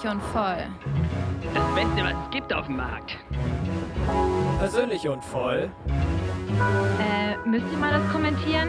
Persönlich 0.00 0.14
und 0.14 0.32
voll. 0.32 0.66
Das 1.54 1.74
Beste, 1.74 2.04
was 2.04 2.24
es 2.24 2.30
gibt 2.30 2.52
auf 2.52 2.66
dem 2.66 2.76
Markt. 2.76 3.16
Persönlich 4.60 5.08
und 5.08 5.24
voll. 5.24 5.70
Äh, 7.00 7.48
müsst 7.48 7.64
ihr 7.72 7.78
mal 7.78 7.92
das 7.92 8.12
kommentieren? 8.12 8.68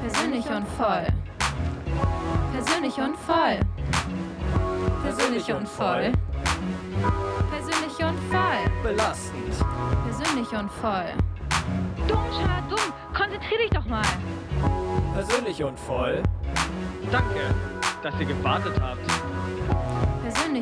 Persönlich 0.00 0.46
und 0.46 0.66
voll. 0.68 1.06
Persönlich 2.54 2.98
und 2.98 3.16
voll. 3.18 3.60
Persönlich 5.02 5.52
und 5.52 5.68
voll. 5.68 6.12
Persönlich 7.50 7.98
und 7.98 8.18
voll. 8.30 8.82
Belastend. 8.82 9.54
Persönlich 10.06 10.48
und 10.52 10.70
voll. 10.70 11.12
Dumm, 12.08 12.24
Schad, 12.40 12.70
dumm. 12.70 12.92
Konzentrier 13.12 13.58
dich 13.58 13.70
doch 13.70 13.84
mal. 13.84 14.02
Persönlich 15.12 15.62
und 15.62 15.78
voll. 15.78 16.22
Danke, 17.10 17.54
dass 18.02 18.18
ihr 18.18 18.26
gewartet 18.26 18.80
habt. 18.80 19.41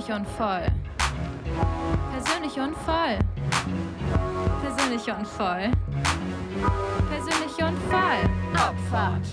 Persönlich 0.00 0.18
und 0.18 0.28
voll. 0.28 0.66
Persönlich 2.10 2.58
und 2.58 2.74
voll. 2.74 3.18
Persönlich 4.62 5.10
und 5.10 5.26
voll. 5.26 5.70
Persönlich 7.10 7.62
und 7.62 7.78
voll. 7.90 8.30
Abfahrt. 8.54 9.26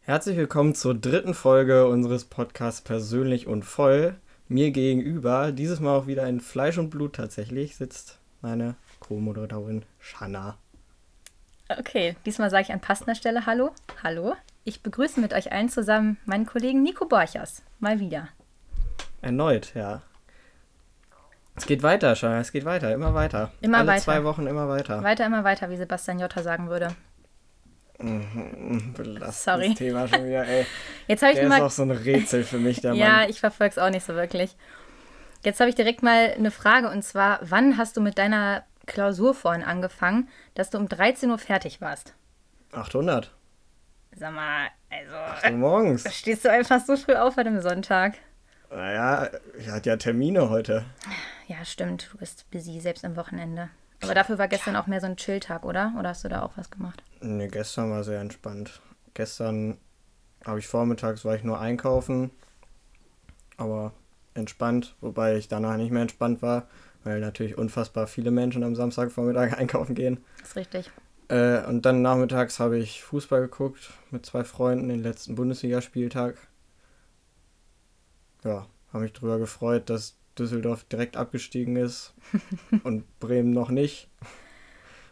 Herzlich 0.00 0.36
willkommen 0.36 0.74
zur 0.74 0.96
dritten 0.96 1.32
Folge 1.32 1.86
unseres 1.86 2.24
Podcasts 2.24 2.80
Persönlich 2.80 3.46
und 3.46 3.64
voll. 3.64 4.16
Mir 4.48 4.72
gegenüber, 4.72 5.52
dieses 5.52 5.78
Mal 5.78 5.96
auch 5.96 6.08
wieder 6.08 6.26
in 6.26 6.40
Fleisch 6.40 6.76
und 6.78 6.90
Blut 6.90 7.14
tatsächlich, 7.14 7.76
sitzt 7.76 8.18
meine 8.40 8.74
Co-Moderatorin 8.98 9.84
Shanna. 10.00 10.58
Okay, 11.68 12.16
diesmal 12.26 12.50
sage 12.50 12.64
ich 12.64 12.72
an 12.72 12.80
passender 12.80 13.14
Stelle 13.14 13.46
Hallo. 13.46 13.70
Hallo. 14.02 14.34
Ich 14.64 14.82
begrüße 14.82 15.20
mit 15.20 15.32
euch 15.34 15.52
allen 15.52 15.68
zusammen 15.68 16.16
meinen 16.24 16.46
Kollegen 16.46 16.82
Nico 16.82 17.04
Borchers. 17.06 17.62
Mal 17.80 18.00
wieder. 18.00 18.28
Erneut, 19.20 19.74
ja. 19.74 20.02
Es 21.56 21.66
geht 21.66 21.82
weiter, 21.82 22.16
Shanna, 22.16 22.40
es 22.40 22.50
geht 22.50 22.64
weiter, 22.64 22.92
immer 22.92 23.14
weiter. 23.14 23.52
Immer 23.60 23.78
Alle 23.78 23.88
weiter. 23.88 24.02
zwei 24.02 24.24
Wochen 24.24 24.46
immer 24.46 24.68
weiter. 24.68 25.02
Weiter, 25.02 25.26
immer 25.26 25.44
weiter, 25.44 25.70
wie 25.70 25.76
Sebastian 25.76 26.18
Jotta 26.18 26.42
sagen 26.42 26.68
würde. 26.68 26.88
Belastendes 27.98 29.44
Sorry. 29.44 29.74
Thema 29.74 30.08
schon 30.08 30.24
wieder, 30.26 30.44
ey. 30.46 30.66
Jetzt 31.06 31.22
habe 31.22 31.32
ich 31.32 31.38
Der 31.38 31.48
mir 31.48 31.54
ist 31.54 31.60
mal. 31.60 31.66
auch 31.66 31.70
so 31.70 31.82
ein 31.82 31.90
Rätsel 31.92 32.42
für 32.42 32.58
mich, 32.58 32.80
der 32.80 32.94
Ja, 32.94 33.08
Mann. 33.18 33.30
ich 33.30 33.38
verfolge 33.40 33.72
es 33.72 33.78
auch 33.78 33.90
nicht 33.90 34.04
so 34.04 34.14
wirklich. 34.14 34.56
Jetzt 35.44 35.60
habe 35.60 35.68
ich 35.70 35.76
direkt 35.76 36.02
mal 36.02 36.32
eine 36.36 36.50
Frage 36.50 36.88
und 36.90 37.02
zwar: 37.02 37.38
Wann 37.42 37.76
hast 37.76 37.96
du 37.96 38.00
mit 38.00 38.18
deiner 38.18 38.64
Klausur 38.86 39.32
vorhin 39.34 39.62
angefangen, 39.62 40.28
dass 40.54 40.70
du 40.70 40.78
um 40.78 40.88
13 40.88 41.30
Uhr 41.30 41.38
fertig 41.38 41.80
warst? 41.80 42.14
800. 42.72 43.30
Sag 44.16 44.32
mal, 44.32 44.68
also. 44.90 45.48
So 45.48 45.56
morgens. 45.56 46.14
Stehst 46.14 46.44
du 46.44 46.50
einfach 46.50 46.80
so 46.84 46.96
früh 46.96 47.14
auf 47.14 47.36
an 47.38 47.46
einem 47.46 47.60
Sonntag? 47.60 48.14
Naja, 48.70 49.28
ich 49.58 49.68
hatte 49.68 49.90
ja 49.90 49.96
Termine 49.96 50.50
heute. 50.50 50.84
Ja, 51.46 51.64
stimmt. 51.64 52.08
Du 52.12 52.18
bist 52.18 52.50
busy, 52.50 52.80
selbst 52.80 53.04
am 53.04 53.16
Wochenende. 53.16 53.70
Aber 54.02 54.14
dafür 54.14 54.38
war 54.38 54.48
gestern 54.48 54.76
auch 54.76 54.86
mehr 54.86 55.00
so 55.00 55.06
ein 55.06 55.16
Chill-Tag, 55.16 55.64
oder? 55.64 55.94
Oder 55.98 56.10
hast 56.10 56.24
du 56.24 56.28
da 56.28 56.42
auch 56.42 56.52
was 56.56 56.70
gemacht? 56.70 57.02
Nee, 57.20 57.48
gestern 57.48 57.90
war 57.90 58.04
sehr 58.04 58.20
entspannt. 58.20 58.80
Gestern 59.14 59.78
habe 60.44 60.58
ich 60.58 60.66
vormittags, 60.66 61.24
war 61.24 61.34
ich 61.36 61.44
nur 61.44 61.60
einkaufen, 61.60 62.30
aber 63.56 63.92
entspannt, 64.34 64.94
wobei 65.00 65.36
ich 65.36 65.48
danach 65.48 65.76
nicht 65.76 65.90
mehr 65.92 66.02
entspannt 66.02 66.42
war, 66.42 66.68
weil 67.04 67.20
natürlich 67.20 67.56
unfassbar 67.56 68.06
viele 68.06 68.30
Menschen 68.30 68.64
am 68.64 68.74
Samstagvormittag 68.74 69.52
einkaufen 69.56 69.94
gehen. 69.94 70.22
ist 70.42 70.56
richtig. 70.56 70.90
Äh, 71.28 71.64
und 71.66 71.86
dann 71.86 72.02
nachmittags 72.02 72.60
habe 72.60 72.78
ich 72.78 73.02
Fußball 73.02 73.42
geguckt 73.42 73.90
mit 74.10 74.26
zwei 74.26 74.44
Freunden, 74.44 74.88
den 74.88 75.02
letzten 75.02 75.34
Bundesligaspieltag. 75.34 76.36
Ja, 78.44 78.66
habe 78.92 79.04
mich 79.04 79.12
drüber 79.12 79.38
gefreut, 79.38 79.88
dass 79.88 80.16
Düsseldorf 80.38 80.84
direkt 80.84 81.16
abgestiegen 81.16 81.76
ist 81.76 82.14
und 82.84 83.04
Bremen 83.20 83.52
noch 83.52 83.70
nicht. 83.70 84.08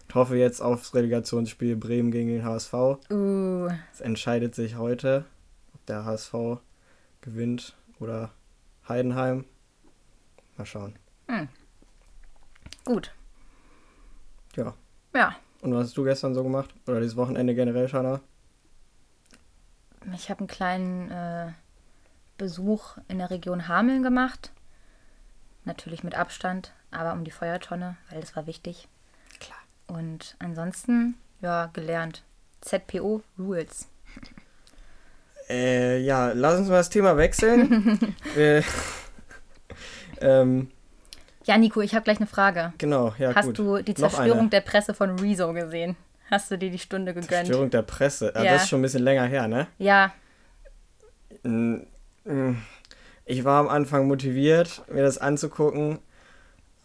Ich 0.09 0.15
hoffe 0.15 0.37
jetzt 0.37 0.61
aufs 0.61 0.95
Relegationsspiel 0.95 1.77
Bremen 1.77 2.11
gegen 2.11 2.29
den 2.29 2.45
HSV. 2.45 2.75
Uh, 3.11 3.69
Es 3.93 4.03
entscheidet 4.03 4.55
sich 4.55 4.77
heute, 4.77 5.25
ob 5.75 5.87
der 5.87 6.05
HSV 6.05 6.35
gewinnt 7.23 7.75
oder 7.99 8.31
Heidenheim. 8.87 9.47
Mal 10.59 10.67
schauen. 10.67 10.99
gut. 12.85 13.15
Ja. 14.55 14.75
Ja, 15.15 15.37
Und 15.63 15.73
was 15.75 15.85
hast 15.87 15.97
du 15.97 16.05
gestern 16.05 16.35
so 16.35 16.43
gemacht? 16.43 16.75
Oder 16.87 17.01
dieses 17.01 17.17
Wochenende 17.17 17.55
generell, 17.55 17.89
Shana? 17.89 18.21
ich 20.13 20.29
habe 20.29 20.41
einen 20.41 20.49
kleinen 20.49 21.11
äh, 21.13 21.53
Besuch 22.37 22.97
in 23.07 23.19
der 23.19 23.31
Region 23.31 23.69
Hameln 23.69 24.03
gemacht. 24.03 24.51
Natürlich 25.65 26.03
mit 26.03 26.17
Abstand, 26.17 26.73
aber 26.91 27.13
um 27.13 27.23
die 27.23 27.31
Feuertonne, 27.31 27.97
weil 28.11 28.21
das 28.21 28.35
war 28.35 28.49
wichtig. 28.49 28.89
Klar. 29.39 29.61
Und 29.87 30.35
ansonsten, 30.41 31.15
ja, 31.41 31.67
gelernt. 31.73 32.25
ZPO 32.61 33.23
Rules. 33.39 33.89
Äh, 35.49 36.01
ja, 36.01 36.33
lass 36.33 36.59
uns 36.59 36.69
mal 36.69 36.79
das 36.79 36.91
Thema 36.91 37.17
wechseln. 37.17 38.17
Wir, 38.35 38.65
ähm, 40.21 40.73
Ja, 41.45 41.59
Nico, 41.59 41.81
ich 41.81 41.95
habe 41.95 42.05
gleich 42.05 42.19
eine 42.19 42.27
Frage. 42.27 42.73
genau, 42.79 43.15
ja 43.19 43.35
Hast 43.35 43.47
gut. 43.47 43.59
du 43.59 43.83
die 43.83 43.95
Zerstörung 43.95 44.51
der 44.51 44.61
Presse 44.61 44.95
von 44.95 45.19
Rezo 45.19 45.53
gesehen? 45.53 45.97
Hast 46.31 46.51
du 46.51 46.57
dir 46.57 46.71
die 46.71 46.79
Stunde 46.79 47.13
gegönnt? 47.13 47.29
Zerstörung 47.31 47.69
der 47.71 47.83
Presse. 47.83 48.33
Ja. 48.35 48.45
Das 48.45 48.63
ist 48.63 48.69
schon 48.69 48.79
ein 48.79 48.83
bisschen 48.83 49.03
länger 49.03 49.25
her, 49.27 49.49
ne? 49.49 49.67
Ja. 49.79 50.13
Ich 53.25 53.45
war 53.45 53.61
am 53.61 53.69
Anfang 53.69 54.07
motiviert, 54.07 54.83
mir 54.91 55.03
das 55.03 55.19
anzugucken, 55.19 55.99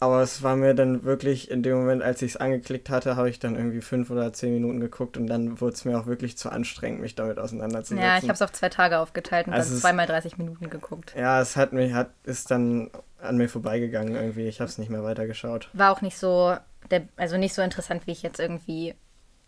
aber 0.00 0.22
es 0.22 0.42
war 0.42 0.54
mir 0.56 0.74
dann 0.74 1.02
wirklich 1.04 1.50
in 1.50 1.62
dem 1.62 1.76
Moment, 1.78 2.02
als 2.02 2.22
ich 2.22 2.32
es 2.32 2.36
angeklickt 2.36 2.90
hatte, 2.90 3.16
habe 3.16 3.30
ich 3.30 3.38
dann 3.40 3.56
irgendwie 3.56 3.80
fünf 3.80 4.10
oder 4.10 4.32
zehn 4.32 4.52
Minuten 4.54 4.80
geguckt 4.80 5.16
und 5.16 5.26
dann 5.26 5.60
wurde 5.60 5.74
es 5.74 5.84
mir 5.84 5.98
auch 5.98 6.06
wirklich 6.06 6.36
zu 6.38 6.50
anstrengend, 6.50 7.00
mich 7.00 7.14
damit 7.14 7.38
auseinanderzusetzen. 7.38 8.04
ja, 8.04 8.16
ich 8.18 8.24
habe 8.24 8.34
es 8.34 8.42
auf 8.42 8.52
zwei 8.52 8.68
Tage 8.68 8.98
aufgeteilt 8.98 9.46
und 9.48 9.54
Also 9.54 9.70
dann 9.70 9.80
zweimal 9.80 10.06
30 10.06 10.38
Minuten 10.38 10.70
geguckt. 10.70 11.14
Ja, 11.16 11.40
es 11.40 11.56
hat 11.56 11.72
mich, 11.72 11.92
hat, 11.92 12.10
ist 12.24 12.50
dann 12.50 12.90
an 13.20 13.36
mir 13.36 13.48
vorbeigegangen 13.48 14.14
irgendwie. 14.14 14.46
Ich 14.46 14.60
habe 14.60 14.68
es 14.68 14.78
nicht 14.78 14.90
mehr 14.90 15.02
weitergeschaut. 15.02 15.68
War 15.72 15.92
auch 15.92 16.00
nicht 16.00 16.18
so, 16.18 16.56
der, 16.90 17.08
also 17.16 17.36
nicht 17.36 17.54
so 17.54 17.62
interessant, 17.62 18.06
wie 18.06 18.12
ich 18.12 18.22
jetzt 18.22 18.40
irgendwie 18.40 18.94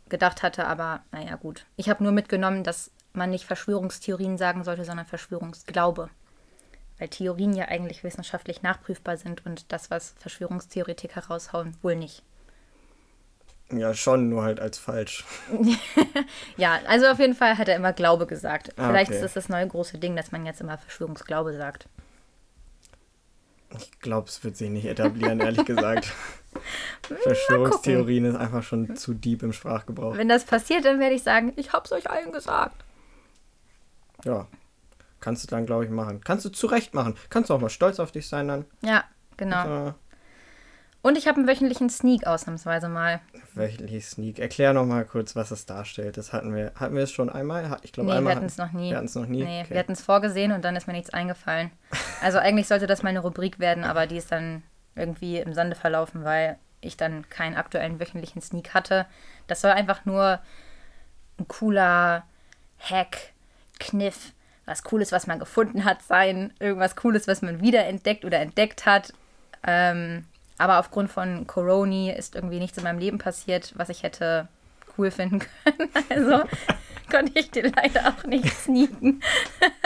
gedacht 0.08 0.42
hatte, 0.42 0.66
aber 0.66 1.04
naja, 1.12 1.36
gut. 1.36 1.66
Ich 1.76 1.88
habe 1.88 2.02
nur 2.02 2.12
mitgenommen, 2.12 2.64
dass 2.64 2.90
man 3.12 3.30
nicht 3.30 3.46
Verschwörungstheorien 3.46 4.38
sagen 4.38 4.64
sollte, 4.64 4.84
sondern 4.84 5.06
Verschwörungsglaube. 5.06 6.10
Weil 6.98 7.08
Theorien 7.08 7.54
ja 7.54 7.66
eigentlich 7.66 8.04
wissenschaftlich 8.04 8.62
nachprüfbar 8.62 9.16
sind 9.16 9.46
und 9.46 9.72
das, 9.72 9.90
was 9.90 10.14
Verschwörungstheoretiker 10.18 11.26
raushauen, 11.26 11.76
wohl 11.82 11.96
nicht. 11.96 12.22
Ja, 13.72 13.94
schon, 13.94 14.28
nur 14.28 14.42
halt 14.42 14.60
als 14.60 14.78
falsch. 14.78 15.24
Ja, 16.56 16.80
also 16.86 17.06
auf 17.06 17.18
jeden 17.18 17.34
Fall 17.34 17.56
hat 17.56 17.68
er 17.68 17.76
immer 17.76 17.92
Glaube 17.92 18.26
gesagt. 18.26 18.72
Ah, 18.76 18.88
Vielleicht 18.88 19.10
okay. 19.10 19.16
ist 19.16 19.22
das 19.22 19.34
das 19.34 19.48
neue 19.48 19.66
große 19.66 19.98
Ding, 19.98 20.16
dass 20.16 20.32
man 20.32 20.44
jetzt 20.44 20.60
immer 20.60 20.76
Verschwörungsglaube 20.76 21.56
sagt. 21.56 21.88
Ich 23.76 24.00
glaube, 24.00 24.28
es 24.28 24.42
wird 24.42 24.56
sich 24.56 24.70
nicht 24.70 24.86
etablieren, 24.86 25.40
ehrlich 25.40 25.64
gesagt. 25.64 26.12
Verschwörungstheorien 27.22 28.24
ist 28.24 28.36
einfach 28.36 28.62
schon 28.62 28.96
zu 28.96 29.14
deep 29.14 29.42
im 29.42 29.52
Sprachgebrauch. 29.52 30.16
Wenn 30.16 30.28
das 30.28 30.44
passiert, 30.44 30.84
dann 30.84 30.98
werde 30.98 31.14
ich 31.14 31.22
sagen, 31.22 31.52
ich 31.56 31.72
hab's 31.72 31.92
euch 31.92 32.10
allen 32.10 32.32
gesagt. 32.32 32.84
Ja, 34.24 34.46
kannst 35.20 35.44
du 35.44 35.48
dann, 35.48 35.66
glaube 35.66 35.84
ich, 35.84 35.90
machen. 35.90 36.20
Kannst 36.22 36.44
du 36.44 36.50
zurecht 36.50 36.94
machen. 36.94 37.14
Kannst 37.30 37.50
du 37.50 37.54
auch 37.54 37.60
mal 37.60 37.70
stolz 37.70 38.00
auf 38.00 38.12
dich 38.12 38.28
sein 38.28 38.48
dann. 38.48 38.64
Ja, 38.82 39.04
genau. 39.36 39.88
Äh, 39.88 39.92
Und 41.02 41.16
ich 41.16 41.26
habe 41.26 41.38
einen 41.38 41.48
wöchentlichen 41.48 41.88
Sneak 41.88 42.26
ausnahmsweise 42.26 42.88
mal. 42.88 43.20
wöchentlich 43.54 44.06
Sneak. 44.06 44.38
Erklär 44.38 44.74
noch 44.74 44.84
mal 44.84 45.04
kurz, 45.06 45.34
was 45.34 45.50
es 45.50 45.64
darstellt. 45.64 46.18
Das 46.18 46.32
hatten 46.34 46.54
wir. 46.54 46.72
Hatten 46.74 46.94
wir 46.94 47.04
es 47.04 47.10
schon 47.10 47.30
einmal? 47.30 47.78
Ich 47.82 47.92
glaube, 47.92 48.08
Nee, 48.08 48.14
wir 48.14 48.18
einmal. 48.18 48.36
hatten 48.36 48.46
es 48.46 48.58
noch 48.58 48.72
nie. 48.72 48.90
Wir 48.90 48.96
hatten 48.98 49.06
es 49.06 49.14
noch 49.14 49.26
nie. 49.26 49.42
Nee, 49.44 49.62
okay. 49.62 49.70
wir 49.70 49.78
hatten 49.78 49.92
es 49.92 50.02
vorgesehen 50.02 50.52
und 50.52 50.62
dann 50.64 50.76
ist 50.76 50.86
mir 50.86 50.92
nichts 50.92 51.10
eingefallen. 51.10 51.70
Also 52.22 52.36
eigentlich 52.38 52.68
sollte 52.68 52.86
das 52.86 53.02
mal 53.02 53.08
eine 53.08 53.20
Rubrik 53.20 53.58
werden, 53.60 53.82
aber 53.82 54.06
die 54.06 54.18
ist 54.18 54.30
dann 54.30 54.62
irgendwie 54.94 55.38
im 55.38 55.54
Sande 55.54 55.74
verlaufen, 55.74 56.22
weil 56.22 56.58
ich 56.82 56.98
dann 56.98 57.26
keinen 57.30 57.56
aktuellen 57.56 57.98
wöchentlichen 57.98 58.42
Sneak 58.42 58.74
hatte. 58.74 59.06
Das 59.46 59.62
soll 59.62 59.70
einfach 59.70 60.04
nur 60.04 60.38
ein 61.38 61.48
cooler 61.48 62.24
Hack, 62.78 63.16
Kniff, 63.78 64.32
was 64.66 64.82
Cooles, 64.82 65.12
was 65.12 65.26
man 65.26 65.38
gefunden 65.38 65.86
hat, 65.86 66.02
sein. 66.02 66.52
Irgendwas 66.60 66.94
Cooles, 66.94 67.26
was 67.26 67.40
man 67.40 67.62
wiederentdeckt 67.62 68.26
oder 68.26 68.38
entdeckt 68.38 68.84
hat. 68.84 69.14
Ähm, 69.66 70.26
aber 70.60 70.78
aufgrund 70.78 71.10
von 71.10 71.46
Corona 71.46 72.12
ist 72.12 72.34
irgendwie 72.34 72.58
nichts 72.58 72.76
in 72.76 72.84
meinem 72.84 72.98
Leben 72.98 73.18
passiert, 73.18 73.72
was 73.76 73.88
ich 73.88 74.02
hätte 74.02 74.48
cool 74.98 75.10
finden 75.10 75.40
können. 75.40 75.90
Also 76.10 76.42
konnte 77.10 77.32
ich 77.34 77.50
dir 77.50 77.72
leider 77.74 78.08
auch 78.08 78.24
nicht 78.24 78.52
sneaken. 78.52 79.22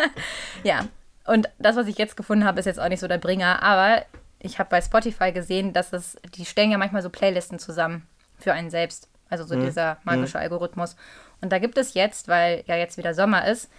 ja, 0.65 0.87
und 1.27 1.49
das, 1.59 1.77
was 1.77 1.87
ich 1.87 1.97
jetzt 1.97 2.17
gefunden 2.17 2.45
habe, 2.45 2.61
ist 2.61 2.67
jetzt 2.67 2.81
auch 2.81 2.89
nicht 2.89 3.01
so 3.01 3.09
der 3.09 3.19
Bringer, 3.19 3.63
aber 3.63 4.05
ich 4.41 4.59
habe 4.59 4.69
bei 4.69 4.81
Spotify 4.81 5.33
gesehen, 5.33 5.73
dass 5.73 5.93
es, 5.93 6.17
die 6.35 6.45
stellen 6.45 6.71
ja 6.71 6.79
manchmal 6.79 7.03
so 7.03 7.09
Playlisten 7.09 7.59
zusammen 7.59 8.07
für 8.39 8.53
einen 8.53 8.69
selbst. 8.69 9.09
Also 9.31 9.45
so 9.45 9.57
dieser 9.59 9.99
magische 10.05 10.39
Algorithmus. 10.39 10.97
Und 11.41 11.51
da 11.51 11.59
gibt 11.59 11.79
es 11.79 11.95
jetzt, 11.95 12.29
weil 12.29 12.63
ja 12.67 12.77
jetzt 12.77 12.99
wieder 12.99 13.15
Sommer 13.15 13.47
ist, 13.49 13.71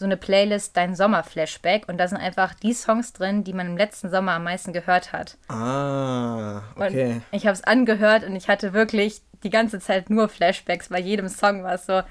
so 0.00 0.06
eine 0.06 0.16
Playlist 0.16 0.76
Dein 0.76 0.96
Sommer-Flashback 0.96 1.88
und 1.88 1.98
da 1.98 2.08
sind 2.08 2.18
einfach 2.18 2.54
die 2.54 2.72
Songs 2.72 3.12
drin, 3.12 3.44
die 3.44 3.52
man 3.52 3.66
im 3.68 3.76
letzten 3.76 4.10
Sommer 4.10 4.32
am 4.32 4.44
meisten 4.44 4.72
gehört 4.72 5.12
hat. 5.12 5.36
Ah, 5.48 6.62
Und 6.74 6.82
okay. 6.86 7.20
ich 7.32 7.46
habe 7.46 7.54
es 7.54 7.62
angehört 7.62 8.24
und 8.24 8.34
ich 8.34 8.48
hatte 8.48 8.72
wirklich 8.72 9.22
die 9.44 9.50
ganze 9.50 9.78
Zeit 9.78 10.10
nur 10.10 10.28
Flashbacks. 10.28 10.88
Bei 10.88 10.98
jedem 10.98 11.28
Song 11.28 11.62
war 11.62 11.74
es 11.74 11.86
so, 11.86 12.02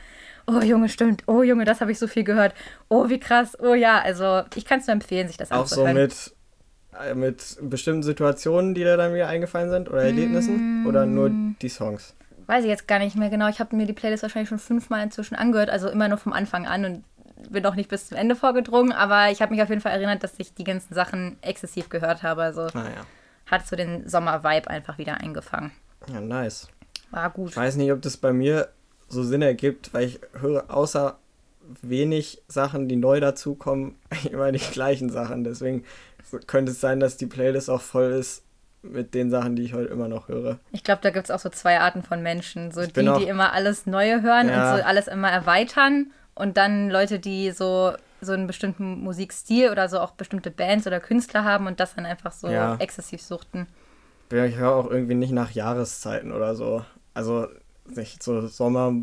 oh 0.47 0.61
Junge, 0.61 0.87
stimmt, 0.89 1.23
oh 1.27 1.43
Junge, 1.43 1.65
das 1.65 1.81
habe 1.81 1.91
ich 1.91 1.99
so 1.99 2.07
viel 2.07 2.23
gehört. 2.23 2.53
Oh, 2.87 3.09
wie 3.09 3.19
krass, 3.19 3.57
oh 3.59 3.73
ja. 3.73 3.99
Also 4.01 4.43
ich 4.55 4.65
kann 4.65 4.79
es 4.79 4.87
nur 4.87 4.93
empfehlen, 4.93 5.27
sich 5.27 5.37
das 5.37 5.51
Auch 5.51 5.65
so 5.67 5.83
anzuhören. 5.85 5.95
mit, 5.95 6.33
äh, 7.09 7.13
mit 7.15 7.57
bestimmten 7.61 8.03
Situationen, 8.03 8.73
die 8.75 8.81
dir 8.83 8.97
dann 8.97 9.13
wieder 9.13 9.27
eingefallen 9.27 9.69
sind 9.69 9.89
oder 9.89 10.03
Erlebnissen? 10.03 10.85
Oder 10.87 11.05
nur 11.05 11.31
die 11.61 11.69
Songs? 11.69 12.15
Weiß 12.47 12.63
ich 12.63 12.69
jetzt 12.69 12.87
gar 12.87 12.97
nicht 12.99 13.15
mehr 13.15 13.29
genau. 13.29 13.47
Ich 13.47 13.59
habe 13.59 13.75
mir 13.75 13.85
die 13.85 13.93
Playlist 13.93 14.23
wahrscheinlich 14.23 14.49
schon 14.49 14.57
fünfmal 14.59 15.03
inzwischen 15.03 15.35
angehört, 15.35 15.69
also 15.69 15.87
immer 15.89 16.07
nur 16.07 16.17
vom 16.17 16.33
Anfang 16.33 16.65
an 16.67 16.85
und 16.85 17.03
bin 17.49 17.63
noch 17.63 17.75
nicht 17.75 17.89
bis 17.89 18.07
zum 18.07 18.17
Ende 18.17 18.35
vorgedrungen, 18.35 18.91
aber 18.91 19.31
ich 19.31 19.41
habe 19.41 19.53
mich 19.53 19.61
auf 19.63 19.69
jeden 19.69 19.81
Fall 19.81 19.93
erinnert, 19.93 20.23
dass 20.23 20.33
ich 20.37 20.53
die 20.53 20.63
ganzen 20.63 20.93
Sachen 20.93 21.37
exzessiv 21.41 21.89
gehört 21.89 22.23
habe. 22.23 22.43
Also 22.43 22.67
Naja. 22.73 23.05
hat 23.45 23.65
so 23.67 23.75
den 23.75 24.07
Sommer-Vibe 24.07 24.69
einfach 24.69 24.97
wieder 24.97 25.15
eingefangen. 25.21 25.71
Ja, 26.11 26.19
nice. 26.21 26.67
War 27.11 27.29
gut. 27.29 27.51
Ich 27.51 27.57
weiß 27.57 27.75
nicht, 27.77 27.91
ob 27.91 28.01
das 28.01 28.17
bei 28.17 28.33
mir 28.33 28.69
so 29.07 29.23
Sinn 29.23 29.41
ergibt, 29.41 29.93
weil 29.93 30.05
ich 30.05 30.19
höre 30.39 30.65
außer 30.73 31.17
wenig 31.81 32.41
Sachen, 32.47 32.87
die 32.87 32.95
neu 32.95 33.19
dazukommen, 33.19 33.95
immer 34.31 34.51
die 34.51 34.59
gleichen 34.59 35.09
Sachen. 35.09 35.43
Deswegen 35.43 35.83
könnte 36.47 36.71
es 36.71 36.81
sein, 36.81 36.99
dass 36.99 37.17
die 37.17 37.25
Playlist 37.27 37.69
auch 37.69 37.81
voll 37.81 38.11
ist 38.11 38.43
mit 38.81 39.13
den 39.13 39.29
Sachen, 39.29 39.55
die 39.55 39.63
ich 39.63 39.73
heute 39.73 39.89
immer 39.89 40.07
noch 40.07 40.29
höre. 40.29 40.59
Ich 40.71 40.83
glaube, 40.83 41.01
da 41.01 41.09
gibt 41.09 41.25
es 41.25 41.31
auch 41.31 41.39
so 41.39 41.49
zwei 41.49 41.79
Arten 41.79 42.01
von 42.01 42.21
Menschen. 42.23 42.71
So 42.71 42.85
die, 42.85 43.09
auch- 43.09 43.17
die 43.17 43.25
immer 43.27 43.51
alles 43.53 43.85
Neue 43.85 44.21
hören 44.21 44.47
Ja. 44.47 44.71
und 44.73 44.77
so 44.79 44.83
alles 44.85 45.07
immer 45.07 45.29
erweitern. 45.29 46.11
Und 46.39 46.55
dann 46.57 46.89
Leute, 46.89 47.19
die 47.19 47.51
so, 47.51 47.93
so 48.21 48.31
einen 48.31 48.47
bestimmten 48.47 49.01
Musikstil 49.01 49.69
oder 49.69 49.89
so 49.89 49.99
auch 49.99 50.11
bestimmte 50.11 50.51
Bands 50.51 50.87
oder 50.87 50.99
Künstler 51.01 51.43
haben 51.43 51.67
und 51.67 51.79
das 51.79 51.95
dann 51.95 52.05
einfach 52.05 52.31
so 52.31 52.47
Ja. 52.47 52.77
exzessiv 52.79 53.21
suchten. 53.21 53.67
Ja, 54.31 54.45
Ich 54.45 54.55
höre 54.55 54.71
auch 54.73 54.89
irgendwie 54.89 55.15
nicht 55.15 55.31
nach 55.33 55.51
Jahreszeiten 55.51 56.31
oder 56.31 56.55
so. 56.55 56.85
Also 57.13 57.47
nicht 57.85 58.23
so 58.23 58.47
Sommer, 58.47 58.93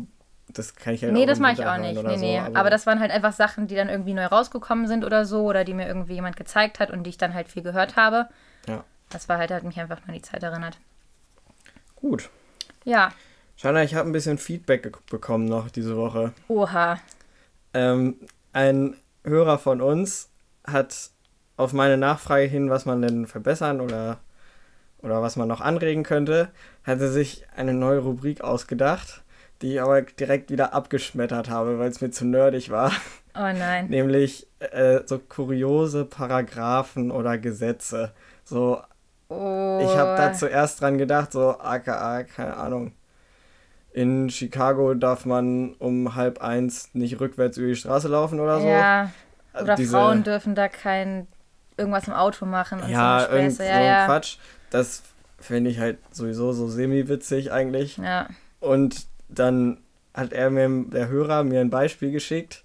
das 0.49 0.75
kann 0.75 0.93
ich 0.93 1.03
halt 1.03 1.13
Nee, 1.13 1.25
das 1.25 1.39
mache 1.39 1.53
ich 1.53 1.65
auch 1.65 1.77
nicht. 1.77 2.01
Nee, 2.01 2.17
nee. 2.17 2.41
so, 2.43 2.55
aber, 2.55 2.69
das 2.69 2.87
waren 2.87 2.99
halt 2.99 3.11
einfach 3.11 3.33
Sachen, 3.33 3.67
die 3.67 3.75
dann 3.75 3.89
irgendwie 3.89 4.13
neu 4.13 4.25
rausgekommen 4.25 4.87
sind 4.87 5.05
oder 5.05 5.25
so 5.25 5.43
oder 5.43 5.63
die 5.63 5.73
mir 5.73 5.87
irgendwie 5.87 6.13
jemand 6.13 6.37
gezeigt 6.37 6.79
hat 6.79 6.89
und 6.89 7.03
die 7.03 7.11
ich 7.11 7.17
dann 7.17 7.33
halt 7.33 7.49
viel 7.49 7.61
gehört 7.63 7.95
habe. 7.97 8.27
Ja. 8.67 8.83
Das 9.09 9.29
war 9.29 9.37
halt, 9.37 9.51
hat 9.51 9.63
mich 9.63 9.79
einfach 9.79 9.99
nur 9.99 10.09
an 10.09 10.15
die 10.15 10.21
Zeit 10.21 10.41
erinnert. 10.43 10.79
Gut. 11.95 12.29
Ja. 12.83 13.11
Shanna, 13.57 13.83
ich 13.83 13.95
habe 13.95 14.07
ein 14.09 14.11
bisschen 14.13 14.37
Feedback 14.37 15.05
bekommen 15.09 15.45
noch 15.45 15.69
diese 15.69 15.97
Woche. 15.97 16.33
Oha. 16.47 16.99
Ähm, 17.73 18.15
ein 18.53 18.95
Hörer 19.23 19.57
von 19.57 19.81
uns 19.81 20.29
hat 20.65 21.11
auf 21.57 21.73
meine 21.73 21.97
Nachfrage 21.97 22.45
hin, 22.45 22.69
was 22.69 22.85
man 22.85 23.01
denn 23.01 23.25
verbessern 23.27 23.81
oder, 23.81 24.19
oder 24.99 25.21
was 25.21 25.35
man 25.35 25.47
noch 25.47 25.61
anregen 25.61 26.03
könnte, 26.03 26.49
hatte 26.83 27.09
sich 27.09 27.45
eine 27.55 27.73
neue 27.73 27.99
Rubrik 27.99 28.41
ausgedacht, 28.41 29.23
die 29.61 29.73
ich 29.75 29.81
aber 29.81 30.01
direkt 30.03 30.51
wieder 30.51 30.73
abgeschmettert 30.73 31.49
habe, 31.49 31.79
weil 31.79 31.89
es 31.89 32.01
mir 32.01 32.11
zu 32.11 32.25
nerdig 32.25 32.69
war. 32.69 32.91
Oh 33.35 33.39
nein. 33.41 33.87
Nämlich 33.89 34.47
äh, 34.59 35.01
so 35.05 35.19
kuriose 35.19 36.05
Paragraphen 36.05 37.11
oder 37.11 37.37
Gesetze. 37.37 38.13
So, 38.43 38.81
Oh. 39.29 39.79
ich 39.81 39.89
habe 39.97 40.15
da 40.15 40.31
zuerst 40.31 40.79
dran 40.79 40.97
gedacht, 40.97 41.33
so 41.33 41.59
aka, 41.59 42.23
keine 42.23 42.55
Ahnung. 42.55 42.93
In 43.97 44.29
Chicago 44.29 44.93
darf 44.93 45.25
man 45.25 45.73
um 45.79 46.13
halb 46.13 46.39
eins 46.41 46.89
nicht 46.93 47.19
rückwärts 47.19 47.57
über 47.57 47.67
die 47.67 47.75
Straße 47.75 48.07
laufen 48.07 48.39
oder 48.39 48.59
so. 48.61 48.67
Ja. 48.67 49.11
Also 49.53 49.65
Oder 49.65 49.75
diese- 49.75 49.91
Frauen 49.91 50.23
dürfen 50.23 50.53
da 50.53 50.67
kein 50.67 51.27
irgendwas 51.77 52.07
im 52.07 52.13
Auto 52.13 52.45
machen 52.45 52.79
und 52.81 52.89
Ja, 52.89 53.21
so 53.27 53.35
irgend 53.35 53.53
Späße. 53.53 53.63
so 53.69 53.75
Ja, 53.75 53.81
ja. 53.81 54.05
Quatsch. 54.05 54.37
Das 54.69 55.01
finde 55.39 55.71
ich 55.71 55.79
halt 55.79 55.97
sowieso 56.11 56.51
so 56.53 56.67
semi-witzig 56.67 57.51
eigentlich. 57.51 57.97
Ja. 57.97 58.27
Und 58.59 59.07
dann 59.29 59.79
hat 60.13 60.31
er 60.31 60.49
mir, 60.51 60.69
der 60.91 61.07
Hörer, 61.07 61.43
mir 61.43 61.61
ein 61.61 61.69
Beispiel 61.71 62.11
geschickt. 62.11 62.63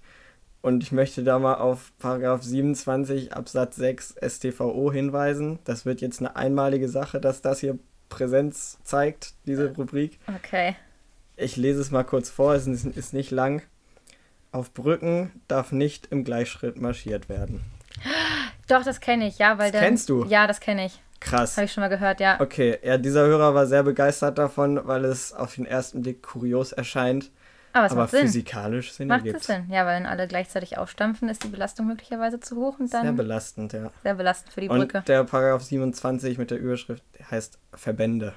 Und 0.61 0.81
ich 0.83 0.91
möchte 0.91 1.23
da 1.23 1.39
mal 1.39 1.55
auf 1.55 1.91
Paragraph 1.99 2.43
27 2.43 3.33
Absatz 3.33 3.75
6 3.77 4.15
StVO 4.25 4.91
hinweisen. 4.91 5.59
Das 5.65 5.85
wird 5.85 5.99
jetzt 6.01 6.19
eine 6.19 6.35
einmalige 6.35 6.87
Sache, 6.89 7.19
dass 7.19 7.41
das 7.41 7.59
hier 7.59 7.77
Präsenz 8.09 8.77
zeigt, 8.83 9.33
diese 9.47 9.73
Rubrik. 9.75 10.19
Okay. 10.27 10.75
Ich 11.35 11.55
lese 11.57 11.81
es 11.81 11.91
mal 11.91 12.03
kurz 12.03 12.29
vor, 12.29 12.53
es 12.53 12.67
ist 12.67 13.13
nicht 13.13 13.31
lang. 13.31 13.61
Auf 14.51 14.73
Brücken 14.73 15.31
darf 15.47 15.71
nicht 15.71 16.07
im 16.11 16.23
Gleichschritt 16.23 16.79
marschiert 16.79 17.27
werden. 17.29 17.61
Doch, 18.67 18.83
das 18.83 18.99
kenne 19.01 19.27
ich, 19.27 19.39
ja, 19.39 19.57
weil 19.57 19.71
Das 19.71 19.79
dann, 19.81 19.89
kennst 19.89 20.09
du? 20.09 20.25
Ja, 20.25 20.45
das 20.47 20.59
kenne 20.59 20.85
ich. 20.85 21.01
Krass. 21.19 21.55
Habe 21.57 21.65
ich 21.65 21.71
schon 21.73 21.81
mal 21.81 21.87
gehört, 21.87 22.19
ja. 22.19 22.39
Okay, 22.39 22.77
ja, 22.83 22.97
dieser 22.97 23.25
Hörer 23.25 23.55
war 23.55 23.65
sehr 23.65 23.83
begeistert 23.83 24.37
davon, 24.37 24.79
weil 24.85 25.05
es 25.05 25.33
auf 25.33 25.55
den 25.55 25.65
ersten 25.65 26.01
Blick 26.01 26.21
kurios 26.21 26.71
erscheint, 26.73 27.31
Aber 27.71 27.85
es 27.85 27.93
aber 27.93 28.01
macht 28.01 28.11
Sinn. 28.11 28.21
physikalisch 28.21 28.91
Sinn 28.93 29.07
Macht 29.07 29.19
ergibt. 29.25 29.37
es 29.41 29.47
Sinn? 29.47 29.67
Ja, 29.69 29.85
weil 29.85 29.97
wenn 30.01 30.05
alle 30.05 30.27
gleichzeitig 30.27 30.77
aufstampfen, 30.77 31.29
ist 31.29 31.43
die 31.43 31.47
Belastung 31.47 31.87
möglicherweise 31.87 32.39
zu 32.41 32.57
hoch 32.57 32.77
und 32.79 32.93
dann 32.93 33.01
Sehr 33.01 33.01
sehr, 33.03 33.11
belastend, 33.13 33.73
ja. 33.73 33.91
belastend 34.13 34.53
für 34.53 34.61
die 34.61 34.69
Und 34.69 34.79
Brücke. 34.79 35.01
der 35.07 35.23
Paragraph 35.23 35.63
27 35.63 36.37
mit 36.37 36.51
der 36.51 36.59
Überschrift 36.59 37.03
heißt 37.31 37.57
Verbände, 37.73 38.33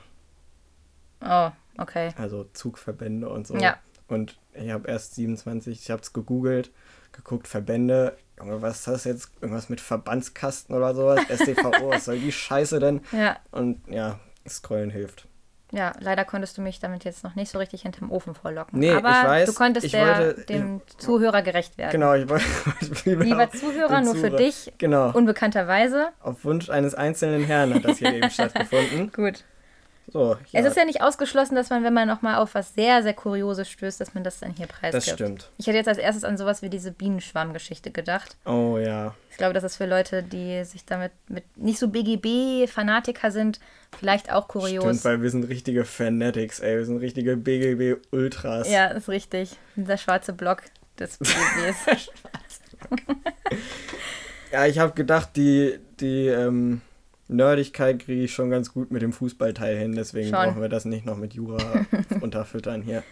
Oh, 1.23 1.51
okay. 1.79 2.11
also 2.17 2.45
Zugverbände 2.53 3.29
und 3.29 3.47
so. 3.47 3.57
Ja. 3.57 3.77
Und 4.09 4.39
ich 4.55 4.71
habe 4.71 4.89
erst 4.89 5.15
27, 5.17 5.81
ich 5.81 5.91
habe 5.91 6.03
es 6.03 6.13
gegoogelt, 6.13 6.71
geguckt, 7.13 7.49
Verbände. 7.49 8.17
Junge, 8.39 8.61
was 8.63 8.79
ist 8.81 8.87
das 8.89 9.05
jetzt? 9.05 9.31
Irgendwas 9.41 9.69
mit 9.69 9.81
Verbandskasten 9.81 10.75
oder 10.77 10.95
sowas? 10.95 11.21
SDVO, 11.29 11.91
was 11.91 12.05
soll 12.05 12.19
die 12.19 12.31
Scheiße 12.33 12.79
denn? 12.79 13.01
Ja, 13.13 13.37
Und 13.51 13.81
ja, 13.89 14.21
Scrollen 14.49 14.91
hilft. 14.91 15.27
ja, 15.73 15.93
leider 15.99 16.25
konntest 16.25 16.57
du 16.59 16.63
mich 16.63 16.79
damit 16.79 17.03
jetzt 17.05 17.25
noch 17.25 17.35
nicht 17.35 17.51
so 17.51 17.59
richtig 17.59 17.83
hinterm 17.83 18.13
Ofen 18.13 18.35
vorlocken. 18.35 18.79
Nee, 18.79 18.93
Aber 18.93 19.09
ich 19.11 19.25
weiß, 19.27 19.49
du 19.49 19.55
konntest 19.55 19.87
ich 19.87 19.93
der, 19.93 20.19
wollte- 20.19 20.45
dem 20.45 20.83
Zuhörer 20.99 21.43
gerecht 21.43 21.77
werden. 21.79 21.91
Genau, 21.93 22.15
ich 22.15 22.29
wollte 22.29 22.45
lieber 23.07 23.25
Lieber 23.25 23.51
Zuhörer, 23.51 24.03
nur 24.03 24.15
für 24.15 24.31
dich, 24.31 24.73
Genau. 24.79 25.11
unbekannterweise. 25.13 26.11
Auf 26.21 26.45
Wunsch 26.45 26.71
eines 26.71 26.95
einzelnen 26.95 27.43
Herrn 27.45 27.75
hat 27.75 27.85
das 27.85 27.99
hier 27.99 28.13
eben 28.15 28.31
stattgefunden. 28.31 29.11
Gut. 29.13 29.43
So, 30.09 30.37
ja, 30.53 30.61
Es 30.61 30.67
ist 30.67 30.77
ja 30.77 30.85
nicht 30.85 31.03
ausgeschlossen, 31.03 31.57
dass 31.57 31.69
man, 31.71 31.83
wenn 31.83 31.93
man 31.93 32.07
nochmal 32.07 32.37
auf 32.37 32.55
was 32.55 32.75
sehr, 32.75 33.03
sehr 33.03 33.13
Kurioses 33.13 33.69
stößt, 33.69 34.01
dass 34.01 34.15
man 34.15 34.23
das 34.23 34.39
dann 34.39 34.53
hier 34.53 34.67
preisgibt. 34.69 34.95
das 34.95 35.13
stimmt. 35.13 35.51
Ich 35.59 35.67
hätte 35.67 35.77
jetzt 35.79 35.89
als 35.89 35.99
erstes 35.99 36.23
an 36.23 36.37
sowas 36.39 36.63
wie 36.63 36.71
diese 36.71 36.93
Bienenschwarmgeschichte 36.93 37.91
gedacht. 37.91 38.37
Oh 38.45 38.79
ja. 38.79 39.15
Ich 39.31 39.37
glaube, 39.37 39.53
das 39.53 39.65
ist 39.65 39.77
für 39.77 39.87
Leute, 39.87 40.23
die 40.23 40.65
sich 40.65 40.85
damit 40.85 41.11
mit 41.29 41.45
nicht 41.57 41.79
so 41.81 41.89
BGB-Fanatiker 41.89 43.31
sind, 43.33 43.59
vielleicht 43.99 44.33
auch 44.33 44.47
kurios. 44.47 44.85
Stimmt, 44.85 45.05
weil 45.05 45.23
wir 45.23 45.31
sind 45.31 45.45
richtige 45.49 45.85
Fanatics, 45.85 46.61
ey. 46.61 46.77
Wir 46.79 46.85
sind 46.87 46.99
richtige 46.99 47.37
BGB-Ultras. 47.37 48.71
ja, 48.71 48.87
ist 48.87 49.09
richtig. 49.09 49.57
Dieser 49.75 49.97
schwarze 49.99 50.33
Block 50.33 50.63
des 50.99 51.19
BGBs. 51.19 52.11
Ja, 54.53 54.67
ich 54.67 54.79
habe 54.79 54.93
gedacht, 54.95 55.31
die, 55.37 55.79
die 56.01 56.29
ähm, 56.29 56.81
Nerdigkeit 57.29 57.99
kriege 57.99 58.23
ich 58.23 58.35
schon 58.35 58.51
ganz 58.51 58.73
gut 58.73 58.91
mit 58.91 59.03
dem 59.03 59.13
Fußballteil 59.13 59.77
hin, 59.77 59.95
deswegen 59.95 60.31
Schon. 60.31 60.45
brauchen 60.45 60.61
wir 60.63 60.69
das 60.69 60.85
nicht 60.85 61.05
noch 61.05 61.17
mit 61.17 61.35
Jura 61.35 61.87
unterfüttern 62.21 62.83
hier. 62.83 63.03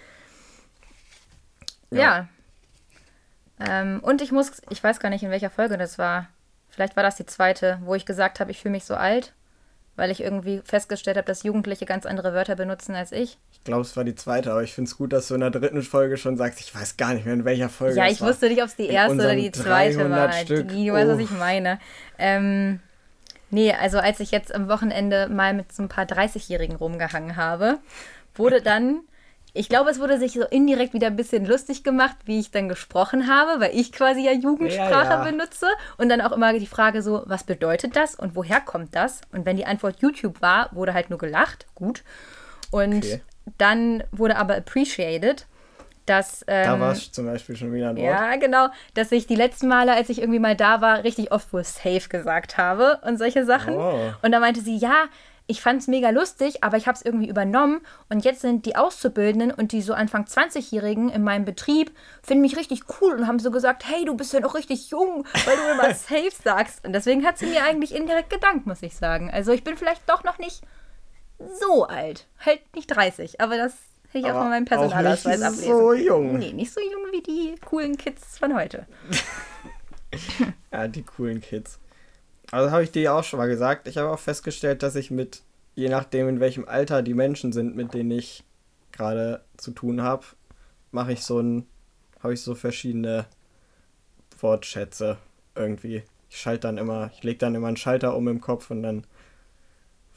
ja. 1.91 2.29
Ähm, 3.61 4.01
und 4.03 4.21
ich 4.21 4.33
muss, 4.33 4.63
ich 4.71 4.83
weiß 4.83 4.99
gar 4.99 5.11
nicht, 5.11 5.23
in 5.23 5.31
welcher 5.31 5.51
Folge 5.51 5.79
das 5.79 5.97
war. 5.97 6.29
Vielleicht 6.69 6.97
war 6.97 7.05
das 7.05 7.15
die 7.17 7.27
zweite, 7.27 7.79
wo 7.85 7.95
ich 7.95 8.05
gesagt 8.05 8.41
habe, 8.41 8.51
ich 8.51 8.61
fühle 8.61 8.73
mich 8.73 8.85
so 8.85 8.95
alt, 8.95 9.33
weil 9.95 10.11
ich 10.11 10.21
irgendwie 10.21 10.61
festgestellt 10.65 11.17
habe, 11.17 11.27
dass 11.27 11.45
Jugendliche 11.45 11.87
ganz 11.87 12.05
andere 12.05 12.35
Wörter 12.35 12.57
benutzen 12.57 12.97
als 12.97 13.13
ich. 13.13 13.39
Ich 13.53 13.63
glaube, 13.63 13.83
es 13.83 13.97
war 13.97 14.03
die 14.03 14.17
zweite, 14.17 14.51
aber 14.51 14.65
ich 14.65 14.75
finde 14.75 14.89
es 14.89 14.97
gut, 14.97 15.13
dass 15.13 15.29
du 15.29 15.35
in 15.35 15.41
der 15.41 15.51
dritten 15.51 15.83
Folge 15.83 16.17
schon 16.17 16.37
sagst, 16.37 16.59
ich 16.61 16.75
weiß 16.75 16.97
gar 16.97 17.15
nicht 17.15 17.27
mehr, 17.27 17.35
in 17.35 17.45
welcher 17.45 17.69
Folge 17.69 17.97
Ja, 17.97 18.09
ich 18.09 18.21
wusste 18.21 18.49
nicht, 18.49 18.61
ob 18.61 18.67
es 18.69 18.77
die 18.77 18.89
erste 18.89 19.15
oder 19.15 19.37
die 19.37 19.53
zweite 19.53 19.99
300 19.99 20.19
war. 20.19 20.33
Stück. 20.33 20.69
Du 20.69 20.93
weißt, 20.93 21.09
was 21.09 21.19
ich 21.21 21.31
meine. 21.31 21.79
Ähm, 22.19 22.81
nee, 23.55 23.73
also 23.73 23.99
als 23.99 24.21
ich 24.21 24.31
jetzt 24.31 24.55
am 24.55 24.69
Wochenende 24.69 25.29
mal 25.29 25.55
mit 25.55 25.73
so 25.73 25.83
ein 25.83 25.89
paar 25.89 26.07
30-Jährigen 26.07 26.77
rumgehangen 26.77 27.37
habe, 27.37 27.79
wurde 28.35 28.61
dann, 28.63 29.01
ich 29.53 29.69
glaube, 29.69 29.91
es 29.91 30.01
wurde 30.01 30.19
sich 30.19 30.33
so 30.33 30.45
indirekt 30.45 30.95
wieder 30.95 31.07
ein 31.09 31.17
bisschen 31.17 31.47
lustig 31.47 31.85
gemacht, 31.85 32.17
wie 32.25 32.41
ich 32.41 32.51
dann 32.51 32.69
gesprochen 32.69 33.29
habe, 33.29 33.61
weil 33.61 33.75
ich 33.75 33.93
quasi 33.93 34.25
ja 34.25 34.33
Jugendsprache 34.33 35.15
Ja, 35.15 35.15
ja. 35.15 35.25
benutze. 35.31 35.67
Und 35.99 36.09
dann 36.09 36.21
auch 36.21 36.33
immer 36.33 36.53
die 36.59 36.67
Frage 36.67 37.03
so, 37.03 37.23
was 37.27 37.45
bedeutet 37.45 37.97
das 37.97 38.15
und 38.17 38.35
woher 38.37 38.61
kommt 38.61 38.95
das? 38.97 39.21
Und 39.33 39.47
wenn 39.47 39.57
die 39.57 39.67
Antwort 39.67 40.01
YouTube 40.01 40.43
war, 40.43 40.69
wurde 40.73 40.95
halt 40.95 41.11
nur 41.11 41.19
gelacht. 41.19 41.67
Gut. 41.75 42.03
Und 42.71 42.97
Okay. 42.97 43.23
dann 43.59 44.03
wurde 44.11 44.37
aber 44.37 44.57
appreciated, 44.57 45.47
dass. 46.07 46.45
Da 46.47 46.75
ähm, 46.75 46.81
war 46.81 46.93
es 46.93 47.11
zum 47.13 47.27
Beispiel 47.27 47.57
schon 47.57 47.73
wieder 47.73 47.91
ein 47.91 47.97
Wort. 47.97 48.05
ja, 48.05 48.37
genau. 48.37 48.69
Dass 48.95 49.13
ich 49.13 49.27
die 49.27 49.37
letzten 49.37 49.69
Male, 49.69 49.93
als 49.95 50.09
ich 50.09 50.21
irgendwie 50.21 50.39
mal 50.39 50.57
da 50.57 50.81
war, 50.81 51.05
richtig 51.05 51.33
oft 51.33 51.53
wohl 51.53 51.65
safe 51.65 52.09
gesagt 52.09 52.57
habe 52.59 53.01
und 53.05 53.19
solche 53.19 53.45
Sachen. 53.45 53.75
Oh. 53.75 54.13
Und 54.23 54.33
da 54.33 54.41
meinte 54.41 54.61
sie, 54.61 54.77
ja, 54.77 55.05
ich 55.47 55.61
fand 55.61 55.83
es 55.83 55.89
mega 55.89 56.09
lustig, 56.11 56.65
aber 56.65 56.79
ich 56.79 56.87
habe 56.87 56.97
es 56.97 57.05
irgendwie 57.05 57.29
übernommen 57.29 57.83
und 58.09 58.25
jetzt 58.25 58.41
sind 58.41 58.65
die 58.65 58.77
Auszubildenden 58.77 59.51
und 59.51 59.73
die 59.73 59.83
so 59.83 59.93
Anfang 59.93 60.25
20-Jährigen 60.25 61.11
in 61.11 61.23
meinem 61.23 61.45
Betrieb 61.45 61.93
finden 62.23 62.41
mich 62.41 62.57
richtig 62.57 62.83
cool 63.01 63.13
und 63.15 63.27
haben 63.27 63.39
so 63.39 63.51
gesagt, 63.51 63.87
hey, 63.87 64.07
du 64.07 64.17
bist 64.17 64.33
ja 64.33 64.41
noch 64.41 64.55
richtig 64.55 64.91
jung, 64.91 65.27
weil 65.45 65.57
du 65.57 65.63
immer 65.73 65.95
safe 65.95 66.31
sagst. 66.43 66.85
Und 66.87 66.95
deswegen 66.95 67.27
hat 67.27 67.37
sie 67.37 67.47
mir 67.47 67.63
eigentlich 67.63 67.95
indirekt 67.95 68.31
gedankt, 68.31 68.67
muss 68.67 68.83
ich 68.83 68.97
sagen. 68.97 69.31
Also 69.31 69.53
ich 69.53 69.65
bin 69.65 69.77
vielleicht 69.77 70.09
doch 70.09 70.25
noch 70.25 70.39
nicht 70.39 70.63
so 71.61 71.85
alt. 71.85 72.27
Halt 72.45 72.61
nicht 72.75 72.87
30, 72.87 73.41
aber 73.41 73.59
das 73.59 73.75
hätte 74.15 74.19
ich 74.19 74.25
auch 74.27 74.31
Aber 74.37 74.41
von 74.43 74.51
meinem 74.51 74.65
auch 74.65 74.69
Personalausweis 74.69 75.39
nicht 75.41 75.47
ablesen. 75.47 75.69
so 75.69 75.93
jung. 75.93 76.39
Nee, 76.39 76.53
nicht 76.53 76.73
so 76.73 76.81
jung 76.81 77.13
wie 77.13 77.23
die 77.23 77.55
coolen 77.65 77.97
Kids 77.97 78.39
von 78.39 78.55
heute. 78.55 78.87
Ja, 80.73 80.87
die 80.87 81.03
coolen 81.03 81.41
Kids. 81.41 81.81
Also 82.53 82.71
habe 82.71 82.85
ich 82.85 82.93
dir 82.93 83.03
ja 83.03 83.19
auch 83.19 83.25
schon 83.25 83.39
mal 83.39 83.49
gesagt. 83.49 83.89
Ich 83.89 83.97
habe 83.99 84.11
auch 84.11 84.19
festgestellt, 84.19 84.83
dass 84.85 84.95
ich 84.95 85.11
mit, 85.11 85.43
je 85.75 85.89
nachdem 85.89 86.29
in 86.29 86.39
welchem 86.41 86.69
Alter 86.69 87.03
die 87.03 87.15
Menschen 87.15 87.53
sind, 87.53 87.75
mit 87.75 87.95
denen 87.95 88.13
ich 88.13 88.45
gerade 88.93 89.45
zu 89.57 89.73
tun 89.73 90.03
habe, 90.03 90.25
mache 90.93 91.13
ich 91.13 91.25
so 91.25 91.41
ein, 91.41 91.67
habe 92.23 92.35
ich 92.35 92.43
so 92.43 92.55
verschiedene 92.55 93.27
Wortschätze 94.39 95.19
irgendwie. 95.57 96.05
Ich 96.31 96.39
schalte 96.39 96.69
dann 96.69 96.79
immer, 96.79 97.11
ich 97.13 97.23
lege 97.25 97.39
dann 97.39 97.55
immer 97.55 97.69
einen 97.69 97.77
Schalter 97.77 98.17
um 98.17 98.29
im 98.29 98.41
Kopf 98.41 98.71
und 98.71 98.83
dann 98.85 99.05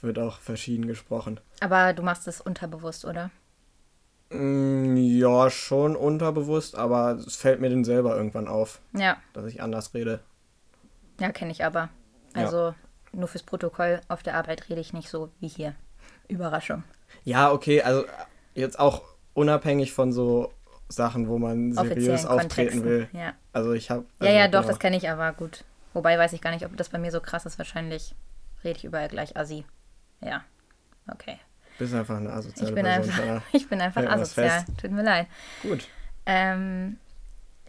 wird 0.01 0.19
auch 0.19 0.39
verschieden 0.39 0.85
gesprochen. 0.87 1.39
Aber 1.59 1.93
du 1.93 2.03
machst 2.03 2.27
es 2.27 2.39
unterbewusst, 2.39 3.03
oder? 3.05 3.31
Mm, 4.29 4.97
ja, 4.97 5.49
schon 5.49 5.95
unterbewusst, 5.95 6.75
aber 6.75 7.11
es 7.13 7.35
fällt 7.37 7.61
mir 7.61 7.69
dann 7.69 7.85
selber 7.85 8.15
irgendwann 8.17 8.47
auf, 8.47 8.81
Ja, 8.93 9.17
dass 9.33 9.45
ich 9.45 9.61
anders 9.61 9.93
rede. 9.93 10.19
ja, 11.19 11.31
kenne 11.31 11.51
ich 11.51 11.63
aber. 11.63 11.89
Ja. 12.35 12.43
Also 12.43 12.75
nur 13.13 13.27
fürs 13.29 13.43
Protokoll, 13.43 14.01
auf 14.09 14.23
der 14.23 14.35
Arbeit 14.35 14.69
rede 14.69 14.81
ich 14.81 14.91
nicht 14.93 15.09
so 15.09 15.29
wie 15.39 15.47
hier. 15.47 15.75
Überraschung. 16.27 16.83
Ja, 17.23 17.51
okay, 17.51 17.81
also 17.81 18.03
jetzt 18.53 18.79
auch 18.79 19.03
unabhängig 19.33 19.93
von 19.93 20.11
so 20.11 20.51
Sachen, 20.89 21.27
wo 21.29 21.37
man 21.37 21.71
seriös 21.73 22.25
auftreten 22.25 22.81
Kontexten. 22.81 22.83
will. 22.83 23.07
Ja, 23.13 23.33
Also 23.53 23.71
ich 23.73 23.89
habe. 23.89 24.03
ja, 24.21 24.27
also, 24.27 24.37
ja 24.39 24.47
doch, 24.47 24.59
genau. 24.61 24.67
das 24.67 24.79
kenne 24.79 24.97
ich 24.97 25.09
aber 25.09 25.31
gut. 25.33 25.63
Wobei 25.93 26.17
weiß 26.19 26.33
ich 26.33 26.41
gar 26.41 26.51
nicht, 26.51 26.65
ob 26.65 26.75
das 26.77 26.89
bei 26.89 26.97
mir 26.99 27.11
so 27.11 27.21
krass 27.21 27.45
ist. 27.45 27.57
Wahrscheinlich 27.57 28.13
rede 28.63 28.77
ich 28.77 28.83
überall 28.85 29.07
gleich 29.07 29.35
assi. 29.37 29.65
Ja, 30.21 30.43
okay. 31.11 31.39
Bist 31.77 31.93
einfach 31.93 32.17
eine 32.17 32.31
asoziale 32.31 32.69
Ich 32.69 32.75
bin 32.75 32.85
Person. 32.85 33.13
einfach, 33.13 33.41
ich 33.53 33.69
bin 33.69 33.81
einfach 33.81 34.05
asozial. 34.05 34.65
Tut 34.81 34.91
mir 34.91 35.03
leid. 35.03 35.27
Gut. 35.61 35.87
Ähm, 36.25 36.97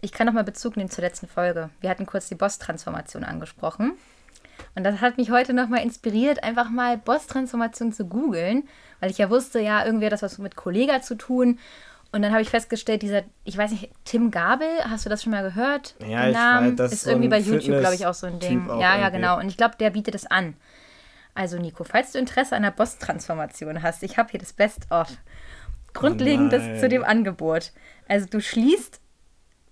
ich 0.01 0.11
kann 0.11 0.27
noch 0.27 0.33
mal 0.33 0.43
Bezug 0.43 0.77
nehmen 0.77 0.89
zur 0.89 1.03
letzten 1.03 1.27
Folge. 1.27 1.69
Wir 1.81 1.89
hatten 1.89 2.05
kurz 2.05 2.27
die 2.27 2.35
Boss-Transformation 2.35 3.23
angesprochen. 3.23 3.93
Und 4.75 4.83
das 4.83 4.99
hat 5.01 5.17
mich 5.17 5.31
heute 5.31 5.53
noch 5.53 5.69
mal 5.69 5.81
inspiriert, 5.81 6.43
einfach 6.43 6.69
mal 6.69 6.97
Boss-Transformation 6.97 7.93
zu 7.93 8.05
googeln, 8.05 8.67
weil 8.99 9.09
ich 9.09 9.17
ja 9.17 9.29
wusste, 9.29 9.59
ja, 9.59 9.85
irgendwie 9.85 10.05
hat 10.05 10.13
das 10.13 10.21
was 10.21 10.37
mit 10.37 10.55
Kollega 10.55 11.01
zu 11.01 11.15
tun. 11.15 11.59
Und 12.11 12.23
dann 12.23 12.31
habe 12.31 12.41
ich 12.41 12.49
festgestellt, 12.49 13.01
dieser, 13.03 13.21
ich 13.43 13.57
weiß 13.57 13.71
nicht, 13.71 13.91
Tim 14.03 14.31
Gabel, 14.31 14.67
hast 14.89 15.05
du 15.05 15.09
das 15.09 15.21
schon 15.23 15.31
mal 15.31 15.43
gehört? 15.43 15.95
Ja, 16.01 16.21
Den 16.23 16.29
ich 16.31 16.35
Namen? 16.35 16.69
weiß, 16.71 16.75
das 16.77 16.91
ist 16.93 17.07
irgendwie 17.07 17.27
bei 17.29 17.39
YouTube, 17.39 17.79
glaube 17.79 17.95
ich, 17.95 18.05
auch 18.05 18.13
so 18.15 18.25
ein 18.27 18.39
Ding. 18.39 18.67
Ja, 18.67 18.97
ja, 18.99 19.09
genau. 19.09 19.37
Und 19.37 19.47
ich 19.47 19.57
glaube, 19.57 19.75
der 19.79 19.91
bietet 19.91 20.15
es 20.15 20.25
an. 20.25 20.55
Also, 21.39 21.57
Nico, 21.57 21.85
falls 21.85 22.11
du 22.11 22.19
Interesse 22.19 22.53
an 22.53 22.65
einer 22.65 22.73
Boss-Transformation 22.73 23.81
hast, 23.81 24.03
ich 24.03 24.17
habe 24.17 24.29
hier 24.29 24.41
das 24.41 24.51
Best-of. 24.51 25.07
Grundlegendes 25.93 26.61
Oh 26.61 26.79
zu 26.81 26.89
dem 26.89 27.05
Angebot. 27.05 27.71
Also, 28.09 28.25
du 28.25 28.41
schließt 28.41 28.99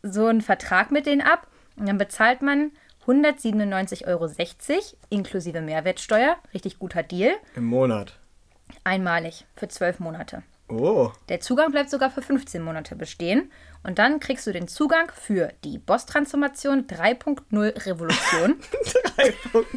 so 0.01 0.27
einen 0.27 0.39
Vertrag 0.39 0.91
mit 0.91 1.05
denen 1.05 1.19
ab 1.19 1.45
und 1.75 1.89
dann 1.89 1.97
bezahlt 1.97 2.41
man 2.41 2.71
197,60 3.05 4.07
Euro 4.07 4.29
inklusive 5.09 5.59
Mehrwertsteuer. 5.59 6.37
Richtig 6.53 6.79
guter 6.79 7.03
Deal. 7.03 7.33
Im 7.57 7.65
Monat. 7.65 8.17
Einmalig 8.85 9.45
für 9.57 9.67
zwölf 9.67 9.99
Monate. 9.99 10.43
Oh. 10.69 11.11
Der 11.27 11.41
Zugang 11.41 11.71
bleibt 11.71 11.89
sogar 11.89 12.11
für 12.11 12.21
15 12.21 12.61
Monate 12.61 12.95
bestehen. 12.95 13.51
Und 13.83 13.99
dann 13.99 14.19
kriegst 14.19 14.45
du 14.47 14.51
den 14.51 14.67
Zugang 14.67 15.11
für 15.13 15.49
die 15.63 15.77
Boss-Transformation 15.77 16.87
3.0 16.87 17.85
Revolution. 17.85 18.55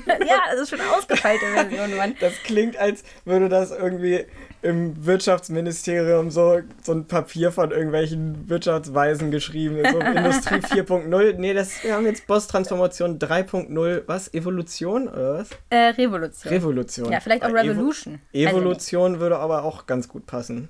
ja, 0.06 0.38
das 0.50 0.60
ist 0.62 0.70
schon 0.70 0.80
eine 0.80 0.90
ausgefeilte 0.90 1.44
Version, 1.54 1.96
Mann. 1.96 2.14
Das 2.20 2.32
klingt, 2.44 2.76
als 2.76 3.04
würde 3.24 3.48
das 3.48 3.70
irgendwie 3.70 4.26
im 4.62 5.06
Wirtschaftsministerium 5.06 6.30
so, 6.30 6.60
so 6.82 6.92
ein 6.92 7.06
Papier 7.06 7.50
von 7.52 7.70
irgendwelchen 7.70 8.48
Wirtschaftsweisen 8.48 9.30
geschrieben 9.30 9.76
ist. 9.76 9.92
So 9.92 9.98
Industrie 10.00 10.56
4.0. 10.56 11.34
Nee, 11.38 11.54
das, 11.54 11.82
wir 11.82 11.94
haben 11.94 12.04
jetzt 12.06 12.26
Boss-Transformation 12.26 13.18
3.0. 13.18 14.02
Was? 14.06 14.32
Evolution 14.34 15.08
oder 15.08 15.34
was? 15.38 15.50
Äh, 15.70 15.76
Revolution. 15.90 16.52
Revolution. 16.52 17.12
Ja, 17.12 17.20
vielleicht 17.20 17.44
auch 17.44 17.48
Äh, 17.50 17.52
Evo- 17.52 17.70
Revolution. 17.70 18.20
Also 18.34 18.48
Evolution 18.48 19.20
würde 19.20 19.38
aber 19.38 19.62
auch 19.64 19.86
ganz 19.86 20.08
gut 20.08 20.26
passen. 20.26 20.68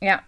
Ja, 0.00 0.20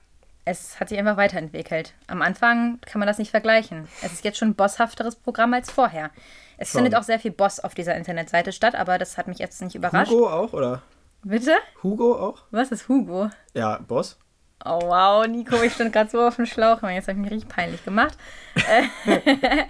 es 0.45 0.79
hat 0.79 0.89
sich 0.89 0.99
einfach 0.99 1.17
weiterentwickelt. 1.17 1.95
Am 2.07 2.23
Anfang 2.23 2.79
kann 2.83 2.99
man 2.99 3.07
das 3.07 3.19
nicht 3.19 3.31
vergleichen. 3.31 3.89
Es 4.03 4.13
ist 4.13 4.25
jetzt 4.25 4.39
schon 4.39 4.49
ein 4.49 4.55
bosshafteres 4.55 5.17
Programm 5.17 5.55
als 5.55 5.71
vorher. 5.71 6.11
Es 6.57 6.71
Schon. 6.71 6.81
findet 6.83 6.99
auch 6.99 7.03
sehr 7.03 7.19
viel 7.19 7.33
Boss 7.33 7.61
auf 7.61 7.75
dieser 7.75 7.97
Internetseite 7.97 8.53
statt, 8.53 8.75
aber 8.75 8.99
das 8.99 9.19
hat 9.19 9.27
mich 9.27 9.39
jetzt 9.39 9.61
nicht 9.63 9.75
überrascht. 9.75 10.11
Hugo 10.11 10.29
auch, 10.29 10.53
oder? 10.53 10.83
Bitte? 11.23 11.53
Hugo 11.83 12.17
auch? 12.17 12.43
Was 12.51 12.71
ist 12.71 12.89
Hugo? 12.89 13.31
Ja, 13.55 13.79
Boss. 13.79 14.19
Oh 14.65 14.81
wow, 14.83 15.27
Nico, 15.27 15.57
ich 15.63 15.73
stand 15.75 15.93
gerade 15.93 16.11
so 16.11 16.21
auf 16.27 16.37
dem 16.37 16.47
Schlauch. 16.47 16.83
Jetzt 16.83 17.09
habe 17.09 17.19
ich 17.19 17.25
mich 17.25 17.31
richtig 17.31 17.49
peinlich 17.49 17.85
gemacht. 17.85 18.17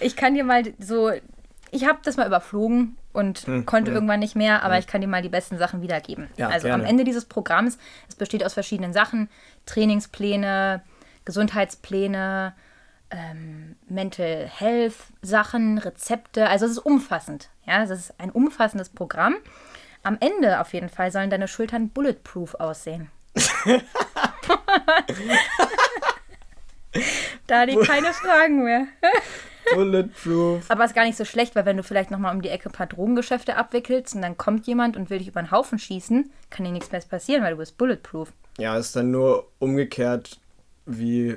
Ich 0.00 0.16
kann 0.16 0.34
dir 0.34 0.44
mal 0.44 0.62
so, 0.78 1.12
ich 1.70 1.86
habe 1.86 1.98
das 2.02 2.16
mal 2.16 2.26
überflogen 2.26 2.96
und 3.12 3.46
konnte 3.66 3.90
irgendwann 3.90 4.20
nicht 4.20 4.36
mehr, 4.36 4.62
aber 4.62 4.78
ich 4.78 4.86
kann 4.86 5.00
dir 5.00 5.08
mal 5.08 5.22
die 5.22 5.28
besten 5.28 5.58
Sachen 5.58 5.82
wiedergeben. 5.82 6.28
Ja, 6.36 6.48
also 6.48 6.68
gerne. 6.68 6.82
am 6.82 6.88
Ende 6.88 7.04
dieses 7.04 7.24
Programms, 7.24 7.78
es 8.08 8.14
besteht 8.14 8.44
aus 8.44 8.54
verschiedenen 8.54 8.92
Sachen, 8.92 9.28
Trainingspläne, 9.66 10.82
Gesundheitspläne, 11.24 12.54
ähm, 13.10 13.76
Mental 13.88 14.46
Health 14.46 14.94
Sachen, 15.22 15.78
Rezepte. 15.78 16.48
Also 16.48 16.66
es 16.66 16.72
ist 16.72 16.78
umfassend. 16.78 17.48
Ja, 17.66 17.82
es 17.82 17.90
ist 17.90 18.14
ein 18.18 18.30
umfassendes 18.30 18.90
Programm. 18.90 19.36
Am 20.02 20.16
Ende 20.20 20.60
auf 20.60 20.72
jeden 20.72 20.88
Fall 20.88 21.10
sollen 21.10 21.30
deine 21.30 21.48
Schultern 21.48 21.88
bulletproof 21.88 22.54
aussehen. 22.54 23.10
da 27.46 27.66
die 27.66 27.76
keine 27.76 28.12
Fragen 28.12 28.64
mehr. 28.64 28.86
Bulletproof. 29.74 30.64
Aber 30.68 30.84
ist 30.84 30.94
gar 30.94 31.04
nicht 31.04 31.16
so 31.16 31.24
schlecht, 31.24 31.54
weil 31.54 31.64
wenn 31.64 31.76
du 31.76 31.82
vielleicht 31.82 32.10
nochmal 32.10 32.34
um 32.34 32.42
die 32.42 32.48
Ecke 32.48 32.68
ein 32.68 32.72
paar 32.72 32.86
Drogengeschäfte 32.86 33.56
abwickelst 33.56 34.14
und 34.14 34.22
dann 34.22 34.36
kommt 34.36 34.66
jemand 34.66 34.96
und 34.96 35.10
will 35.10 35.18
dich 35.18 35.28
über 35.28 35.42
den 35.42 35.50
Haufen 35.50 35.78
schießen, 35.78 36.30
kann 36.50 36.64
dir 36.64 36.72
nichts 36.72 36.92
mehr 36.92 37.00
passieren, 37.00 37.42
weil 37.42 37.52
du 37.52 37.58
bist 37.58 37.78
bulletproof. 37.78 38.32
Ja, 38.58 38.76
ist 38.76 38.96
dann 38.96 39.10
nur 39.10 39.48
umgekehrt 39.58 40.40
wie 40.86 41.36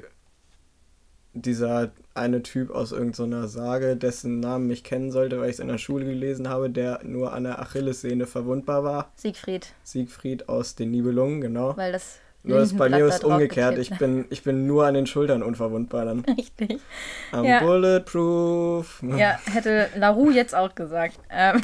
dieser 1.34 1.92
eine 2.14 2.44
Typ 2.44 2.72
aus 2.72 2.92
irgendeiner 2.92 3.48
Sage, 3.48 3.96
dessen 3.96 4.40
Namen 4.40 4.70
ich 4.70 4.84
kennen 4.84 5.12
sollte, 5.12 5.40
weil 5.40 5.50
ich 5.50 5.56
es 5.56 5.60
in 5.60 5.70
der 5.70 5.78
Schule 5.78 6.06
gelesen 6.06 6.50
habe, 6.50 6.70
der 6.70 7.02
nur 7.04 7.34
an 7.34 7.44
der 7.44 7.60
Achillessehne 7.60 8.28
verwundbar 8.28 8.84
war. 8.84 9.12
Siegfried, 9.16 9.74
Siegfried 9.84 10.50
aus 10.50 10.76
den 10.76 10.92
Nibelungen, 10.92 11.42
genau. 11.42 11.76
weil 11.78 11.92
das. 11.94 12.20
Nur 12.44 12.60
ist 12.60 12.76
bei 12.78 12.90
mir 12.90 13.06
ist 13.06 13.24
umgekehrt. 13.24 13.78
Ich 13.78 13.96
bin, 13.98 14.26
ich 14.30 14.44
bin 14.44 14.66
nur 14.66 14.86
an 14.88 14.96
den 14.96 15.06
Schultern 15.06 15.44
unverwundbar 15.44 16.06
dann. 16.06 16.20
Richtig. 16.38 16.80
I'm 17.32 17.46
Ja. 17.48 17.60
bulletproof. 17.60 19.04
Ja, 19.16 19.40
hätte 19.52 19.90
Larue 19.96 20.34
jetzt 20.34 20.56
auch 20.56 20.74
gesagt. 20.74 21.20
Ähm, 21.30 21.62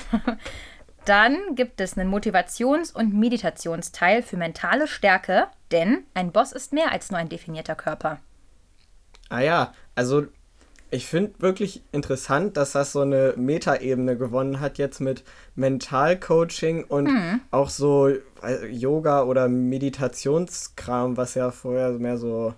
dann 1.05 1.37
gibt 1.55 1.81
es 1.81 1.97
einen 1.97 2.13
Motivations- 2.13 2.93
und 2.93 3.13
Meditationsteil 3.13 4.21
für 4.21 4.37
mentale 4.37 4.87
Stärke, 4.87 5.47
denn 5.71 6.03
ein 6.13 6.31
Boss 6.31 6.51
ist 6.51 6.73
mehr 6.73 6.91
als 6.91 7.09
nur 7.09 7.19
ein 7.19 7.29
definierter 7.29 7.75
Körper. 7.75 8.19
Ah 9.29 9.39
ja, 9.41 9.73
also 9.95 10.25
ich 10.89 11.05
finde 11.05 11.33
wirklich 11.39 11.83
interessant, 11.91 12.55
dass 12.55 12.71
das 12.71 12.93
so 12.93 13.01
eine 13.01 13.33
Metaebene 13.35 14.17
gewonnen 14.17 14.59
hat 14.59 14.77
jetzt 14.77 15.01
mit 15.01 15.23
Mentalcoaching 15.55 16.85
und 16.85 17.07
Hm. 17.07 17.41
auch 17.51 17.69
so 17.69 18.09
Yoga 18.69 19.23
oder 19.23 19.47
Meditationskram, 19.49 21.17
was 21.17 21.35
ja 21.35 21.51
vorher 21.51 21.91
mehr 21.91 22.17
so, 22.17 22.53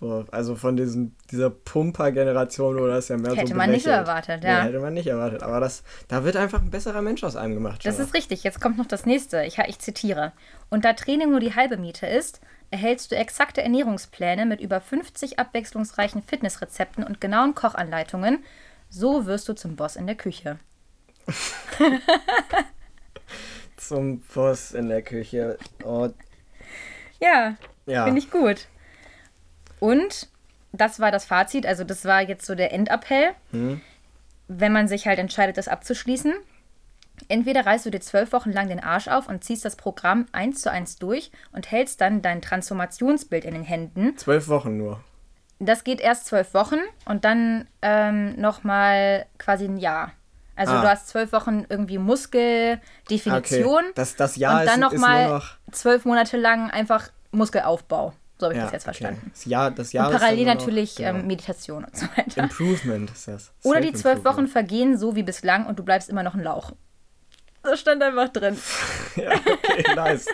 so 0.00 0.24
also 0.30 0.56
von 0.56 0.76
diesen, 0.76 1.16
dieser 1.30 1.50
Pumper-Generation 1.50 2.78
oder 2.78 2.94
das 2.94 3.08
ja 3.08 3.18
mehr 3.18 3.32
so 3.32 3.36
Hätte 3.36 3.54
man 3.54 3.70
nicht 3.70 3.86
erwartet, 3.86 4.42
Nee, 4.42 4.48
ja. 4.48 4.62
hätte 4.62 4.80
man 4.80 4.94
nicht 4.94 5.06
erwartet, 5.06 5.42
aber 5.42 5.60
das, 5.60 5.82
da 6.08 6.24
wird 6.24 6.36
einfach 6.36 6.62
ein 6.62 6.70
besserer 6.70 7.02
Mensch 7.02 7.22
aus 7.24 7.36
einem 7.36 7.54
gemacht. 7.54 7.84
Das 7.84 7.98
ist 7.98 8.14
richtig. 8.14 8.42
Jetzt 8.44 8.60
kommt 8.60 8.78
noch 8.78 8.86
das 8.86 9.04
nächste. 9.04 9.44
Ich, 9.44 9.58
ich 9.58 9.78
zitiere. 9.78 10.32
Und 10.70 10.84
da 10.84 10.94
Training 10.94 11.30
nur 11.30 11.40
die 11.40 11.54
halbe 11.54 11.76
Miete 11.76 12.06
ist, 12.06 12.40
erhältst 12.74 13.12
du 13.12 13.16
exakte 13.16 13.62
Ernährungspläne 13.62 14.46
mit 14.46 14.60
über 14.60 14.80
50 14.80 15.38
abwechslungsreichen 15.38 16.24
Fitnessrezepten 16.24 17.04
und 17.04 17.20
genauen 17.20 17.54
Kochanleitungen. 17.54 18.42
So 18.90 19.26
wirst 19.26 19.48
du 19.48 19.52
zum 19.52 19.76
Boss 19.76 19.94
in 19.94 20.08
der 20.08 20.16
Küche. 20.16 20.58
Zum 23.76 24.20
Boss 24.22 24.72
in 24.72 24.88
der 24.88 25.02
Küche. 25.02 25.56
Oh, 25.84 26.08
Ja, 27.20 27.54
ja. 27.86 28.04
finde 28.06 28.18
ich 28.18 28.30
gut. 28.30 28.66
Und 29.78 30.28
das 30.72 30.98
war 30.98 31.12
das 31.12 31.24
Fazit. 31.26 31.66
Also, 31.66 31.84
das 31.84 32.04
war 32.04 32.22
jetzt 32.22 32.44
so 32.44 32.54
der 32.56 32.72
Endappell. 32.72 33.34
Hm. 33.52 33.80
Wenn 34.48 34.72
man 34.72 34.88
sich 34.88 35.06
halt 35.06 35.18
entscheidet, 35.18 35.58
das 35.58 35.68
abzuschließen, 35.68 36.34
Entweder 37.28 37.64
reißt 37.64 37.86
du 37.86 37.90
dir 37.90 38.00
zwölf 38.00 38.32
Wochen 38.32 38.52
lang 38.52 38.68
den 38.68 38.80
Arsch 38.82 39.08
auf 39.08 39.28
und 39.28 39.42
ziehst 39.44 39.64
das 39.64 39.76
Programm 39.76 40.26
eins 40.32 40.60
zu 40.60 40.70
eins 40.70 40.96
durch 40.96 41.30
und 41.52 41.70
hältst 41.70 42.00
dann 42.00 42.22
dein 42.22 42.42
Transformationsbild 42.42 43.44
in 43.44 43.54
den 43.54 43.62
Händen. 43.64 44.16
Zwölf 44.16 44.48
Wochen 44.48 44.76
nur. 44.76 45.00
Das 45.60 45.84
geht 45.84 46.00
erst 46.00 46.26
zwölf 46.26 46.52
Wochen 46.52 46.78
und 47.06 47.24
dann 47.24 47.66
ähm, 47.82 48.38
nochmal 48.40 49.26
quasi 49.38 49.64
ein 49.66 49.78
Jahr. 49.78 50.12
Also 50.56 50.72
Ah. 50.74 50.82
du 50.82 50.88
hast 50.88 51.08
zwölf 51.08 51.32
Wochen 51.32 51.64
irgendwie 51.68 51.98
Muskeldefinition 51.98 53.74
Okay. 53.84 53.92
Das, 53.94 54.16
das 54.16 54.36
Jahr 54.36 54.60
und 54.60 54.66
dann 54.66 54.80
nochmal 54.80 55.42
zwölf 55.72 56.04
Monate 56.04 56.36
lang 56.36 56.70
einfach 56.70 57.08
Muskelaufbau. 57.32 58.12
So 58.38 58.46
habe 58.46 58.54
ich 58.54 58.58
Ja, 58.58 58.64
das 58.64 58.72
jetzt 58.72 58.82
okay. 58.88 58.96
verstanden. 58.98 59.30
Das 59.32 59.44
Jahr, 59.44 59.70
das 59.70 59.92
Jahr 59.92 60.08
Und 60.08 60.12
parallel 60.18 60.44
nur 60.44 60.54
noch- 60.54 60.60
natürlich 60.60 60.96
genau. 60.96 61.10
ähm, 61.10 61.26
Meditation 61.26 61.84
und 61.84 61.96
so 61.96 62.06
weiter. 62.16 62.42
Improvement 62.42 63.10
ist 63.10 63.28
das. 63.28 63.52
Oder 63.62 63.80
die 63.80 63.92
zwölf 63.92 64.24
Wochen 64.24 64.48
vergehen 64.48 64.98
so 64.98 65.14
wie 65.16 65.22
bislang 65.22 65.66
und 65.66 65.78
du 65.78 65.84
bleibst 65.84 66.08
immer 66.10 66.22
noch 66.22 66.34
ein 66.34 66.42
Lauch. 66.42 66.72
Das 67.64 67.80
stand 67.80 68.02
einfach 68.02 68.28
drin. 68.28 68.56
Ja, 69.16 69.30
okay, 69.32 69.94
nice. 69.94 70.26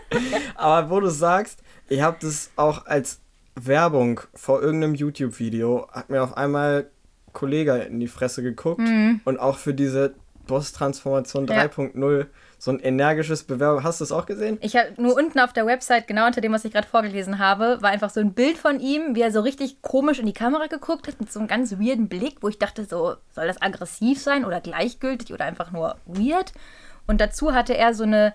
Aber 0.55 0.89
wo 0.91 1.01
du 1.01 1.09
sagst, 1.09 1.61
ich 1.89 2.01
habe 2.01 2.17
das 2.21 2.51
auch 2.57 2.87
als 2.87 3.21
Werbung 3.55 4.21
vor 4.35 4.63
irgendeinem 4.63 4.95
YouTube-Video, 4.95 5.87
hat 5.93 6.09
mir 6.09 6.23
auf 6.23 6.37
einmal 6.37 6.87
ein 7.27 7.33
Kollege 7.35 7.75
in 7.77 8.01
die 8.01 8.09
Fresse 8.09 8.43
geguckt 8.43 8.81
und 9.25 9.39
auch 9.39 9.59
für 9.59 9.75
diese 9.75 10.15
Boss-Transformation 10.47 11.45
Mhm. 11.45 11.51
Ja. 11.51 11.63
3.0 11.65 12.27
so 12.59 12.71
ein 12.73 12.81
energisches 12.81 13.45
Bewerbung. 13.45 13.85
Hast 13.85 14.01
du 14.01 14.05
es 14.05 14.13
auch 14.13 14.27
gesehen? 14.27 14.59
Ich 14.61 14.77
habe 14.77 14.91
nur 15.01 15.17
unten 15.17 15.39
auf 15.41 15.53
der 15.53 15.65
Website, 15.65 16.07
genau 16.07 16.27
unter 16.27 16.41
dem, 16.43 16.53
was 16.53 16.65
ich 16.65 16.73
gerade 16.73 16.87
vorgelesen 16.87 17.39
habe, 17.39 17.79
war 17.81 17.91
einfach 17.91 18.11
so 18.11 18.21
ein 18.21 18.35
Bild 18.35 18.59
von 18.59 18.81
ihm, 18.81 19.15
wie 19.15 19.23
er 19.23 19.31
so 19.33 19.41
richtig 19.41 19.81
komisch 19.81 20.19
in 20.19 20.27
die 20.27 20.35
Kamera 20.35 20.67
geguckt 20.67 21.09
hat, 21.09 21.21
mit 21.21 21.33
so 21.33 21.39
einem 21.39 21.49
ganz 21.49 21.73
weirden 21.73 22.09
Blick, 22.09 22.37
wo 22.43 22.49
ich 22.49 22.59
dachte, 22.59 22.85
so, 22.85 23.17
soll 23.35 23.47
das 23.47 23.63
aggressiv 23.63 24.21
sein 24.21 24.45
oder 24.45 24.61
gleichgültig 24.61 25.33
oder 25.33 25.45
einfach 25.47 25.71
nur 25.71 25.97
weird? 26.05 26.53
Und 27.11 27.21
dazu 27.21 27.53
hatte 27.53 27.77
er 27.77 27.93
so 27.93 28.05
eine, 28.05 28.33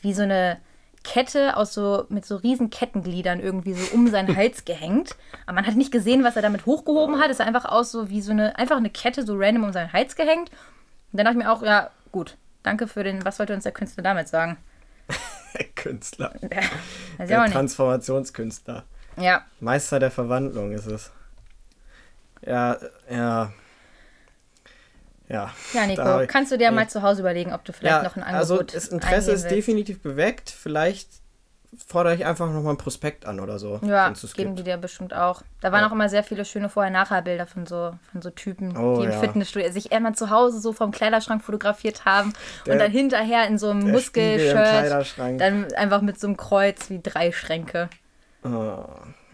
wie 0.00 0.14
so 0.14 0.22
eine 0.22 0.56
Kette 1.04 1.54
aus 1.54 1.74
so, 1.74 2.06
mit 2.08 2.24
so 2.24 2.36
riesen 2.36 2.70
Kettengliedern 2.70 3.40
irgendwie 3.40 3.74
so 3.74 3.94
um 3.94 4.08
seinen 4.08 4.34
Hals 4.34 4.64
gehängt. 4.64 5.16
Aber 5.44 5.56
man 5.56 5.66
hat 5.66 5.76
nicht 5.76 5.92
gesehen, 5.92 6.24
was 6.24 6.34
er 6.34 6.40
damit 6.40 6.64
hochgehoben 6.64 7.20
hat. 7.20 7.30
Es 7.30 7.36
sah 7.36 7.44
einfach 7.44 7.66
aus 7.66 7.92
so 7.92 8.08
wie 8.08 8.22
so 8.22 8.32
eine, 8.32 8.58
einfach 8.58 8.78
eine 8.78 8.88
Kette 8.88 9.26
so 9.26 9.34
random 9.36 9.64
um 9.64 9.72
seinen 9.74 9.92
Hals 9.92 10.16
gehängt. 10.16 10.48
Und 11.12 11.18
dann 11.18 11.26
dachte 11.26 11.38
ich 11.38 11.44
mir 11.44 11.52
auch, 11.52 11.62
ja, 11.62 11.90
gut, 12.10 12.38
danke 12.62 12.88
für 12.88 13.04
den, 13.04 13.22
was 13.22 13.38
wollte 13.38 13.52
uns 13.52 13.64
der 13.64 13.72
Künstler 13.72 14.02
damit 14.02 14.28
sagen? 14.28 14.56
Künstler. 15.76 16.32
Der 17.18 17.42
nicht. 17.42 17.52
Transformationskünstler. 17.52 18.84
Ja, 19.18 19.44
Meister 19.60 20.00
der 20.00 20.10
Verwandlung 20.10 20.72
ist 20.72 20.86
es. 20.86 21.12
Ja, 22.46 22.78
ja. 23.10 23.52
Ja. 25.28 25.52
ja, 25.72 25.86
Nico, 25.86 26.20
ich- 26.20 26.28
kannst 26.28 26.52
du 26.52 26.58
dir 26.58 26.70
mal 26.70 26.88
zu 26.88 27.02
Hause 27.02 27.20
überlegen, 27.20 27.52
ob 27.52 27.64
du 27.64 27.72
vielleicht 27.72 27.96
ja, 27.96 28.02
noch 28.02 28.16
ein 28.16 28.22
Also 28.22 28.54
Angebot 28.54 28.74
das 28.74 28.88
Interesse 28.88 29.32
ist 29.32 29.50
definitiv 29.50 30.00
beweckt. 30.00 30.50
Vielleicht 30.50 31.08
fordere 31.86 32.14
ich 32.14 32.24
einfach 32.24 32.48
nochmal 32.50 32.74
ein 32.74 32.78
Prospekt 32.78 33.26
an 33.26 33.40
oder 33.40 33.58
so. 33.58 33.80
Ja, 33.82 34.08
geben 34.10 34.54
gibt. 34.54 34.60
die 34.60 34.62
dir 34.62 34.76
bestimmt 34.78 35.12
auch. 35.12 35.42
Da 35.60 35.72
waren 35.72 35.80
Ja. 35.80 35.88
auch 35.88 35.92
immer 35.92 36.08
sehr 36.08 36.22
viele 36.22 36.44
schöne 36.44 36.68
Vorher-Nachher-Bilder 36.68 37.46
von 37.46 37.66
so, 37.66 37.92
von 38.12 38.22
so 38.22 38.30
Typen, 38.30 38.76
Oh, 38.76 39.00
die 39.00 39.06
im 39.06 39.10
ja. 39.12 39.18
Fitnessstudio 39.18 39.70
sich 39.72 39.90
immer 39.92 40.14
zu 40.14 40.30
Hause 40.30 40.60
so 40.60 40.72
vom 40.72 40.90
Kleiderschrank 40.92 41.42
fotografiert 41.42 42.04
haben 42.04 42.32
Der- 42.64 42.74
und 42.74 42.78
dann 42.78 42.90
hinterher 42.92 43.46
in 43.48 43.58
so 43.58 43.70
einem 43.70 43.90
Muskelshirt, 43.90 45.14
dann 45.18 45.72
einfach 45.74 46.00
mit 46.02 46.18
so 46.20 46.28
einem 46.28 46.36
Kreuz 46.36 46.88
wie 46.88 47.00
drei 47.02 47.32
Schränke. 47.32 47.90
Oh, 48.44 48.84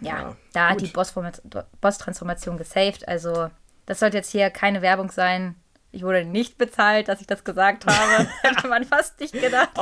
Ja, 0.01 0.35
da 0.53 0.71
hat 0.71 0.81
die 0.81 0.87
Boss-Transformation 1.81 2.57
gesaved. 2.57 3.07
Also, 3.07 3.51
das 3.87 4.01
sollte 4.01 4.17
jetzt 4.17 4.31
hier 4.33 4.51
keine 4.51 4.83
Werbung 4.83 5.11
sein. 5.11 5.55
Ich 5.93 6.03
wurde 6.03 6.25
nicht 6.25 6.59
bezahlt, 6.59 7.09
dass 7.09 7.21
ich 7.21 7.27
das 7.27 7.45
gesagt 7.45 7.87
habe. 7.87 8.29
Hätte 8.43 8.69
man 8.69 8.85
fast 8.85 9.21
nicht 9.21 9.33
gedacht. 9.33 9.71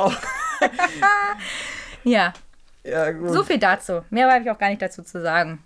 Ja, 2.03 2.33
ja, 2.83 3.11
gut. 3.11 3.29
so 3.29 3.43
viel 3.43 3.59
dazu. 3.59 4.03
Mehr 4.09 4.27
habe 4.27 4.43
ich 4.43 4.49
auch 4.49 4.57
gar 4.57 4.69
nicht 4.69 4.81
dazu 4.81 5.03
zu 5.03 5.21
sagen. 5.21 5.63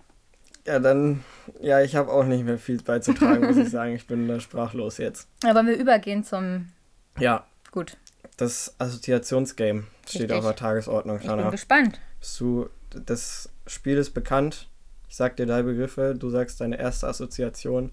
Ja, 0.66 0.78
dann, 0.78 1.24
ja, 1.62 1.80
ich 1.80 1.96
habe 1.96 2.12
auch 2.12 2.24
nicht 2.24 2.44
mehr 2.44 2.58
viel 2.58 2.82
beizutragen, 2.82 3.46
muss 3.46 3.56
ich 3.56 3.70
sagen. 3.70 3.94
Ich 3.94 4.06
bin 4.06 4.28
da 4.28 4.38
sprachlos 4.38 4.98
jetzt. 4.98 5.28
Aber 5.46 5.64
wir 5.64 5.78
übergehen 5.78 6.24
zum. 6.24 6.72
Ja, 7.18 7.46
Gut, 7.76 7.98
das 8.38 8.74
Assoziationsgame 8.78 9.84
steht 10.08 10.22
Richtig. 10.22 10.38
auf 10.38 10.44
der 10.44 10.56
Tagesordnung, 10.56 11.20
ich 11.20 11.26
bin 11.26 11.50
gespannt. 11.50 12.00
Bist 12.20 12.40
du, 12.40 12.70
das 12.88 13.50
Spiel 13.66 13.98
ist 13.98 14.14
bekannt. 14.14 14.70
Ich 15.10 15.16
sag 15.16 15.36
dir 15.36 15.44
drei 15.44 15.60
Begriffe, 15.60 16.14
du 16.18 16.30
sagst 16.30 16.58
deine 16.62 16.78
erste 16.78 17.06
Assoziation. 17.06 17.92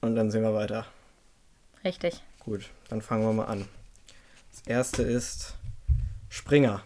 Und 0.00 0.14
dann 0.14 0.30
sehen 0.30 0.42
wir 0.44 0.54
weiter. 0.54 0.86
Richtig. 1.84 2.22
Gut, 2.40 2.70
dann 2.88 3.02
fangen 3.02 3.24
wir 3.24 3.32
mal 3.32 3.44
an. 3.46 3.68
Das 4.50 4.62
erste 4.66 5.02
ist 5.02 5.54
Springer, 6.28 6.82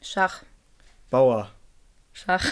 Schach. 0.00 0.42
Bauer, 1.10 1.50
Schach. 2.12 2.44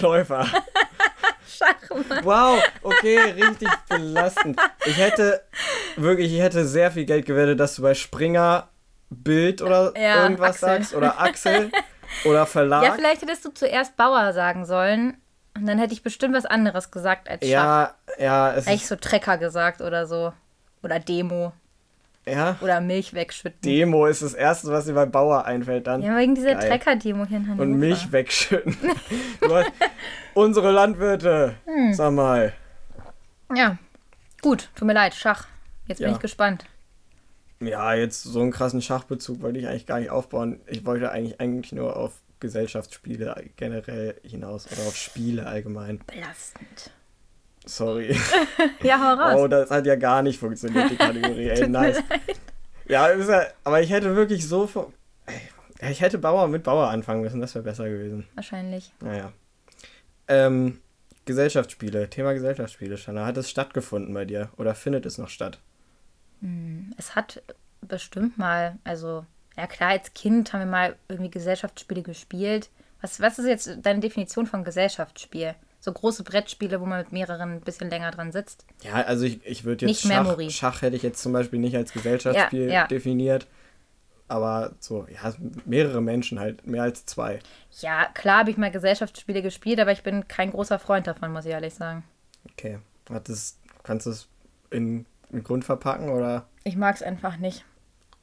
Läufer. 0.00 0.46
Schach. 1.48 1.74
Wow, 2.22 2.62
okay, 2.82 3.18
richtig 3.18 3.68
belastend. 3.88 4.58
Ich 4.86 4.96
hätte 4.96 5.42
wirklich, 5.96 6.32
ich 6.32 6.40
hätte 6.40 6.66
sehr 6.66 6.90
viel 6.90 7.04
Geld 7.04 7.26
gewettet, 7.26 7.58
dass 7.60 7.74
du 7.76 7.82
bei 7.82 7.94
Springer 7.94 8.68
Bild 9.10 9.60
oder 9.60 9.92
Ja, 9.98 10.22
irgendwas 10.22 10.62
Axel. 10.62 10.68
sagst 10.68 10.94
oder 10.94 11.20
Axel 11.20 11.70
oder 12.24 12.46
Verlag. 12.46 12.84
Ja, 12.84 12.92
vielleicht 12.92 13.22
hättest 13.22 13.44
du 13.44 13.50
zuerst 13.50 13.96
Bauer 13.96 14.32
sagen 14.32 14.64
sollen. 14.64 15.16
Und 15.56 15.66
dann 15.66 15.78
hätte 15.80 15.92
ich 15.92 16.02
bestimmt 16.04 16.34
was 16.34 16.46
anderes 16.46 16.90
gesagt 16.92 17.28
als 17.28 17.42
Schach. 17.44 17.50
ja, 17.50 17.94
ja, 18.18 18.52
es 18.52 18.66
Hätte 18.66 18.76
ich 18.76 18.82
ist, 18.82 18.88
so 18.88 18.96
Trecker 18.96 19.36
gesagt 19.36 19.80
oder 19.80 20.06
so. 20.06 20.32
Oder 20.82 20.98
Demo. 21.00 21.52
ja, 22.26 22.56
Oder 22.60 22.80
Milch 22.80 23.12
wegschütten. 23.14 23.60
Demo 23.62 24.06
ist 24.06 24.22
das 24.22 24.34
erste, 24.34 24.68
was 24.70 24.84
dir 24.86 24.94
bei 24.94 25.06
Bauer 25.06 25.44
einfällt 25.44 25.86
dann. 25.86 26.02
ja, 26.02 26.16
wegen 26.16 26.34
dieser. 26.34 26.58
Trecker-Demo 26.58 27.26
hier 27.26 27.38
in 27.38 27.46
Hannover. 27.48 27.62
Und 27.62 27.78
Milch 27.78 28.10
wegschütten. 28.12 28.76
Unsere 30.34 30.70
Landwirte, 30.70 31.54
Hm. 31.66 31.92
sag 31.94 32.12
mal. 32.12 32.52
Ja. 33.54 33.78
Gut, 34.42 34.70
tut 34.74 34.86
mir 34.86 34.94
leid, 34.94 35.14
Schach. 35.14 35.46
Jetzt 35.86 35.98
bin 35.98 36.08
Ja. 36.08 36.14
ich 36.14 36.20
gespannt. 36.20 36.64
Ja, 37.60 37.92
jetzt 37.94 38.22
so 38.22 38.40
einen 38.40 38.52
krassen 38.52 38.80
Schachbezug 38.80 39.42
wollte 39.42 39.58
ich 39.58 39.66
eigentlich 39.68 39.86
gar 39.86 39.98
nicht 40.00 40.10
aufbauen. 40.10 40.60
Ich 40.66 40.86
wollte 40.86 41.10
eigentlich, 41.12 41.40
eigentlich 41.40 41.72
nur 41.72 41.96
auf 41.96 42.12
Gesellschaftsspiele 42.38 43.34
generell 43.56 44.18
hinaus 44.22 44.66
oder 44.72 44.80
auf 44.86 44.96
Spiele 44.96 45.46
allgemein. 45.46 46.00
Belastend. 46.06 46.90
Sorry. 47.66 48.16
Ja, 48.82 48.98
hau 48.98 49.22
raus. 49.22 49.34
Oh, 49.36 49.48
das 49.48 49.70
hat 49.70 49.86
ja 49.86 49.96
gar 49.96 50.22
nicht 50.22 50.38
funktioniert, 50.38 50.90
die 50.90 50.96
Kategorie. 50.96 51.48
Ey, 51.50 51.68
nice. 51.68 52.02
Ja, 52.88 53.14
ja, 53.14 53.46
aber 53.62 53.82
ich 53.82 53.90
hätte 53.90 54.16
wirklich 54.16 54.48
so. 54.48 54.92
Ey, 55.78 55.92
ich 55.92 56.00
hätte 56.00 56.18
Bauer 56.18 56.48
mit 56.48 56.62
Bauer 56.62 56.88
anfangen 56.88 57.20
müssen, 57.20 57.40
das 57.40 57.54
wäre 57.54 57.64
besser 57.64 57.88
gewesen. 57.88 58.26
Wahrscheinlich. 58.34 58.92
Naja. 59.00 59.32
Ähm, 60.28 60.80
Gesellschaftsspiele, 61.26 62.08
Thema 62.10 62.32
Gesellschaftsspiele, 62.32 62.96
Shanna. 62.96 63.26
Hat 63.26 63.36
es 63.36 63.50
stattgefunden 63.50 64.14
bei 64.14 64.24
dir 64.24 64.48
oder 64.56 64.74
findet 64.74 65.06
es 65.06 65.18
noch 65.18 65.28
statt? 65.28 65.58
Es 66.96 67.14
hat 67.14 67.42
bestimmt 67.82 68.38
mal, 68.38 68.78
also, 68.84 69.24
ja 69.56 69.66
klar, 69.66 69.90
als 69.90 70.14
Kind 70.14 70.52
haben 70.52 70.60
wir 70.60 70.66
mal 70.66 70.96
irgendwie 71.08 71.30
Gesellschaftsspiele 71.30 72.02
gespielt. 72.02 72.70
Was, 73.00 73.20
was 73.20 73.38
ist 73.38 73.46
jetzt 73.46 73.78
deine 73.82 74.00
Definition 74.00 74.46
von 74.46 74.64
Gesellschaftsspiel? 74.64 75.54
So 75.80 75.92
große 75.92 76.24
Brettspiele, 76.24 76.80
wo 76.80 76.86
man 76.86 76.98
mit 76.98 77.10
mehreren 77.12 77.52
ein 77.52 77.60
bisschen 77.60 77.88
länger 77.88 78.10
dran 78.10 78.32
sitzt. 78.32 78.66
Ja, 78.82 78.94
also 78.94 79.24
ich, 79.24 79.44
ich 79.46 79.64
würde 79.64 79.86
jetzt 79.86 80.04
Nicht 80.04 80.12
Schach, 80.12 80.22
Memory. 80.24 80.50
Schach 80.50 80.82
hätte 80.82 80.94
ich 80.96 81.02
jetzt 81.02 81.22
zum 81.22 81.32
Beispiel 81.32 81.58
nicht 81.58 81.74
als 81.74 81.92
Gesellschaftsspiel 81.92 82.66
Ja, 82.66 82.72
ja. 82.72 82.86
definiert. 82.86 83.46
Aber 84.28 84.72
so, 84.78 85.06
ja, 85.12 85.32
mehrere 85.64 86.00
Menschen 86.00 86.38
halt, 86.38 86.66
mehr 86.66 86.82
als 86.82 87.06
zwei. 87.06 87.40
Ja, 87.80 88.04
klar 88.14 88.40
habe 88.40 88.50
ich 88.50 88.58
mal 88.58 88.70
Gesellschaftsspiele 88.70 89.42
gespielt, 89.42 89.80
aber 89.80 89.90
ich 89.90 90.02
bin 90.02 90.28
kein 90.28 90.50
großer 90.50 90.78
Freund 90.78 91.06
davon, 91.06 91.32
muss 91.32 91.46
ich 91.46 91.50
ehrlich 91.50 91.74
sagen. 91.74 92.04
Okay. 92.52 92.78
Hat 93.10 93.28
das, 93.28 93.58
kannst 93.82 94.06
du 94.06 94.10
es 94.10 94.28
in 94.70 95.06
einen 95.32 95.42
Grund 95.42 95.64
verpacken 95.64 96.10
oder? 96.10 96.46
Ich 96.62 96.76
mag 96.76 96.94
es 96.94 97.02
einfach 97.02 97.38
nicht. 97.38 97.64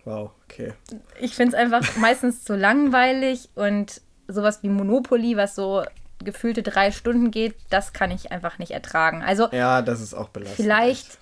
Wow, 0.05 0.31
okay. 0.45 0.73
Ich 1.19 1.35
finde 1.35 1.57
es 1.57 1.61
einfach 1.61 1.97
meistens 1.97 2.43
zu 2.45 2.55
langweilig 2.55 3.49
und 3.55 4.01
sowas 4.29 4.63
wie 4.63 4.69
Monopoly, 4.69 5.35
was 5.35 5.55
so 5.55 5.83
gefühlte 6.23 6.63
drei 6.63 6.91
Stunden 6.91 7.31
geht, 7.31 7.55
das 7.69 7.93
kann 7.93 8.11
ich 8.11 8.31
einfach 8.31 8.59
nicht 8.59 8.71
ertragen. 8.71 9.21
Also 9.21 9.49
Ja, 9.51 9.81
das 9.81 10.01
ist 10.01 10.13
auch 10.13 10.29
belastend. 10.29 10.57
Vielleicht 10.57 11.17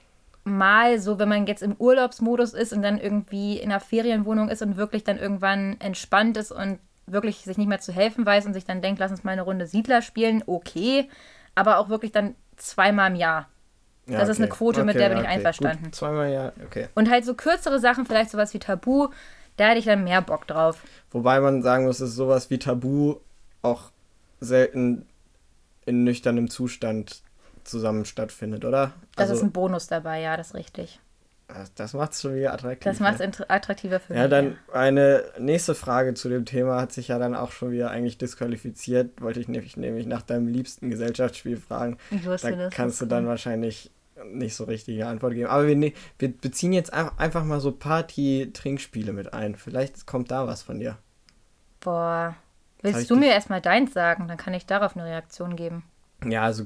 mal 0.46 1.00
so, 1.00 1.20
wenn 1.20 1.28
man 1.28 1.48
jetzt 1.48 1.64
im 1.64 1.76
Urlaubsmodus 1.78 2.54
ist 2.54 2.72
und 2.72 2.82
dann 2.82 3.00
irgendwie 3.00 3.58
in 3.58 3.72
einer 3.72 3.80
Ferienwohnung 3.80 4.50
ist 4.50 4.62
und 4.62 4.78
wirklich 4.78 5.04
dann 5.04 5.18
irgendwann 5.18 5.76
entspannt 5.80 6.38
ist 6.38 6.52
und 6.52 6.80
wirklich 7.08 7.38
sich 7.38 7.58
nicht 7.58 7.68
mehr 7.68 7.80
zu 7.80 7.92
helfen 7.92 8.26
weiß 8.26 8.46
und 8.46 8.54
sich 8.54 8.66
dann 8.66 8.82
denkt, 8.82 9.00
lass 9.00 9.12
uns 9.12 9.24
mal 9.24 9.32
eine 9.32 9.42
Runde 9.42 9.68
Siedler 9.68 10.02
spielen, 10.02 10.44
okay. 10.46 11.10
Aber 11.56 11.78
auch 11.78 11.90
wirklich 11.90 12.12
dann 12.12 12.36
zweimal 12.58 13.12
im 13.12 13.16
Jahr. 13.16 13.50
Ja, 14.08 14.20
das 14.20 14.30
ist 14.30 14.38
eine 14.38 14.50
Quote, 14.50 14.84
mit 14.84 14.96
der 14.96 15.10
bin 15.10 15.20
ich 15.20 15.28
einverstanden. 15.28 15.86
Gut, 15.86 15.96
zweimal 15.96 16.32
ja, 16.32 16.52
okay. 16.64 16.90
Und 16.94 17.10
halt 17.10 17.26
so 17.26 17.34
kürzere 17.34 17.80
Sachen, 17.80 18.06
vielleicht 18.06 18.30
sowas 18.30 18.54
wie 18.54 18.60
Tabu, 18.60 19.08
da 19.58 19.70
hätte 19.70 19.80
ich 19.80 19.86
dann 19.86 20.04
mehr 20.04 20.22
Bock 20.22 20.46
drauf. 20.46 20.84
Wobei 21.12 21.40
man 21.40 21.64
sagen 21.64 21.86
muss, 21.86 21.98
dass 21.98 22.12
sowas 22.12 22.50
wie 22.52 22.60
Tabu 22.60 23.16
auch 23.64 23.90
selten 24.46 25.06
in 25.86 26.04
nüchternem 26.04 26.50
Zustand 26.50 27.22
zusammen 27.64 28.06
stattfindet, 28.06 28.66
oder? 28.66 28.94
Das 29.16 29.30
also, 29.30 29.34
ist 29.36 29.44
ein 29.44 29.52
Bonus 29.52 29.88
dabei, 29.88 30.22
ja, 30.22 30.38
das 30.38 30.48
ist 30.50 30.56
richtig. 30.56 31.00
Das, 31.48 31.74
das 31.76 31.94
macht 31.94 32.14
es 32.14 32.22
schon 32.22 32.36
wieder 32.36 32.54
attraktiv. 32.54 32.84
Das 32.92 33.00
macht 33.00 33.20
es 33.20 33.42
attraktiver 33.50 34.00
für 34.00 34.16
Ja, 34.16 34.24
mich. 34.24 34.32
dann 34.32 34.58
eine 34.74 35.24
nächste 35.38 35.76
Frage 35.76 36.16
zu 36.16 36.28
dem 36.28 36.46
Thema 36.46 36.82
hat 36.82 36.92
sich 36.92 37.10
ja 37.10 37.20
dann 37.20 37.36
auch 37.36 37.52
schon 37.52 37.72
wieder 37.72 37.92
eigentlich 37.92 38.18
disqualifiziert. 38.18 39.22
Wollte 39.22 39.40
ich 39.40 39.48
nämlich, 39.48 39.78
nämlich 39.78 40.08
nach 40.08 40.24
deinem 40.24 40.48
liebsten 40.48 40.90
Gesellschaftsspiel 40.90 41.58
fragen. 41.58 41.98
Ich 42.10 42.26
wusste, 42.26 42.52
Da 42.52 42.56
dass 42.56 42.74
kannst 42.74 43.00
du 43.00 43.06
das 43.06 43.10
dann 43.10 43.28
wahrscheinlich 43.28 43.92
nicht 44.26 44.56
so 44.56 44.64
richtige 44.64 45.06
Antwort 45.06 45.34
geben. 45.34 45.50
Aber 45.50 45.68
wir, 45.68 45.76
ne 45.76 45.94
wir 46.18 46.36
beziehen 46.36 46.74
jetzt 46.74 46.92
einfach, 46.94 47.18
einfach 47.20 47.44
mal 47.44 47.60
so 47.60 47.72
Party-Trinkspiele 47.72 49.14
mit 49.14 49.34
ein. 49.34 49.56
Vielleicht 49.56 50.08
kommt 50.08 50.32
da 50.32 50.48
was 50.48 50.64
von 50.64 50.80
dir. 50.80 50.98
Boah. 51.80 52.36
Willst 52.86 53.10
du 53.10 53.16
mir 53.16 53.32
erstmal 53.32 53.62
deins 53.62 53.94
sagen? 53.94 54.28
Dann 54.28 54.38
kann 54.38 54.54
ich 54.54 54.66
darauf 54.66 54.96
eine 54.96 55.06
Reaktion 55.06 55.56
geben. 55.56 55.84
Ja, 56.24 56.44
also 56.44 56.66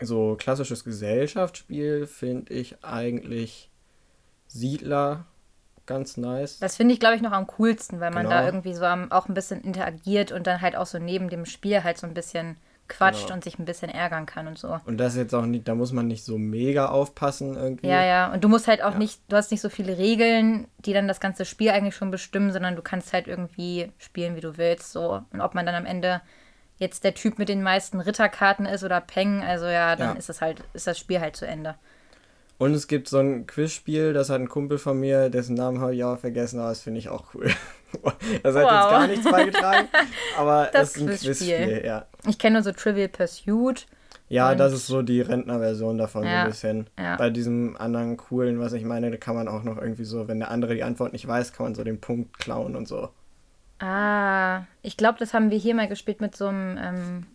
so 0.00 0.36
klassisches 0.38 0.84
Gesellschaftsspiel 0.84 2.06
finde 2.06 2.52
ich 2.52 2.84
eigentlich 2.84 3.70
Siedler 4.46 5.26
ganz 5.86 6.16
nice. 6.16 6.58
Das 6.58 6.76
finde 6.76 6.94
ich, 6.94 7.00
glaube 7.00 7.16
ich, 7.16 7.22
noch 7.22 7.32
am 7.32 7.46
coolsten, 7.46 8.00
weil 8.00 8.10
man 8.10 8.24
Genau. 8.24 8.36
da 8.36 8.46
irgendwie 8.46 8.74
so 8.74 8.84
am, 8.84 9.12
auch 9.12 9.28
ein 9.28 9.34
bisschen 9.34 9.60
interagiert 9.62 10.32
und 10.32 10.46
dann 10.46 10.60
halt 10.60 10.76
auch 10.76 10.86
so 10.86 10.98
neben 10.98 11.28
dem 11.28 11.44
Spiel 11.44 11.84
halt 11.84 11.98
so 11.98 12.06
ein 12.06 12.14
bisschen 12.14 12.56
quatscht 12.88 13.22
Genau. 13.24 13.34
und 13.34 13.44
sich 13.44 13.58
ein 13.58 13.64
bisschen 13.64 13.90
ärgern 13.90 14.26
kann 14.26 14.46
und 14.46 14.58
so. 14.58 14.78
Und 14.84 14.98
das 14.98 15.14
ist 15.14 15.18
jetzt 15.18 15.34
auch 15.34 15.46
nicht, 15.46 15.66
da 15.66 15.74
muss 15.74 15.92
man 15.92 16.06
nicht 16.06 16.24
so 16.24 16.36
mega 16.38 16.86
aufpassen 16.88 17.56
irgendwie. 17.56 17.86
Ja, 17.88 18.04
ja. 18.04 18.32
Und 18.32 18.44
du 18.44 18.48
musst 18.48 18.68
halt 18.68 18.82
auch 18.82 18.92
Ja. 18.92 18.98
nicht, 18.98 19.20
du 19.28 19.36
hast 19.36 19.50
nicht 19.50 19.60
so 19.62 19.68
viele 19.70 19.96
Regeln, 19.98 20.68
die 20.78 20.92
dann 20.92 21.08
das 21.08 21.20
ganze 21.20 21.44
Spiel 21.44 21.70
eigentlich 21.70 21.96
schon 21.96 22.10
bestimmen, 22.10 22.52
sondern 22.52 22.76
du 22.76 22.82
kannst 22.82 23.12
halt 23.12 23.26
irgendwie 23.26 23.90
spielen, 23.98 24.36
wie 24.36 24.40
du 24.40 24.58
willst. 24.58 24.92
So. 24.92 25.22
Und 25.32 25.40
ob 25.40 25.54
man 25.54 25.64
dann 25.66 25.74
am 25.74 25.86
Ende 25.86 26.20
jetzt 26.76 27.04
der 27.04 27.14
Typ 27.14 27.38
mit 27.38 27.48
den 27.48 27.62
meisten 27.62 28.00
Ritterkarten 28.00 28.66
ist 28.66 28.84
oder 28.84 29.00
Peng, 29.00 29.42
also 29.42 29.66
ja, 29.66 29.96
dann 29.96 30.14
Ja. 30.14 30.18
ist 30.18 30.28
das 30.28 30.40
halt, 30.40 30.62
ist 30.74 30.86
das 30.86 30.98
Spiel 30.98 31.20
halt 31.20 31.36
zu 31.36 31.46
Ende. 31.46 31.76
Und 32.58 32.72
es 32.74 32.86
gibt 32.86 33.08
so 33.08 33.18
ein 33.18 33.46
Quizspiel, 33.46 34.12
das 34.12 34.28
hat 34.30 34.40
ein 34.40 34.48
Kumpel 34.48 34.78
von 34.78 34.98
mir, 35.00 35.28
dessen 35.30 35.54
Namen 35.54 35.80
habe 35.80 35.94
ich 35.94 36.04
auch 36.04 36.18
vergessen, 36.18 36.60
aber 36.60 36.68
das 36.68 36.82
finde 36.82 36.98
ich 37.00 37.08
auch 37.08 37.34
cool. 37.34 37.50
Das 38.42 38.54
hat 38.56 38.62
Wow. 38.64 38.72
jetzt 38.72 38.90
gar 38.90 39.06
nichts 39.06 39.30
beigetragen, 39.30 39.88
aber 40.38 40.64
Das 40.72 40.92
das 40.92 40.96
ist 40.96 41.02
ein 41.02 41.06
Quizspiel. 41.08 41.56
Quizspiel, 41.56 41.82
ja. 41.86 42.06
Ich 42.28 42.38
kenne 42.38 42.54
nur 42.54 42.62
so 42.62 42.72
Trivial 42.72 43.08
Pursuit. 43.08 43.86
Ja, 44.28 44.52
Und- 44.52 44.58
das 44.58 44.72
ist 44.72 44.86
so 44.86 45.02
die 45.02 45.20
Rentnerversion 45.20 45.98
davon 45.98 46.22
so 46.22 46.28
Ja, 46.28 46.42
ein 46.42 46.48
bisschen. 46.48 46.86
ja. 46.98 47.16
Bei 47.16 47.30
diesem 47.30 47.76
anderen 47.76 48.16
coolen, 48.16 48.58
was 48.58 48.72
ich 48.72 48.84
meine, 48.84 49.10
da 49.10 49.16
kann 49.18 49.34
man 49.34 49.48
auch 49.48 49.62
noch 49.62 49.76
irgendwie 49.76 50.04
so, 50.04 50.28
wenn 50.28 50.38
der 50.38 50.50
andere 50.50 50.74
die 50.74 50.82
Antwort 50.82 51.12
nicht 51.12 51.26
weiß, 51.28 51.52
kann 51.52 51.64
man 51.66 51.74
so 51.74 51.84
den 51.84 52.00
Punkt 52.00 52.38
klauen 52.38 52.74
und 52.74 52.88
so. 52.88 53.10
Ah, 53.80 54.62
ich 54.82 54.96
glaube, 54.96 55.18
das 55.18 55.34
haben 55.34 55.50
wir 55.50 55.58
hier 55.58 55.74
mal 55.74 55.88
gespielt 55.88 56.20
mit 56.20 56.36
so 56.36 56.46
einem, 56.46 56.78
ähm, 56.80 57.26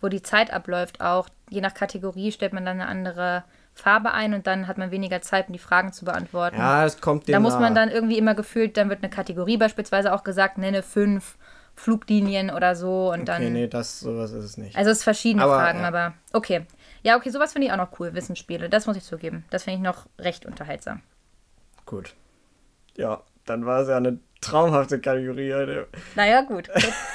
wo 0.00 0.08
die 0.08 0.22
Zeit 0.22 0.52
abläuft 0.52 1.00
auch. 1.00 1.28
Je 1.50 1.60
nach 1.60 1.74
Kategorie 1.74 2.32
stellt 2.32 2.52
man 2.52 2.64
dann 2.64 2.80
eine 2.80 2.88
andere 2.88 3.44
Farbe 3.78 4.12
ein 4.12 4.34
und 4.34 4.46
dann 4.46 4.66
hat 4.66 4.76
man 4.76 4.90
weniger 4.90 5.22
Zeit, 5.22 5.48
um 5.48 5.52
die 5.52 5.58
Fragen 5.58 5.92
zu 5.92 6.04
beantworten. 6.04 6.56
Ja, 6.56 6.84
es 6.84 7.00
kommt 7.00 7.28
dem 7.28 7.32
da 7.32 7.40
muss 7.40 7.54
man 7.54 7.74
dann 7.74 7.90
irgendwie 7.90 8.18
immer 8.18 8.34
gefühlt, 8.34 8.76
dann 8.76 8.88
wird 8.88 9.02
eine 9.02 9.10
Kategorie 9.10 9.56
beispielsweise 9.56 10.12
auch 10.12 10.24
gesagt, 10.24 10.58
nenne 10.58 10.82
fünf 10.82 11.36
Fluglinien 11.76 12.50
oder 12.50 12.74
so 12.74 13.12
und 13.12 13.26
dann. 13.26 13.40
Okay, 13.42 13.50
nee, 13.50 13.66
das, 13.68 14.00
sowas 14.00 14.32
ist 14.32 14.44
es 14.44 14.56
nicht. 14.56 14.76
Also 14.76 14.90
es 14.90 14.98
ist 14.98 15.04
verschiedene 15.04 15.44
Aber, 15.44 15.58
Fragen, 15.58 15.80
ja. 15.80 15.88
aber 15.88 16.14
okay. 16.32 16.66
Ja, 17.02 17.16
okay, 17.16 17.30
sowas 17.30 17.52
finde 17.52 17.68
ich 17.68 17.72
auch 17.72 17.76
noch 17.76 18.00
cool, 18.00 18.14
Wissensspiele. 18.14 18.68
Das 18.68 18.86
muss 18.86 18.96
ich 18.96 19.04
zugeben. 19.04 19.44
Das 19.50 19.62
finde 19.62 19.76
ich 19.76 19.82
noch 19.84 20.06
recht 20.18 20.44
unterhaltsam. 20.44 21.00
Gut. 21.86 22.14
Ja, 22.96 23.22
dann 23.46 23.64
war 23.64 23.82
es 23.82 23.88
ja 23.88 23.96
eine 23.96 24.18
traumhafte 24.40 25.00
Kategorie 25.00 25.54
heute. 25.54 25.86
Naja, 26.16 26.42
gut. 26.42 26.68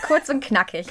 Kurz 0.08 0.30
und 0.30 0.41
knackig. 0.41 0.88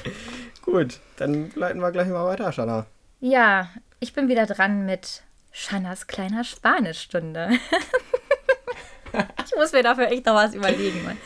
Gut, 0.61 0.99
dann 1.17 1.51
leiten 1.55 1.81
wir 1.81 1.91
gleich 1.91 2.07
mal 2.07 2.25
weiter, 2.25 2.51
Shanna. 2.51 2.85
Ja, 3.19 3.69
ich 3.99 4.13
bin 4.13 4.27
wieder 4.27 4.45
dran 4.45 4.85
mit 4.85 5.23
Shannas 5.55 6.07
kleiner 6.07 6.43
Spanischstunde. 6.43 7.51
ich 9.45 9.55
muss 9.55 9.71
mir 9.71 9.83
dafür 9.83 10.07
echt 10.07 10.25
noch 10.25 10.33
was 10.33 10.55
überlegen, 10.55 11.03
Mann. 11.03 11.17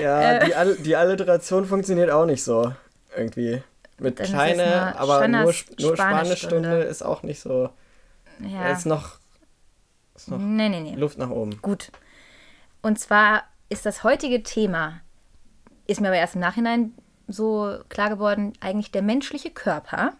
Ja, 0.00 0.32
Äh. 0.32 0.46
die, 0.46 0.54
All 0.54 0.74
die 0.76 0.96
Alliteration 0.96 1.64
funktioniert 1.64 2.10
auch 2.10 2.26
nicht 2.26 2.42
so. 2.42 2.74
Irgendwie. 3.16 3.62
Mit 3.98 4.16
kleine, 4.16 4.62
eine 4.62 4.98
aber 4.98 5.20
Shannas 5.20 5.44
nur, 5.44 5.88
nur 5.88 5.96
Spanischstunde. 5.96 5.96
Spanischstunde 5.96 6.76
ist 6.82 7.02
auch 7.02 7.22
nicht 7.22 7.40
so. 7.40 7.70
Ja. 8.40 8.70
Ist 8.72 8.84
noch, 8.84 9.18
ist 10.14 10.28
noch 10.28 10.38
Nee, 10.38 10.68
nee, 10.68 10.80
nee. 10.80 10.94
Luft 10.96 11.16
nach 11.16 11.30
oben. 11.30 11.62
Gut. 11.62 11.90
Und 12.82 12.98
zwar 12.98 13.44
ist 13.68 13.86
das 13.86 14.04
heutige 14.04 14.42
Thema, 14.42 15.00
ist 15.86 16.00
mir 16.00 16.08
aber 16.08 16.18
erst 16.18 16.34
im 16.34 16.40
Nachhinein 16.42 16.92
so 17.28 17.78
klar 17.88 18.10
geworden, 18.10 18.52
eigentlich 18.60 18.90
der 18.90 19.02
menschliche 19.02 19.50
Körper. 19.50 20.12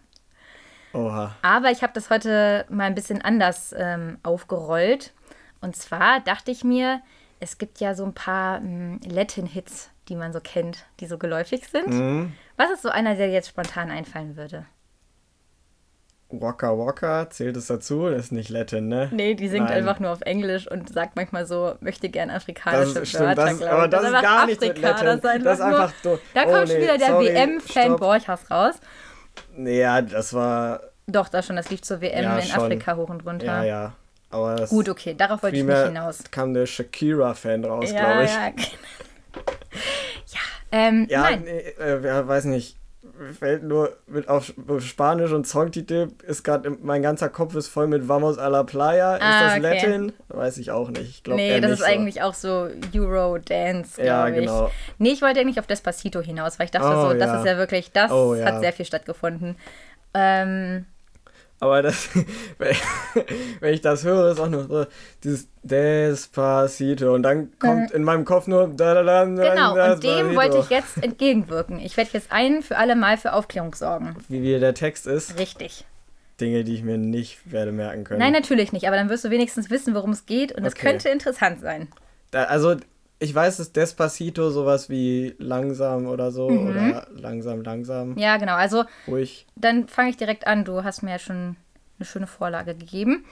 Oha. 0.97 1.35
Aber 1.41 1.71
ich 1.71 1.83
habe 1.83 1.93
das 1.93 2.09
heute 2.09 2.65
mal 2.69 2.85
ein 2.85 2.95
bisschen 2.95 3.21
anders 3.21 3.73
ähm, 3.77 4.17
aufgerollt. 4.23 5.13
Und 5.61 5.75
zwar 5.75 6.19
dachte 6.21 6.51
ich 6.51 6.63
mir, 6.63 7.01
es 7.39 7.57
gibt 7.57 7.79
ja 7.79 7.93
so 7.93 8.03
ein 8.03 8.13
paar 8.13 8.57
ähm, 8.59 8.99
Latin-Hits, 9.07 9.89
die 10.09 10.15
man 10.15 10.33
so 10.33 10.39
kennt, 10.39 10.85
die 10.99 11.05
so 11.05 11.17
geläufig 11.17 11.67
sind. 11.67 11.87
Mhm. 11.89 12.33
Was 12.55 12.71
ist 12.71 12.81
so 12.81 12.89
einer, 12.89 13.15
der 13.15 13.27
dir 13.27 13.33
jetzt 13.33 13.49
spontan 13.49 13.91
einfallen 13.91 14.35
würde? 14.37 14.65
Waka 16.29 16.77
Waka, 16.77 17.29
zählt 17.29 17.55
es 17.55 17.67
dazu? 17.67 18.09
Das 18.09 18.25
ist 18.25 18.31
nicht 18.33 18.49
Latin, 18.49 18.89
ne? 18.89 19.07
Nee, 19.13 19.33
die 19.35 19.47
singt 19.47 19.69
Nein. 19.69 19.77
einfach 19.77 20.01
nur 20.01 20.11
auf 20.11 20.19
Englisch 20.21 20.69
und 20.69 20.91
sagt 20.91 21.15
manchmal 21.15 21.45
so, 21.45 21.75
möchte 21.79 22.09
gern 22.09 22.29
afrikanische 22.29 22.95
Das 22.95 23.03
ist, 23.03 23.09
stimmt, 23.09 23.37
Wörter, 23.37 23.45
das, 23.45 23.61
aber 23.61 23.85
ich. 23.85 23.89
das 23.91 24.03
ist 24.03 24.21
gar 24.21 24.45
nichts 24.45 24.61
mit 24.61 24.71
Afrika, 24.83 25.03
Latin. 25.03 25.05
Das 25.05 25.19
ist 25.19 25.25
einfach, 25.25 25.43
Das 25.43 25.59
ist 25.59 25.65
einfach 25.65 26.03
nur, 26.03 26.19
Da 26.33 26.41
oh, 26.41 26.51
kommt 26.51 26.67
schon 26.67 26.77
nee, 26.77 26.83
wieder 26.83 26.97
der 26.97 27.07
sorry, 27.07 27.25
WM-Fan 27.27 27.85
stopp. 27.85 27.99
Borchers 28.01 28.51
raus. 28.51 28.75
Ja, 29.57 30.01
das 30.01 30.33
war. 30.33 30.81
Doch, 31.07 31.29
das 31.29 31.45
schon, 31.45 31.55
das 31.55 31.69
lief 31.69 31.81
zur 31.81 32.01
WM 32.01 32.23
Ja, 32.23 32.37
in 32.37 32.43
schon. 32.43 32.59
Afrika 32.63 32.95
hoch 32.95 33.09
und 33.09 33.25
runter. 33.25 33.45
Ja, 33.45 33.63
ja. 33.63 33.93
Aber 34.29 34.65
Gut, 34.67 34.89
okay, 34.89 35.13
darauf 35.17 35.41
wollte 35.41 35.55
ich 35.57 35.63
nicht 35.63 35.77
hinaus. 35.77 36.21
kam 36.31 36.53
der 36.53 36.65
Shakira-Fan 36.65 37.63
raus, 37.63 37.91
Ja, 37.91 38.03
glaube 38.03 38.23
ich. 38.25 38.31
ja. 38.31 38.47
ja, 40.27 40.39
ähm, 40.71 41.07
Ja, 41.09 41.21
nein. 41.21 41.43
nee, 41.45 41.59
äh, 41.79 42.05
ja, 42.05 42.27
weiß 42.27 42.45
nicht. 42.45 42.75
Mir 43.19 43.33
Fällt 43.33 43.63
nur 43.63 43.95
mit 44.07 44.27
auf 44.29 44.53
Spanisch 44.79 45.31
und 45.31 45.47
Songtitel 45.47 46.09
ist 46.27 46.43
gerade 46.43 46.69
mein 46.81 47.01
ganzer 47.01 47.29
Kopf 47.29 47.55
ist 47.55 47.67
voll 47.67 47.87
mit 47.87 48.07
Vamos 48.07 48.37
a 48.37 48.47
la 48.47 48.63
Playa. 48.63 49.15
Ist 49.15 49.21
Ah, 49.23 49.41
das 49.43 49.51
okay. 49.53 49.61
Latin? 49.61 50.13
Weiß 50.29 50.57
ich 50.57 50.71
auch 50.71 50.89
nicht. 50.89 51.01
Ich 51.09 51.23
glaub, 51.23 51.35
Nee, 51.37 51.59
das 51.59 51.71
ist 51.71 51.79
so. 51.79 51.85
eigentlich 51.85 52.21
auch 52.21 52.33
so 52.33 52.67
Euro-Dance, 52.95 53.95
glaube 53.95 54.07
Ja, 54.07 54.27
ich. 54.27 54.35
genau. 54.35 54.71
Nee, 54.97 55.09
ich 55.11 55.21
wollte 55.21 55.39
eigentlich 55.39 55.59
auf 55.59 55.67
Despacito 55.67 56.21
hinaus, 56.21 56.59
weil 56.59 56.65
ich 56.65 56.71
dachte 56.71 56.87
Oh, 56.87 57.09
so, 57.09 57.13
das 57.13 57.27
ja. 57.31 57.39
ist 57.39 57.45
ja 57.45 57.57
wirklich, 57.57 57.91
das 57.91 58.11
Oh, 58.11 58.35
ja. 58.35 58.45
hat 58.45 58.59
sehr 58.61 58.73
viel 58.73 58.85
stattgefunden. 58.85 59.55
Ähm, 60.13 60.85
Aber 61.59 61.81
das, 61.81 62.09
wenn 63.59 63.73
ich 63.73 63.81
das 63.81 64.03
höre, 64.03 64.31
ist 64.31 64.39
auch 64.39 64.49
nur 64.49 64.67
so 64.67 64.85
dieses 65.23 65.47
Despacito 65.63 67.13
und 67.13 67.23
dann 67.23 67.51
kommt 67.59 67.91
in 67.91 68.03
meinem 68.03 68.25
Kopf 68.25 68.47
nur 68.47 68.67
da, 68.67 68.93
da, 68.93 69.03
da, 69.03 69.23
Äh. 69.23 69.49
genau, 69.49 69.93
und 69.93 70.03
dem 70.03 70.35
wollte 70.35 70.57
ich 70.59 70.69
jetzt 70.69 71.01
entgegenwirken. 71.03 71.79
Ich 71.79 71.97
werde 71.97 72.11
jetzt 72.13 72.31
ein 72.31 72.61
für 72.61 72.77
alle 72.77 72.95
Mal 72.95 73.17
für 73.17 73.33
Aufklärung 73.33 73.73
sorgen. 73.73 74.15
Wie 74.29 74.41
wie 74.41 74.59
der 74.59 74.73
Text 74.73 75.07
ist, 75.07 75.39
Richtig. 75.39 75.85
Dinge, 76.39 76.63
die 76.63 76.75
ich 76.75 76.83
mir 76.83 76.99
nicht 76.99 77.51
werde 77.51 77.71
merken 77.71 78.03
können. 78.03 78.19
Nein, 78.19 78.33
natürlich 78.33 78.71
nicht, 78.71 78.85
aber 78.87 78.95
dann 78.95 79.09
wirst 79.09 79.25
du 79.25 79.31
wenigstens 79.31 79.71
wissen, 79.71 79.95
worum 79.95 80.11
es 80.11 80.27
geht 80.27 80.51
und 80.51 80.63
es 80.65 80.73
Okay. 80.73 80.87
könnte 80.89 81.09
interessant 81.09 81.59
sein. 81.61 81.87
Da, 82.29 82.43
also, 82.43 82.75
ich 83.19 83.33
weiß, 83.33 83.57
dass 83.57 83.71
Despacito 83.73 84.49
sowas 84.51 84.89
wie 84.89 85.35
langsam 85.39 86.05
oder 86.07 86.31
so 86.31 86.49
Mhm. 86.49 86.67
oder 86.69 87.07
langsam, 87.11 87.61
langsam, 87.63 88.17
Ja, 88.17 88.37
genau. 88.37 88.55
Also 88.55 88.83
ruhig. 89.07 89.45
dann 89.55 89.87
fange 89.87 90.09
ich 90.11 90.17
direkt 90.17 90.45
an. 90.47 90.65
Du 90.65 90.83
hast 90.83 91.01
mir 91.03 91.11
ja 91.11 91.19
schon 91.19 91.55
eine 91.99 92.05
schöne 92.05 92.27
Vorlage 92.27 92.75
gegeben. 92.75 93.25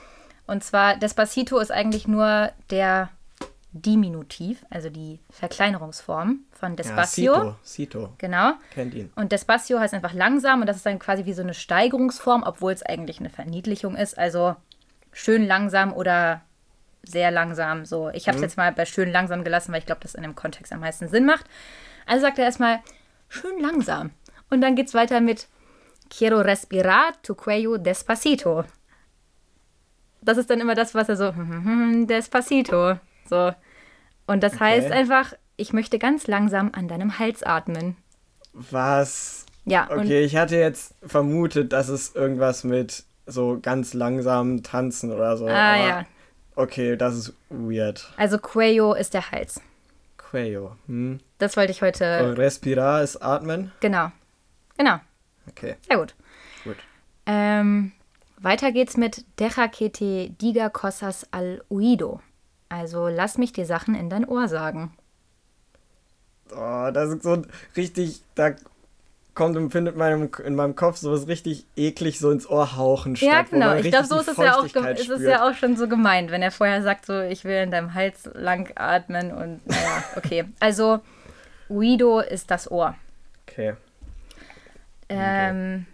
Und 0.48 0.64
zwar, 0.64 0.98
Despacito 0.98 1.58
ist 1.60 1.72
eigentlich 1.72 2.08
nur 2.08 2.52
der 2.70 3.10
Diminutiv, 3.78 4.66
also 4.70 4.90
die 4.90 5.20
Verkleinerungsform 5.32 6.40
von 6.54 6.72
Ja, 6.72 6.76
Despacio. 6.78 7.34
Cito, 7.34 7.56
Cito, 7.66 8.10
Genau. 8.20 8.54
kennt 8.74 8.94
ihn. 8.94 9.12
Und 9.18 9.34
Despacio 9.34 9.80
heißt 9.80 9.94
einfach 9.94 10.14
langsam 10.14 10.62
und 10.62 10.68
das 10.68 10.78
ist 10.78 10.86
dann 10.86 10.98
quasi 10.98 11.26
wie 11.26 11.34
so 11.34 11.42
eine 11.42 11.54
Steigerungsform, 11.54 12.44
obwohl 12.44 12.72
es 12.72 12.84
eigentlich 12.84 13.20
eine 13.20 13.30
Verniedlichung 13.30 13.98
ist. 13.98 14.18
Also 14.18 14.56
schön 15.12 15.46
langsam 15.46 15.92
oder 15.92 16.42
sehr 17.06 17.32
langsam. 17.32 17.86
So, 17.86 18.10
ich 18.10 18.28
habe 18.28 18.38
es 18.38 18.42
jetzt 18.42 18.58
mal 18.58 18.72
bei 18.72 18.86
schön 18.86 19.12
langsam 19.12 19.44
gelassen, 19.44 19.72
weil 19.72 19.80
ich 19.80 19.86
glaube, 19.86 20.02
das 20.02 20.16
in 20.16 20.24
dem 20.24 20.36
Kontext 20.36 20.74
am 20.74 20.80
meisten 20.80 21.08
Sinn 21.08 21.26
macht. 21.26 21.46
Also 22.06 22.22
sagt 22.22 22.40
er 22.40 22.46
erstmal 22.46 22.80
schön 23.30 23.60
langsam. 23.60 24.12
Und 24.50 24.62
dann 24.62 24.76
geht 24.76 24.88
es 24.88 24.94
weiter 24.94 25.22
mit 25.22 25.48
Quiero 26.10 26.40
respirar 26.42 27.14
tu 27.24 27.34
cuello 27.36 27.78
despacito. 27.78 28.64
Das 30.22 30.38
ist 30.38 30.50
dann 30.50 30.60
immer 30.60 30.76
das, 30.76 30.94
was 30.96 31.10
er 31.10 31.16
so 31.16 31.32
despacito. 32.06 33.00
So. 33.30 33.52
Und 34.28 34.44
das 34.44 34.60
heißt 34.60 34.92
einfach, 34.92 35.34
ich 35.58 35.74
möchte 35.74 36.00
ganz 36.00 36.28
langsam 36.28 36.72
an 36.74 36.88
deinem 36.88 37.20
Hals 37.20 37.44
atmen. 37.44 37.96
Was? 38.54 39.46
Ja, 39.66 39.88
Okay, 39.92 40.24
ich 40.24 40.36
hatte 40.36 40.58
jetzt 40.58 40.96
vermutet, 41.04 41.74
dass 41.74 41.90
es 41.90 42.16
irgendwas 42.16 42.64
mit 42.64 43.04
so 43.26 43.60
ganz 43.62 43.94
langsam 43.94 44.62
tanzen 44.64 45.12
oder 45.12 45.38
so. 45.38 45.48
Ah, 45.48 45.76
ja. 45.78 46.06
Okay, 46.56 46.96
das 46.96 47.16
ist 47.16 47.34
weird. 47.50 48.12
Also 48.18 48.38
Cuello 48.38 48.94
ist 48.94 49.14
der 49.14 49.32
Hals. 49.32 49.62
Quayo. 50.18 50.76
Hm. 50.88 51.20
Das 51.38 51.56
wollte 51.58 51.72
ich 51.72 51.82
heute. 51.82 52.24
Und 52.24 52.38
Respirar 52.38 53.04
ist 53.04 53.18
atmen. 53.18 53.72
Genau. 53.80 54.12
Genau. 54.78 55.00
Okay, 55.48 55.76
Sehr 55.88 55.98
gut. 55.98 56.16
gut. 56.64 56.78
Ähm, 57.26 57.92
weiter 58.40 58.72
geht's 58.72 58.98
mit 58.98 59.26
Deja 59.40 59.68
que 59.68 59.90
te 59.92 60.30
diga 60.42 60.70
cosas 60.70 61.28
al 61.32 61.64
oído. 61.70 62.20
Also 62.70 63.08
lass 63.08 63.38
mich 63.38 63.54
dir 63.54 63.66
Sachen 63.66 63.96
in 63.96 64.10
dein 64.10 64.28
Ohr 64.28 64.48
sagen. 64.48 64.94
Oh, 66.52 66.90
das 66.92 67.10
ist 67.10 67.24
so 67.24 67.34
ein 67.34 67.48
richtig, 67.76 68.22
da 68.36 68.56
kommt 69.36 69.58
und 69.58 69.70
findet 69.70 69.98
meinem, 69.98 70.30
in 70.44 70.56
meinem 70.56 70.76
Kopf 70.76 70.98
sowas 70.98 71.28
richtig 71.28 71.66
eklig 71.76 72.20
so 72.20 72.32
ins 72.32 72.50
Ohr 72.50 72.78
hauchen 72.78 73.16
statt. 73.16 73.30
Ja, 73.30 73.42
genau. 73.44 73.76
Ich 73.76 73.92
glaube, 73.92 74.08
so 74.08 74.18
ist 74.20 74.30
es, 74.30 74.38
ja 74.38 74.58
auch, 74.58 74.64
ist 74.64 75.10
es 75.10 75.22
ja 75.22 75.48
auch 75.48 75.54
schon 75.54 75.76
so 75.76 75.88
gemeint, 75.88 76.32
wenn 76.32 76.42
er 76.42 76.52
vorher 76.52 76.82
sagt, 76.82 77.06
so, 77.06 77.20
ich 77.22 77.44
will 77.44 77.58
in 77.58 77.70
deinem 77.70 77.94
Hals 77.94 78.30
lang 78.34 78.72
atmen 78.76 79.32
und 79.32 79.68
naja, 79.68 80.04
okay. 80.16 80.46
Also, 80.60 81.02
Guido 81.68 82.22
ist 82.22 82.50
das 82.50 82.72
Ohr. 82.72 82.96
Okay. 83.48 83.76
Ähm, 85.10 85.86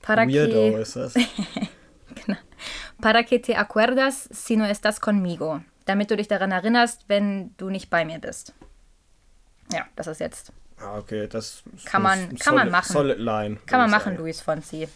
para, 0.00 0.26
Weirdo 0.26 0.52
que, 0.52 0.80
ist 0.80 0.96
das. 0.96 1.14
para 3.00 3.22
que 3.24 3.38
te 3.38 3.56
acuerdas 3.56 4.28
si 4.32 4.56
no 4.56 4.64
estás 4.64 5.00
conmigo. 5.00 5.60
Damit 5.84 6.10
du 6.10 6.16
dich 6.16 6.28
daran 6.28 6.52
erinnerst, 6.52 7.08
wenn 7.08 7.54
du 7.58 7.68
nicht 7.68 7.90
bei 7.90 8.04
mir 8.04 8.18
bist. 8.18 8.54
Ja, 9.72 9.86
das 9.96 10.06
ist 10.06 10.20
jetzt. 10.20 10.52
Ah, 10.82 10.98
okay, 10.98 11.28
das 11.28 11.62
Kann 11.84 12.02
man- 12.02 12.36
kann 12.38 12.54
man 12.54 12.62
solid, 12.68 12.72
machen. 12.72 12.92
Solid 12.92 13.18
line. 13.18 13.56
Kann 13.66 13.80
man 13.80 13.90
machen. 13.90 14.16
Luis 14.16 14.40
Fonsi. 14.40 14.88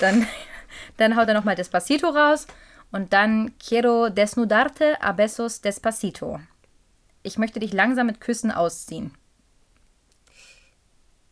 Dann, 0.00 0.26
dann 0.96 1.16
haut 1.16 1.28
er 1.28 1.34
nochmal 1.34 1.54
Despacito 1.54 2.08
raus 2.08 2.46
und 2.90 3.12
dann 3.12 3.52
Quiero 3.58 4.08
desnudarte 4.08 5.00
a 5.02 5.12
besos 5.12 5.60
despacito. 5.60 6.40
Ich 7.22 7.36
möchte 7.36 7.60
dich 7.60 7.72
langsam 7.72 8.06
mit 8.06 8.20
Küssen 8.20 8.50
ausziehen. 8.50 9.12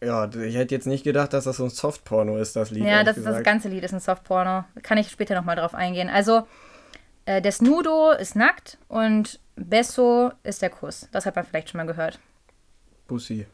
Ja, 0.02 0.28
ich 0.28 0.54
hätte 0.56 0.74
jetzt 0.74 0.86
nicht 0.86 1.04
gedacht, 1.04 1.32
dass 1.32 1.44
das 1.44 1.56
so 1.56 1.64
ein 1.64 1.70
Softporno 1.70 2.36
ist, 2.36 2.54
das 2.54 2.70
Lied. 2.70 2.84
Ja, 2.84 3.02
das, 3.02 3.22
das 3.22 3.42
ganze 3.42 3.68
Lied 3.68 3.82
ist 3.82 3.94
ein 3.94 4.00
Softporno. 4.00 4.64
Kann 4.82 4.98
ich 4.98 5.10
später 5.10 5.34
nochmal 5.34 5.56
drauf 5.56 5.74
eingehen. 5.74 6.10
Also, 6.10 6.46
äh, 7.24 7.40
Desnudo 7.40 8.10
ist 8.10 8.36
nackt 8.36 8.76
und 8.88 9.40
Beso 9.56 10.32
ist 10.42 10.60
der 10.60 10.68
Kuss. 10.70 11.08
Das 11.12 11.24
hat 11.24 11.34
man 11.34 11.46
vielleicht 11.46 11.70
schon 11.70 11.78
mal 11.78 11.86
gehört. 11.86 12.18
Bussi. 13.08 13.46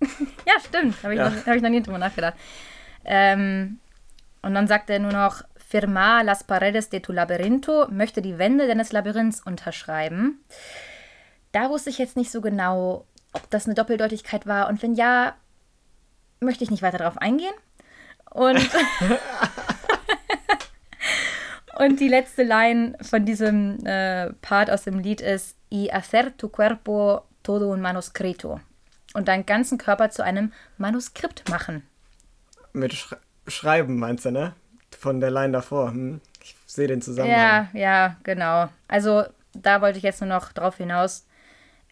Ja, 0.46 0.54
stimmt. 0.64 1.02
Habe 1.02 1.14
ich, 1.14 1.18
Ja. 1.18 1.28
noch- 1.30 1.46
hab 1.46 1.54
ich 1.56 1.62
noch 1.62 1.68
nie 1.70 1.82
drüber 1.82 1.98
nachgedacht. 1.98 2.34
Ähm, 3.04 3.78
und 4.42 4.54
dann 4.54 4.66
sagt 4.66 4.88
er 4.90 4.98
nur 4.98 5.12
noch, 5.12 5.42
Firma 5.56 6.22
las 6.22 6.42
paredes 6.44 6.88
de 6.88 7.00
tu 7.00 7.12
laberinto, 7.12 7.86
möchte 7.90 8.22
die 8.22 8.38
Wände 8.38 8.66
deines 8.66 8.90
Labyrinths 8.92 9.40
unterschreiben. 9.40 10.40
Da 11.52 11.68
wusste 11.70 11.90
ich 11.90 11.98
jetzt 11.98 12.16
nicht 12.16 12.30
so 12.32 12.40
genau, 12.40 13.04
ob 13.32 13.48
das 13.50 13.66
eine 13.66 13.74
Doppeldeutigkeit 13.74 14.46
war. 14.46 14.68
Und 14.68 14.82
wenn 14.82 14.94
ja, 14.94 15.34
möchte 16.40 16.64
ich 16.64 16.70
nicht 16.70 16.82
weiter 16.82 16.98
darauf 16.98 17.18
eingehen. 17.18 17.54
Und, 18.30 18.58
und 21.78 22.00
die 22.00 22.08
letzte 22.08 22.42
Line 22.42 22.96
von 23.02 23.24
diesem 23.24 23.84
äh, 23.86 24.32
Part 24.42 24.70
aus 24.70 24.82
dem 24.82 24.98
Lied 24.98 25.20
ist 25.20 25.56
Y 25.70 25.92
hacer 25.92 26.36
tu 26.36 26.48
cuerpo 26.48 27.22
todo 27.42 27.70
un 27.72 27.80
manuscrito. 27.80 28.60
Und 29.14 29.28
deinen 29.28 29.46
ganzen 29.46 29.78
Körper 29.78 30.10
zu 30.10 30.22
einem 30.22 30.52
Manuskript 30.78 31.48
machen. 31.48 31.82
Mit 32.72 32.92
Sch 32.94 33.14
Schreiben 33.48 33.98
meinst 33.98 34.24
du, 34.24 34.30
ne? 34.30 34.54
Von 34.96 35.18
der 35.20 35.30
Line 35.30 35.52
davor. 35.52 35.90
Hm? 35.90 36.20
Ich 36.42 36.56
sehe 36.66 36.86
den 36.86 37.02
Zusammenhang. 37.02 37.68
Ja, 37.72 37.80
ja, 37.80 38.16
genau. 38.22 38.68
Also 38.86 39.24
da 39.52 39.80
wollte 39.80 39.98
ich 39.98 40.04
jetzt 40.04 40.20
nur 40.20 40.28
noch 40.28 40.52
drauf 40.52 40.76
hinaus. 40.76 41.26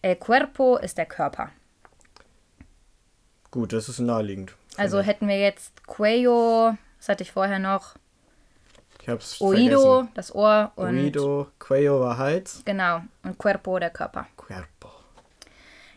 El 0.01 0.15
cuerpo 0.15 0.77
ist 0.77 0.97
der 0.97 1.05
Körper. 1.05 1.51
Gut, 3.51 3.73
das 3.73 3.89
ist 3.89 3.99
naheliegend. 3.99 4.55
Also 4.77 5.01
hätten 5.01 5.27
wir 5.27 5.39
jetzt 5.39 5.85
Cuello, 5.85 6.77
was 6.97 7.09
hatte 7.09 7.23
ich 7.23 7.31
vorher 7.31 7.59
noch? 7.59 7.95
Ich 9.01 9.09
hab's 9.09 9.41
Oído, 9.41 9.81
vergessen. 9.81 10.11
das 10.13 10.35
Ohr 10.35 10.71
und 10.75 10.95
Oído, 10.95 11.47
Cuello 11.57 11.99
war 12.01 12.17
Hals. 12.17 12.61
genau 12.63 13.01
und 13.23 13.37
Cuerpo 13.37 13.79
der 13.79 13.89
Körper. 13.89 14.27
Cuerpo. 14.37 14.89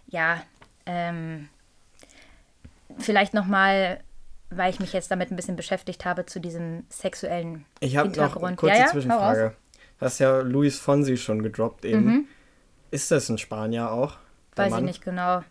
Ja, 0.07 0.43
ähm, 0.87 1.49
vielleicht 2.99 3.35
noch 3.35 3.47
mal, 3.47 4.01
weil 4.51 4.71
ich 4.71 4.81
mich 4.81 4.93
jetzt 4.93 5.11
damit 5.11 5.31
ein 5.31 5.37
bisschen 5.37 5.57
beschäftigt 5.57 6.05
habe 6.05 6.27
zu 6.27 6.41
diesem 6.41 6.85
sexuellen 6.89 7.65
Ich 7.81 7.97
habe 7.97 8.09
noch 8.09 8.17
eine 8.17 8.25
Hintergrund. 8.25 8.57
kurze 8.59 8.75
ja, 8.77 8.81
ja. 8.83 8.87
Zwischenfrage. 8.89 9.55
Du 9.99 10.07
hast 10.07 10.19
ja 10.19 10.41
Luis 10.41 10.79
Fonsi 10.79 11.17
schon 11.17 11.43
gedroppt 11.43 11.85
eben. 11.85 12.05
Mhm. 12.05 12.25
Ist 12.91 13.11
das 13.11 13.29
ein 13.29 13.39
Spanier 13.39 13.91
auch? 13.91 14.17
Weiß 14.57 14.71
Mann? 14.71 14.81
ich 14.81 14.87
nicht 14.87 15.05
genau. 15.05 15.43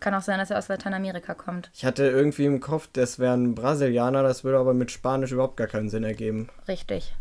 Kann 0.00 0.14
auch 0.14 0.22
sein, 0.22 0.38
dass 0.38 0.50
er 0.50 0.58
aus 0.58 0.68
Lateinamerika 0.68 1.34
kommt. 1.34 1.70
Ich 1.74 1.84
hatte 1.84 2.04
irgendwie 2.04 2.44
im 2.44 2.60
Kopf, 2.60 2.88
das 2.92 3.18
wäre 3.18 3.34
ein 3.34 3.56
Brasilianer, 3.56 4.22
das 4.22 4.44
würde 4.44 4.58
aber 4.58 4.72
mit 4.72 4.92
Spanisch 4.92 5.32
überhaupt 5.32 5.56
gar 5.56 5.66
keinen 5.66 5.88
Sinn 5.88 6.04
ergeben. 6.04 6.48
Richtig. 6.68 7.16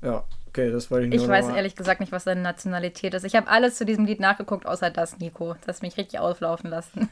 Ja, 0.00 0.24
okay, 0.50 0.70
das 0.70 0.90
wollte 0.90 1.06
ich 1.06 1.14
nur 1.14 1.22
Ich 1.22 1.28
weiß 1.28 1.48
ehrlich 1.48 1.76
gesagt 1.76 2.00
nicht, 2.00 2.12
was 2.12 2.24
seine 2.24 2.42
Nationalität 2.42 3.14
ist. 3.14 3.24
Ich 3.24 3.34
habe 3.34 3.48
alles 3.48 3.76
zu 3.76 3.84
diesem 3.84 4.04
Lied 4.04 4.20
nachgeguckt, 4.20 4.66
außer 4.66 4.90
das, 4.90 5.18
Nico. 5.18 5.56
Das 5.66 5.76
hat 5.76 5.82
mich 5.82 5.96
richtig 5.96 6.20
auflaufen 6.20 6.70
lassen. 6.70 7.08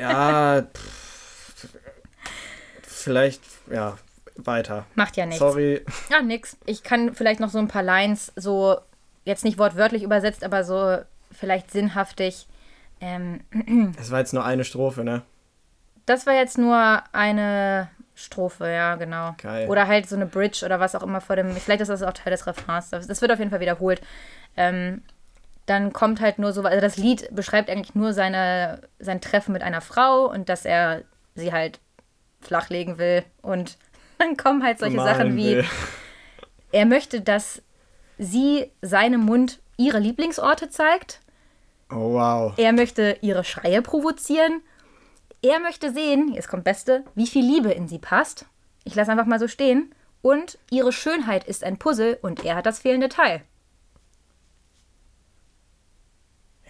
Ja, 0.00 0.62
pff, 0.62 1.68
vielleicht, 2.82 3.42
ja, 3.70 3.98
weiter. 4.36 4.86
Macht 4.94 5.16
ja 5.16 5.26
nichts. 5.26 5.40
Sorry. 5.40 5.84
Ja, 6.10 6.22
nix. 6.22 6.56
Ich 6.64 6.82
kann 6.82 7.14
vielleicht 7.14 7.40
noch 7.40 7.50
so 7.50 7.58
ein 7.58 7.68
paar 7.68 7.82
Lines 7.82 8.32
so, 8.34 8.78
jetzt 9.24 9.44
nicht 9.44 9.58
wortwörtlich 9.58 10.02
übersetzt, 10.02 10.42
aber 10.42 10.64
so 10.64 10.98
vielleicht 11.30 11.70
sinnhaftig. 11.70 12.46
Ähm, 13.00 13.40
Es 14.00 14.10
war 14.10 14.20
jetzt 14.20 14.32
nur 14.32 14.44
eine 14.44 14.64
Strophe, 14.64 15.04
ne? 15.04 15.22
das 16.08 16.26
war 16.26 16.34
jetzt 16.34 16.58
nur 16.58 17.02
eine 17.12 17.90
Strophe, 18.18 18.68
ja, 18.68 18.96
genau. 18.96 19.36
Geil. 19.40 19.68
Oder 19.68 19.86
halt 19.86 20.08
so 20.08 20.16
eine 20.16 20.26
Bridge 20.26 20.64
oder 20.64 20.80
was 20.80 20.96
auch 20.96 21.04
immer 21.04 21.20
vor 21.20 21.36
dem. 21.36 21.54
Vielleicht 21.54 21.82
ist 21.82 21.88
das 21.88 22.02
auch 22.02 22.12
Teil 22.12 22.32
des 22.32 22.48
Refrains. 22.48 22.90
Das, 22.90 23.22
wird 23.22 23.30
auf 23.30 23.38
jeden 23.38 23.52
Fall 23.52 23.60
wiederholt. 23.60 24.00
Ähm, 24.56 25.02
dann 25.66 25.92
kommt 25.92 26.20
halt 26.20 26.40
nur 26.40 26.52
so, 26.52 26.62
also 26.62 26.80
das 26.80 26.96
Lied 26.96 27.28
beschreibt 27.30 27.70
eigentlich 27.70 27.94
nur 27.94 28.12
seine, 28.12 28.80
sein 28.98 29.20
Treffen 29.20 29.52
mit 29.52 29.62
einer 29.62 29.80
Frau 29.80 30.24
und 30.24 30.48
dass 30.48 30.64
er 30.64 31.02
sie 31.36 31.52
halt 31.52 31.78
flachlegen 32.40 32.98
will. 32.98 33.22
Und 33.40 33.78
dann 34.18 34.36
kommen 34.36 34.64
halt 34.64 34.80
solche 34.80 34.96
Malen 34.96 35.14
Sachen 35.14 35.36
wie, 35.36 35.56
will. 35.58 35.64
er 36.72 36.86
möchte, 36.86 37.20
dass 37.20 37.62
sie 38.18 38.72
seinem 38.82 39.20
Mund 39.20 39.60
ihre 39.76 40.00
Lieblingsorte 40.00 40.70
zeigt. 40.70 41.20
Oh, 41.88 42.14
wow. 42.14 42.52
Er 42.56 42.72
möchte 42.72 43.16
ihre 43.20 43.44
Schreie 43.44 43.80
provozieren. 43.80 44.60
Er 45.42 45.60
möchte 45.60 45.92
sehen, 45.92 46.32
jetzt 46.34 46.48
kommt 46.48 46.64
Beste, 46.64 47.04
wie 47.14 47.26
viel 47.26 47.44
Liebe 47.44 47.70
in 47.70 47.86
sie 47.86 47.98
passt. 47.98 48.46
Ich 48.84 48.94
lasse 48.94 49.10
einfach 49.10 49.26
mal 49.26 49.38
so 49.38 49.48
stehen. 49.48 49.94
Und 50.20 50.58
ihre 50.70 50.92
Schönheit 50.92 51.44
ist 51.44 51.62
ein 51.62 51.78
Puzzle 51.78 52.18
und 52.22 52.44
er 52.44 52.56
hat 52.56 52.66
das 52.66 52.80
fehlende 52.80 53.08
Teil. 53.08 53.42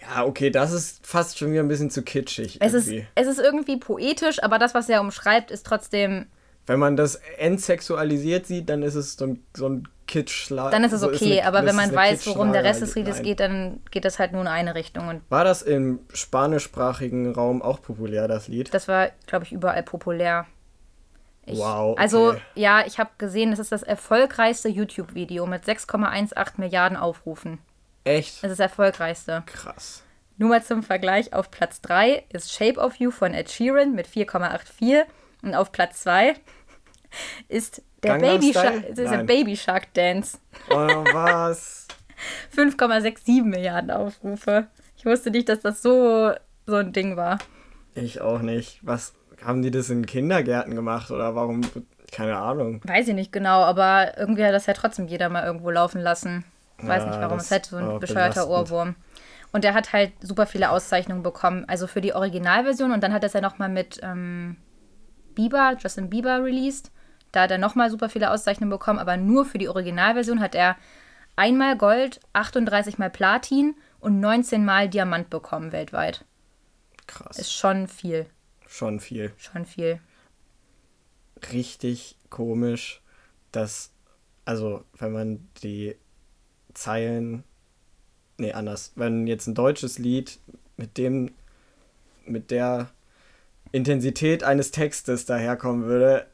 Ja, 0.01 0.25
okay, 0.25 0.49
das 0.49 0.71
ist 0.71 1.05
fast 1.05 1.37
schon 1.37 1.51
wieder 1.51 1.61
ein 1.61 1.67
bisschen 1.67 1.89
zu 1.89 2.03
kitschig. 2.03 2.57
Es 2.61 2.73
ist, 2.73 2.87
irgendwie. 2.87 3.07
es 3.15 3.27
ist 3.27 3.39
irgendwie 3.39 3.77
poetisch, 3.77 4.41
aber 4.41 4.59
das, 4.59 4.73
was 4.73 4.87
er 4.87 5.01
umschreibt, 5.01 5.51
ist 5.51 5.65
trotzdem. 5.65 6.27
Wenn 6.67 6.79
man 6.79 6.95
das 6.95 7.15
entsexualisiert 7.37 8.45
sieht, 8.45 8.69
dann 8.69 8.83
ist 8.83 8.95
es 8.95 9.15
so 9.15 9.25
ein, 9.25 9.43
so 9.55 9.67
ein 9.67 9.87
kitsch 10.09 10.49
Dann 10.51 10.83
ist 10.83 10.91
es 10.91 10.99
so 11.01 11.07
okay, 11.07 11.39
eine- 11.39 11.47
aber 11.47 11.59
wenn 11.59 11.69
ist 11.69 11.75
man 11.75 11.95
weiß, 11.95 12.27
worum 12.27 12.51
der 12.51 12.63
Rest 12.65 12.81
des 12.81 12.95
Liedes 12.95 13.21
geht, 13.21 13.39
dann 13.39 13.81
geht 13.91 14.03
das 14.03 14.19
halt 14.19 14.33
nur 14.33 14.41
in 14.41 14.47
eine 14.47 14.75
Richtung. 14.75 15.07
Und 15.07 15.21
War 15.29 15.43
das 15.45 15.61
im 15.61 15.99
spanischsprachigen 16.13 17.33
Raum 17.33 17.61
auch 17.61 17.81
populär, 17.81 18.27
das 18.27 18.47
Lied? 18.47 18.73
das 18.73 18.87
war, 18.87 19.09
glaube 19.27 19.45
ich, 19.45 19.51
überall 19.53 19.83
populär. 19.83 20.45
Ich, 21.45 21.57
Wow, 21.57 21.93
okay. 21.93 22.01
Also, 22.01 22.35
ja, 22.55 22.83
ich 22.85 22.99
habe 22.99 23.09
gesehen, 23.17 23.51
das 23.51 23.59
ist 23.59 23.71
das 23.71 23.83
erfolgreichste 23.83 24.67
YouTube-Video 24.69 25.45
mit 25.45 25.63
6,18 25.65 26.53
Milliarden 26.59 26.97
Aufrufen. 26.97 27.59
Echt 28.03 28.43
Das 28.43 28.51
ist 28.51 28.59
das 28.59 28.69
erfolgreichste. 28.71 29.43
krass. 29.45 30.03
Nur 30.37 30.49
mal 30.49 30.63
zum 30.63 30.83
Vergleich, 30.83 31.33
auf 31.33 31.51
Platz 31.51 31.81
3 31.81 32.23
ist 32.31 32.51
Shape 32.53 32.79
of 32.79 32.95
You 32.95 33.11
von 33.11 33.33
Ed 33.33 33.49
Sheeran 33.51 33.93
mit 33.93 34.07
4,84 34.07 35.03
und 35.43 35.53
auf 35.55 35.71
Platz 35.71 36.01
2 36.03 36.33
ist 37.47 37.81
der 38.03 38.17
Gangnam 38.17 38.39
Baby? 38.39 38.53
Shark, 38.53 38.83
ist 38.85 38.97
der. 38.97 39.23
Baby 39.23 39.57
Shark 39.57 39.93
Dance. 39.93 40.37
Oh, 40.69 40.75
was? 40.75 41.87
5,67 42.55 43.43
Milliarden 43.43 43.91
Aufrufe. 43.91 44.67
Ich 44.97 45.05
wusste 45.05 45.31
nicht, 45.31 45.47
dass 45.49 45.61
das 45.61 45.81
so, 45.81 46.33
so 46.65 46.75
ein 46.75 46.91
Ding 46.91 47.15
war. 47.15 47.37
Ich 47.95 48.21
auch 48.21 48.41
nicht. 48.41 48.79
Was 48.81 49.13
haben 49.43 49.61
die 49.61 49.71
das 49.71 49.89
in 49.89 50.05
Kindergärten 50.05 50.75
gemacht 50.75 51.11
oder 51.11 51.35
warum? 51.35 51.61
Keine 52.11 52.37
Ahnung. 52.37 52.81
Weiß 52.83 53.07
ich 53.07 53.13
nicht 53.13 53.31
genau, 53.31 53.61
aber 53.61 54.17
irgendwie 54.17 54.43
hat 54.43 54.53
das 54.53 54.65
ja 54.65 54.73
trotzdem 54.73 55.07
jeder 55.07 55.29
mal 55.29 55.45
irgendwo 55.45 55.69
laufen 55.69 56.01
lassen. 56.01 56.43
Weiß 56.79 57.03
Ja, 57.03 57.09
nicht 57.09 57.19
warum. 57.21 57.37
Es 57.37 57.45
ist 57.45 57.51
halt 57.51 57.65
so 57.67 57.77
ein 57.77 57.99
bescheuerter 57.99 58.45
belastend. 58.45 58.71
Ohrwurm. 58.71 58.95
Und 59.51 59.65
er 59.65 59.73
hat 59.73 59.93
halt 59.93 60.11
super 60.21 60.45
viele 60.45 60.69
Auszeichnungen 60.69 61.23
bekommen. 61.23 61.65
Also 61.67 61.87
für 61.87 62.01
die 62.01 62.13
Originalversion 62.13 62.91
und 62.91 63.01
dann 63.03 63.13
hat 63.13 63.23
er 63.23 63.27
es 63.27 63.33
ja 63.33 63.41
nochmal 63.41 63.69
mit 63.69 63.99
ähm, 64.03 64.57
Bieber, 65.35 65.75
Justin 65.79 66.09
Bieber 66.09 66.43
released. 66.43 66.91
Da 67.31 67.43
hat 67.43 67.51
er 67.51 67.57
nochmal 67.57 67.89
super 67.89 68.09
viele 68.09 68.31
Auszeichnungen 68.31 68.71
bekommen, 68.71 68.99
aber 68.99 69.17
nur 69.17 69.45
für 69.45 69.57
die 69.57 69.69
Originalversion 69.69 70.39
hat 70.39 70.55
er 70.55 70.77
einmal 71.35 71.77
Gold, 71.77 72.19
38 72.33 72.97
mal 72.97 73.09
Platin 73.09 73.75
und 73.99 74.19
19 74.19 74.65
mal 74.65 74.89
Diamant 74.89 75.29
bekommen 75.29 75.71
weltweit. 75.71 76.25
Krass. 77.07 77.37
Ist 77.37 77.53
schon 77.53 77.87
viel. 77.87 78.25
Schon 78.67 78.99
viel. 78.99 79.33
Schon 79.37 79.65
viel. 79.65 79.99
Richtig 81.51 82.17
komisch, 82.29 83.01
dass, 83.51 83.91
also 84.45 84.83
wenn 84.97 85.11
man 85.11 85.49
die 85.63 85.95
Zeilen 86.73 87.43
nee, 88.39 88.53
anders. 88.53 88.93
Wenn 88.95 89.27
jetzt 89.27 89.47
ein 89.47 89.55
deutsches 89.55 89.99
Lied 89.99 90.39
mit 90.77 90.97
dem, 90.97 91.31
mit 92.25 92.51
der 92.51 92.89
Intensität 93.71 94.43
eines 94.43 94.71
Textes 94.71 95.25
daherkommen 95.25 95.85
würde, 95.85 96.25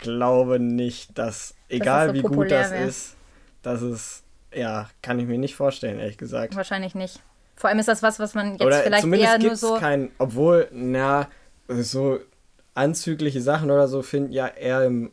glaube 0.00 0.58
nicht, 0.58 1.16
dass, 1.18 1.54
egal 1.68 2.08
so 2.08 2.14
wie 2.14 2.22
gut 2.22 2.50
das 2.50 2.70
wär. 2.70 2.84
ist, 2.86 3.16
dass 3.62 3.82
es, 3.82 4.22
ja, 4.52 4.88
kann 5.02 5.18
ich 5.18 5.26
mir 5.26 5.38
nicht 5.38 5.54
vorstellen, 5.54 5.98
ehrlich 6.00 6.18
gesagt. 6.18 6.56
Wahrscheinlich 6.56 6.94
nicht. 6.94 7.20
Vor 7.56 7.68
allem 7.68 7.78
ist 7.78 7.88
das 7.88 8.02
was, 8.02 8.18
was 8.18 8.34
man 8.34 8.52
jetzt 8.52 8.62
Oder 8.62 8.82
vielleicht 8.82 9.06
eher 9.06 9.38
nur 9.38 9.54
so. 9.56 9.76
kein, 9.76 10.10
obwohl, 10.18 10.68
na, 10.72 11.28
so 11.68 12.18
anzügliche 12.74 13.40
Sachen 13.40 13.70
oder 13.70 13.86
so 13.86 14.02
finden 14.02 14.32
ja 14.32 14.46
eher 14.46 14.84
im 14.84 15.12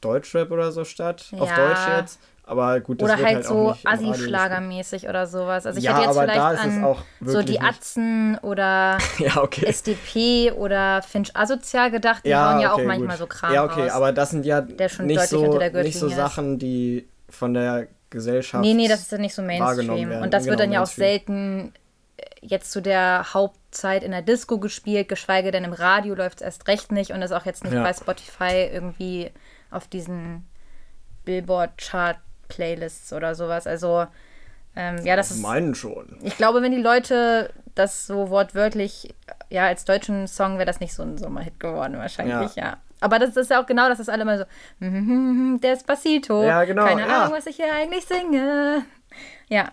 Deutschrap 0.00 0.50
oder 0.50 0.72
so 0.72 0.84
statt, 0.84 1.30
auf 1.38 1.48
Ja. 1.48 1.56
Deutsch 1.56 1.98
jetzt. 1.98 2.20
Aber 2.50 2.80
gut, 2.80 3.00
das 3.00 3.08
Oder 3.08 3.18
wird 3.18 3.26
halt, 3.26 3.36
halt 3.36 3.46
so 3.46 3.70
auch 3.70 3.76
Assi-Schlagermäßig 3.84 5.08
oder 5.08 5.26
sowas. 5.28 5.66
Also 5.66 5.78
ich 5.78 5.84
Ja, 5.84 5.92
hätte 5.96 6.06
jetzt 6.08 6.18
vielleicht 6.18 6.40
an 6.40 6.84
auch 6.84 7.02
so 7.20 7.42
die 7.42 7.60
Atzen 7.60 8.38
oder. 8.42 8.98
Ja, 9.18 9.36
okay. 9.42 9.66
SDP 9.66 10.50
oder 10.52 11.00
Finch 11.02 11.36
Asozial 11.36 11.92
gedacht, 11.92 12.26
die 12.26 12.34
hauen 12.34 12.58
ja 12.60 12.70
auch 12.72 12.78
okay, 12.78 12.86
manchmal 12.86 13.16
gut. 13.16 13.18
so 13.18 13.26
Kram 13.26 13.54
Ja, 13.54 13.64
okay, 13.64 13.82
raus. 13.82 13.92
aber 13.92 14.12
das 14.12 14.30
sind 14.30 14.44
ja 14.44 14.62
nicht, 14.62 14.90
so, 15.28 15.58
nicht 15.72 15.98
so 15.98 16.06
ist. 16.08 16.16
Sachen, 16.16 16.58
die 16.58 17.08
von 17.28 17.54
der 17.54 17.86
Gesellschaft. 18.10 18.64
Nee, 18.64 18.74
nee, 18.74 18.88
das 18.88 19.02
ist 19.02 19.12
dann 19.12 19.20
nicht 19.20 19.34
so 19.34 19.42
Mainstream. 19.42 20.10
Und 20.20 20.34
das 20.34 20.46
wird 20.46 20.56
Genau, 20.58 20.64
dann 20.64 20.72
ja 20.72 20.82
auch 20.82 20.86
selten 20.86 21.72
äh, 22.16 22.24
jetzt 22.40 22.72
zu 22.72 22.82
der 22.82 23.32
Hauptzeit 23.32 24.02
in 24.02 24.10
der 24.10 24.22
Disco 24.22 24.58
gespielt, 24.58 25.08
geschweige 25.08 25.52
denn 25.52 25.62
im 25.62 25.72
Radio 25.72 26.16
läuft 26.16 26.40
es 26.40 26.42
erst 26.42 26.66
recht 26.66 26.90
nicht 26.90 27.12
und 27.12 27.22
ist 27.22 27.30
auch 27.30 27.44
jetzt 27.46 27.62
nicht 27.62 27.74
Ja. 27.74 27.84
bei 27.84 27.92
Spotify 27.92 28.68
irgendwie 28.72 29.30
auf 29.70 29.86
diesen 29.86 30.48
Billboard-Chart-Playlists 32.56 33.12
oder 33.12 33.34
sowas. 33.34 33.66
Also, 33.66 34.06
ähm, 34.76 35.04
ja, 35.04 35.16
das 35.16 35.30
ist. 35.30 35.40
Meinen 35.42 35.74
schon. 35.74 36.18
Ich 36.22 36.36
glaube, 36.36 36.62
wenn 36.62 36.72
die 36.72 36.80
Leute 36.82 37.52
das 37.74 38.06
so 38.06 38.30
wortwörtlich, 38.30 39.14
ja, 39.48 39.66
als 39.66 39.84
deutschen 39.84 40.26
Song 40.28 40.54
wäre 40.56 40.66
das 40.66 40.80
nicht 40.80 40.94
so 40.94 41.02
ein 41.02 41.18
Sommerhit 41.18 41.58
geworden, 41.58 41.98
wahrscheinlich, 41.98 42.54
ja. 42.56 42.78
Aber 43.00 43.18
das 43.18 43.34
ist 43.36 43.50
ja 43.50 43.62
auch 43.62 43.66
genau, 43.66 43.88
das 43.88 43.98
ist 43.98 44.10
alle 44.10 44.22
immer 44.22 44.38
so, 44.38 44.44
"Mhm, 44.80 45.58
Despacito. 45.62 46.42
Ja, 46.44 46.64
genau, 46.64 46.84
Keine 46.86 47.02
ja. 47.02 47.22
Ahnung, 47.22 47.34
was 47.34 47.46
ich 47.46 47.56
hier 47.56 47.72
eigentlich 47.74 48.04
singe. 48.04 48.82
Ja, 49.48 49.70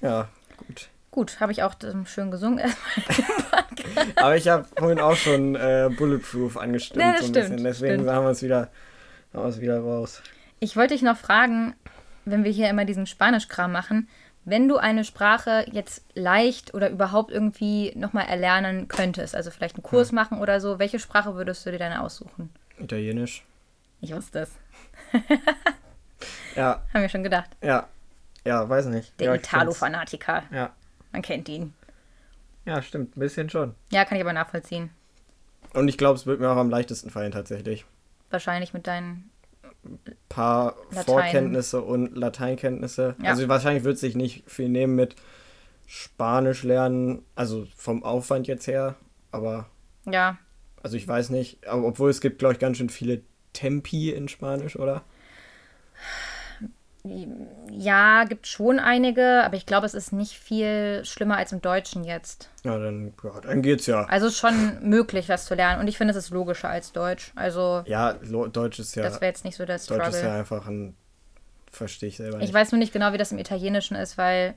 Ja, 0.00 0.28
gut. 0.56 0.88
gut, 1.10 1.40
habe 1.40 1.50
ich 1.52 1.62
auch 1.64 1.74
ähm, 1.82 2.06
schön 2.06 2.30
gesungen. 2.30 2.60
Aber 4.16 4.36
ich 4.36 4.46
habe 4.48 4.64
vorhin 4.78 5.00
auch 5.00 5.16
schon 5.16 5.56
äh, 5.56 5.90
Bulletproof 5.96 6.56
angestimmt. 6.56 7.02
Ja, 7.02 7.12
das 7.12 7.22
so 7.22 7.26
ein 7.26 7.30
stimmt, 7.30 7.48
bisschen. 7.50 7.64
Deswegen 7.64 7.94
stimmt. 7.94 8.10
haben 8.10 8.24
wir 8.24 8.30
es 8.30 8.42
wieder, 8.42 8.70
haben 9.34 9.42
wir 9.42 9.48
es 9.48 9.60
wieder 9.60 9.80
raus. 9.80 10.22
Ich 10.64 10.76
wollte 10.76 10.94
dich 10.94 11.02
noch 11.02 11.18
fragen, 11.18 11.74
wenn 12.24 12.42
wir 12.42 12.50
hier 12.50 12.70
immer 12.70 12.86
diesen 12.86 13.06
Spanischkram 13.06 13.70
machen, 13.70 14.08
wenn 14.46 14.66
du 14.66 14.78
eine 14.78 15.04
Sprache 15.04 15.66
jetzt 15.70 16.02
leicht 16.14 16.72
oder 16.72 16.88
überhaupt 16.88 17.30
irgendwie 17.30 17.92
nochmal 17.96 18.26
erlernen 18.28 18.88
könntest, 18.88 19.34
also 19.34 19.50
vielleicht 19.50 19.76
einen 19.76 19.82
Kurs 19.82 20.08
Hm. 20.08 20.14
machen 20.14 20.38
oder 20.40 20.62
so, 20.62 20.78
welche 20.78 20.98
Sprache 20.98 21.34
würdest 21.34 21.66
du 21.66 21.70
dir 21.70 21.78
dann 21.78 21.92
aussuchen? 21.98 22.48
Italienisch. 22.78 23.44
Ich 24.00 24.14
wusste 24.14 24.40
es. 24.40 24.52
Ja, 26.56 26.82
Haben 26.94 27.02
wir 27.02 27.08
schon 27.10 27.24
gedacht. 27.24 27.50
ja. 27.60 27.88
Ja, 28.46 28.66
weiß 28.68 28.86
nicht. 28.86 29.18
Der 29.20 29.26
ja, 29.26 29.34
Italo-Fanatiker. 29.34 30.44
Ja. 30.52 30.70
Man 31.12 31.20
kennt 31.22 31.48
ihn. 31.48 31.74
ja, 32.64 32.80
stimmt. 32.80 33.16
Ein 33.16 33.20
bisschen 33.20 33.50
schon. 33.50 33.74
Ja, 33.90 34.04
kann 34.06 34.16
ich 34.16 34.22
aber 34.22 34.32
nachvollziehen. 34.32 34.90
Und 35.74 35.88
ich 35.88 35.98
glaube, 35.98 36.16
es 36.18 36.24
wird 36.26 36.40
mir 36.40 36.48
auch 36.50 36.56
am 36.56 36.70
leichtesten 36.70 37.10
fallen, 37.10 37.32
tatsächlich. 37.32 37.84
Wahrscheinlich 38.30 38.72
mit 38.72 38.86
deinen. 38.86 39.30
Paar 40.28 40.76
Latein. 40.90 41.04
Vorkenntnisse 41.04 41.82
und 41.82 42.16
Lateinkenntnisse. 42.16 43.16
Ja. 43.22 43.30
Also 43.30 43.48
wahrscheinlich 43.48 43.84
wird 43.84 43.98
sich 43.98 44.16
nicht 44.16 44.50
viel 44.50 44.68
nehmen 44.68 44.94
mit 44.94 45.16
Spanisch 45.86 46.62
lernen, 46.62 47.22
also 47.34 47.66
vom 47.76 48.02
Aufwand 48.02 48.46
jetzt 48.46 48.66
her, 48.66 48.96
aber 49.30 49.66
Ja, 50.10 50.38
also 50.82 50.96
ich 50.96 51.06
weiß 51.08 51.30
nicht, 51.30 51.66
aber 51.66 51.86
obwohl 51.86 52.10
es 52.10 52.20
gibt, 52.20 52.38
glaube 52.38 52.54
ich, 52.54 52.58
ganz 52.60 52.76
schön 52.78 52.90
viele 52.90 53.22
Tempi 53.52 54.10
in 54.10 54.28
Spanisch, 54.28 54.76
oder? 54.76 55.02
Ja, 57.70 58.24
gibt 58.24 58.46
schon 58.46 58.78
einige, 58.78 59.44
aber 59.44 59.56
ich 59.56 59.66
glaube, 59.66 59.84
es 59.86 59.92
ist 59.94 60.12
nicht 60.12 60.38
viel 60.38 61.02
schlimmer 61.04 61.36
als 61.36 61.52
im 61.52 61.60
Deutschen 61.60 62.04
jetzt. 62.04 62.48
Ja, 62.64 62.78
dann, 62.78 63.12
ja, 63.22 63.40
dann 63.42 63.60
geht's 63.60 63.86
ja. 63.86 64.04
Also 64.04 64.28
ist 64.28 64.38
schon 64.38 64.78
möglich, 64.88 65.26
das 65.26 65.44
zu 65.44 65.54
lernen. 65.54 65.80
Und 65.80 65.88
ich 65.88 65.98
finde, 65.98 66.12
es 66.12 66.16
ist 66.16 66.30
logischer 66.30 66.70
als 66.70 66.92
Deutsch. 66.92 67.32
Also, 67.36 67.82
Ja, 67.86 68.14
Deutsch 68.14 68.78
ist 68.78 68.94
ja, 68.94 69.02
das 69.02 69.20
wäre 69.20 69.26
jetzt 69.26 69.44
nicht 69.44 69.56
so 69.56 69.66
der 69.66 69.76
Deutsch 69.76 69.82
ist 69.84 69.90
ja 69.90 70.08
Struggle. 70.10 70.30
einfach 70.32 70.66
ein, 70.66 70.96
verstehe 71.70 72.08
ich 72.08 72.16
selber 72.16 72.38
nicht. 72.38 72.48
Ich 72.48 72.54
weiß 72.54 72.72
nur 72.72 72.78
nicht 72.78 72.92
genau, 72.92 73.12
wie 73.12 73.18
das 73.18 73.32
im 73.32 73.38
Italienischen 73.38 73.96
ist, 73.96 74.16
weil 74.16 74.54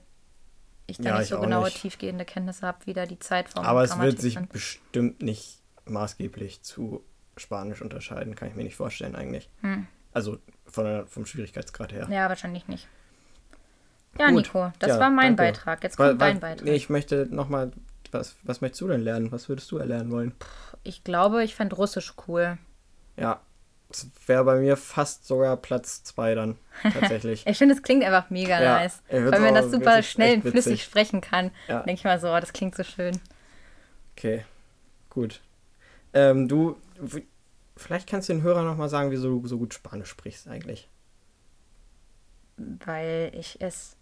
ich 0.85 0.97
da 0.97 1.03
Ja, 1.09 1.13
nicht 1.15 1.23
ich 1.23 1.29
so 1.29 1.41
genaue, 1.41 1.65
nicht. 1.65 1.81
tiefgehende 1.81 2.23
Kenntnisse 2.23 2.65
habe, 2.65 2.77
wie 2.85 2.93
da 2.93 3.05
die 3.05 3.19
Zeitform 3.19 3.65
aber 3.65 3.83
es 3.83 3.99
wird 3.99 4.21
sich 4.21 4.35
sind. 4.35 4.49
bestimmt 4.53 5.21
nicht 5.21 5.59
maßgeblich 5.85 6.61
zu 6.61 7.03
Spanisch 7.35 7.81
unterscheiden, 7.81 8.35
kann 8.35 8.47
ich 8.47 8.55
mir 8.55 8.63
nicht 8.63 8.77
vorstellen 8.77 9.15
eigentlich. 9.15 9.49
Also 10.13 10.37
von 10.69 10.85
der, 10.85 11.05
vom 11.07 11.25
Schwierigkeitsgrad 11.25 11.91
her. 11.93 12.07
Ja, 12.09 12.29
wahrscheinlich 12.29 12.67
nicht. 12.67 12.87
Ja, 14.19 14.27
Gut. 14.29 14.45
Nico, 14.45 14.71
das 14.79 14.89
Ja, 14.89 14.99
war 14.99 15.09
mein 15.09 15.35
danke. 15.35 15.53
Beitrag. 15.53 15.83
Jetzt 15.83 15.97
kommt 15.97 16.09
weil- 16.09 16.17
dein 16.17 16.39
Beitrag. 16.39 16.65
Nee, 16.65 16.75
ich 16.75 16.89
möchte 16.89 17.27
nochmal, 17.29 17.71
was, 18.11 18.35
was 18.43 18.61
möchtest 18.61 18.81
du 18.81 18.87
denn 18.87 19.01
lernen? 19.01 19.31
Was 19.31 19.47
würdest 19.49 19.69
du 19.71 19.77
erlernen 19.77 20.11
wollen? 20.11 20.33
Ich 20.83 21.03
glaube, 21.03 21.43
ich 21.43 21.55
fände 21.55 21.75
Russisch 21.75 22.13
cool. 22.27 22.57
Ja, 23.15 23.41
es 23.89 24.07
wäre 24.25 24.43
bei 24.43 24.55
mir 24.59 24.75
fast 24.75 25.25
sogar 25.27 25.55
Platz 25.57 26.03
zwei 26.03 26.35
dann, 26.35 26.57
tatsächlich. 26.83 27.45
Ich 27.47 27.57
finde, 27.57 27.75
es 27.75 27.83
klingt 27.83 28.03
einfach 28.03 28.29
mega 28.29 28.61
Ja, 28.61 28.79
nice. 28.79 29.01
Weil 29.09 29.39
man 29.39 29.53
das 29.53 29.71
super 29.71 30.01
schnell 30.03 30.35
und 30.35 30.41
flüssig 30.41 30.73
witzig. 30.73 30.83
sprechen 30.83 31.21
kann. 31.21 31.51
Ja. 31.67 31.83
Denke 31.83 31.99
ich 31.99 32.03
mal 32.03 32.19
so, 32.19 32.29
oh, 32.33 32.39
das 32.39 32.53
klingt 32.53 32.75
so 32.75 32.83
schön. 32.83 33.19
Okay, 34.15 34.45
gut. 35.09 35.41
Ähm, 36.13 36.47
du, 36.47 36.75
vielleicht 37.77 38.09
kannst 38.09 38.29
du 38.29 38.33
den 38.33 38.41
Hörern 38.43 38.65
nochmal 38.65 38.89
sagen, 38.89 39.11
wieso 39.11 39.39
du 39.39 39.47
so 39.47 39.57
gut 39.57 39.73
Spanisch 39.73 40.09
sprichst 40.09 40.47
eigentlich. 40.47 40.89
Weil 42.57 43.31
ich 43.33 43.61
es 43.61 43.95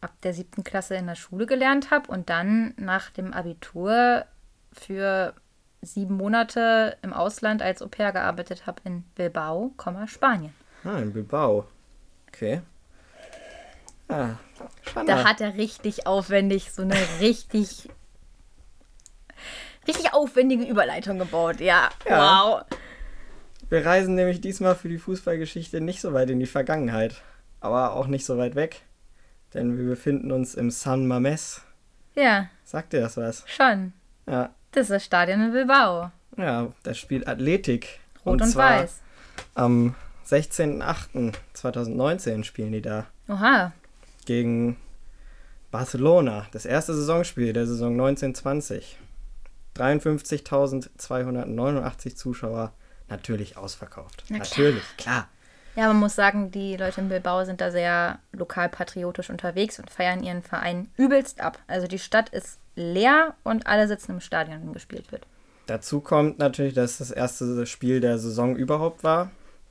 ab 0.00 0.12
der 0.22 0.34
siebten 0.34 0.64
Klasse 0.64 0.94
in 0.96 1.06
der 1.06 1.14
Schule 1.14 1.46
gelernt 1.46 1.90
habe 1.90 2.10
und 2.10 2.28
dann 2.30 2.74
nach 2.76 3.10
dem 3.10 3.32
Abitur 3.32 4.24
für 4.72 5.34
sieben 5.80 6.16
Monate 6.16 6.96
im 7.02 7.12
Ausland 7.12 7.62
als 7.62 7.82
Au 7.82 7.88
pair 7.88 8.12
gearbeitet 8.12 8.66
habe 8.66 8.80
in 8.84 9.02
Bilbao, 9.14 9.72
Spanien. 10.06 10.54
Ah, 10.84 10.98
in 10.98 11.12
Bilbao. 11.12 11.66
Okay. 12.28 12.62
Ah, 14.08 14.36
spannend. 14.82 15.08
Da 15.08 15.24
hat 15.24 15.40
er 15.40 15.54
richtig 15.54 16.06
aufwendig 16.06 16.72
so 16.72 16.82
eine 16.82 16.94
richtig, 17.20 17.88
richtig 19.86 20.14
aufwendige 20.14 20.64
Überleitung 20.64 21.18
gebaut. 21.18 21.60
Ja, 21.60 21.90
Ja. 22.08 22.62
wow. 22.62 22.64
Wir 23.72 23.86
reisen 23.86 24.14
nämlich 24.16 24.42
diesmal 24.42 24.74
für 24.74 24.90
die 24.90 24.98
Fußballgeschichte 24.98 25.80
nicht 25.80 26.02
so 26.02 26.12
weit 26.12 26.28
in 26.28 26.38
die 26.38 26.44
Vergangenheit, 26.44 27.22
aber 27.60 27.94
auch 27.94 28.06
nicht 28.06 28.26
so 28.26 28.36
weit 28.36 28.54
weg, 28.54 28.82
denn 29.54 29.78
wir 29.78 29.86
befinden 29.86 30.30
uns 30.30 30.54
im 30.54 30.70
San 30.70 31.06
Mames. 31.06 31.62
Ja, 32.14 32.50
Sagt 32.64 32.92
dir 32.92 33.00
das 33.00 33.16
was? 33.16 33.44
schon. 33.46 33.94
Ja, 34.26 34.50
Das 34.72 34.82
ist 34.82 34.90
das 34.90 35.02
Stadion 35.06 35.40
in 35.40 35.52
Bilbao. 35.52 36.10
ja, 36.36 36.70
da 36.82 36.92
spielt 36.92 37.26
Athletik. 37.26 38.00
Rot 38.26 38.42
und, 38.42 38.46
zwar 38.46 38.82
weiß. 38.82 39.00
Am 39.54 39.94
16.08.2019 40.28 42.44
spielen 42.44 42.72
die 42.72 42.82
da 42.82 43.06
Oha. 43.26 43.72
gegen 44.26 44.76
Barcelona. 45.70 46.46
Das 46.52 46.66
erste 46.66 46.92
Saisonspiel 46.92 47.54
der 47.54 47.66
Saison 47.66 47.92
1920. 47.92 48.98
53.289 49.74 52.16
Zuschauer, 52.16 52.74
natürlich 53.08 53.56
ausverkauft. 53.56 54.24
Na 54.28 54.38
klar. 54.38 54.48
natürlich, 54.48 54.96
klar. 54.96 55.28
Ja, 55.74 55.86
man 55.86 56.00
muss 56.00 56.14
sagen, 56.14 56.50
die 56.50 56.76
Leute 56.76 57.00
in 57.00 57.08
Bilbao 57.08 57.44
sind 57.44 57.60
da 57.60 57.70
sehr 57.70 58.18
lokalpatriotisch 58.32 59.30
unterwegs 59.30 59.78
und 59.78 59.90
feiern 59.90 60.22
ihren 60.22 60.42
Verein 60.42 60.88
übelst 60.98 61.40
ab. 61.40 61.58
Also 61.66 61.86
die 61.86 61.98
Stadt 61.98 62.28
ist 62.28 62.58
leer 62.76 63.34
und 63.42 63.66
alle 63.66 63.88
sitzen 63.88 64.12
im 64.12 64.20
Stadion, 64.20 64.60
wenn 64.62 64.72
gespielt 64.74 65.10
wird. 65.12 65.26
Dazu 65.66 66.00
kommt 66.00 66.38
natürlich, 66.38 66.74
dass 66.74 66.98
das 66.98 67.10
erste 67.10 67.66
Spiel 67.66 68.00
der 68.00 68.18
Saison 68.18 68.56
überhaupt 68.56 69.02
war. 69.02 69.30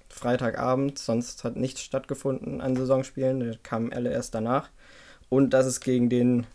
Freitagabend, 0.09 0.97
sonst 0.97 1.43
hat 1.43 1.55
nichts 1.55 1.81
stattgefunden 1.81 2.61
an 2.61 2.75
Saisonspielen, 2.75 3.39
da 3.39 3.57
kamen 3.61 3.93
alle 3.93 4.11
erst 4.11 4.33
danach. 4.33 4.69
Und 5.29 5.51
dass 5.51 5.65
es 5.65 5.79
gegen 5.79 6.09
den 6.09 6.47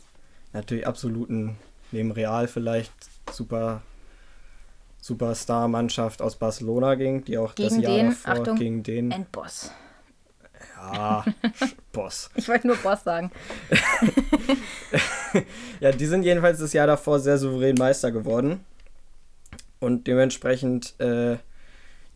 natürlich 0.53 0.87
absoluten, 0.87 1.57
neben 1.93 2.11
Real 2.11 2.49
vielleicht, 2.49 2.93
super 3.31 3.83
Superstar-Mannschaft 5.07 6.21
aus 6.21 6.37
Barcelona 6.37 6.97
ging, 6.97 7.25
die 7.25 7.39
auch 7.39 7.55
das 7.55 7.75
Gegen 7.75 7.83
Jahr 7.83 7.97
den, 7.97 8.09
davor 8.09 8.33
Achtung, 8.33 8.57
gegen 8.57 8.83
den 8.83 9.11
Endboss. 9.13 9.71
ja, 10.93 11.25
Boss. 11.93 12.29
Ich 12.35 12.49
wollte 12.49 12.67
nur 12.67 12.77
Boss 12.77 13.05
sagen. 13.05 13.31
Ja, 15.81 15.93
die 15.93 16.07
sind 16.07 16.23
jedenfalls 16.23 16.59
das 16.61 16.73
Jahr 16.73 16.87
davor 16.87 17.21
sehr 17.21 17.37
souverän 17.37 17.77
Meister 17.77 18.11
geworden. 18.11 18.65
Und 19.81 20.07
dementsprechend 20.07 20.99
äh, 20.99 21.37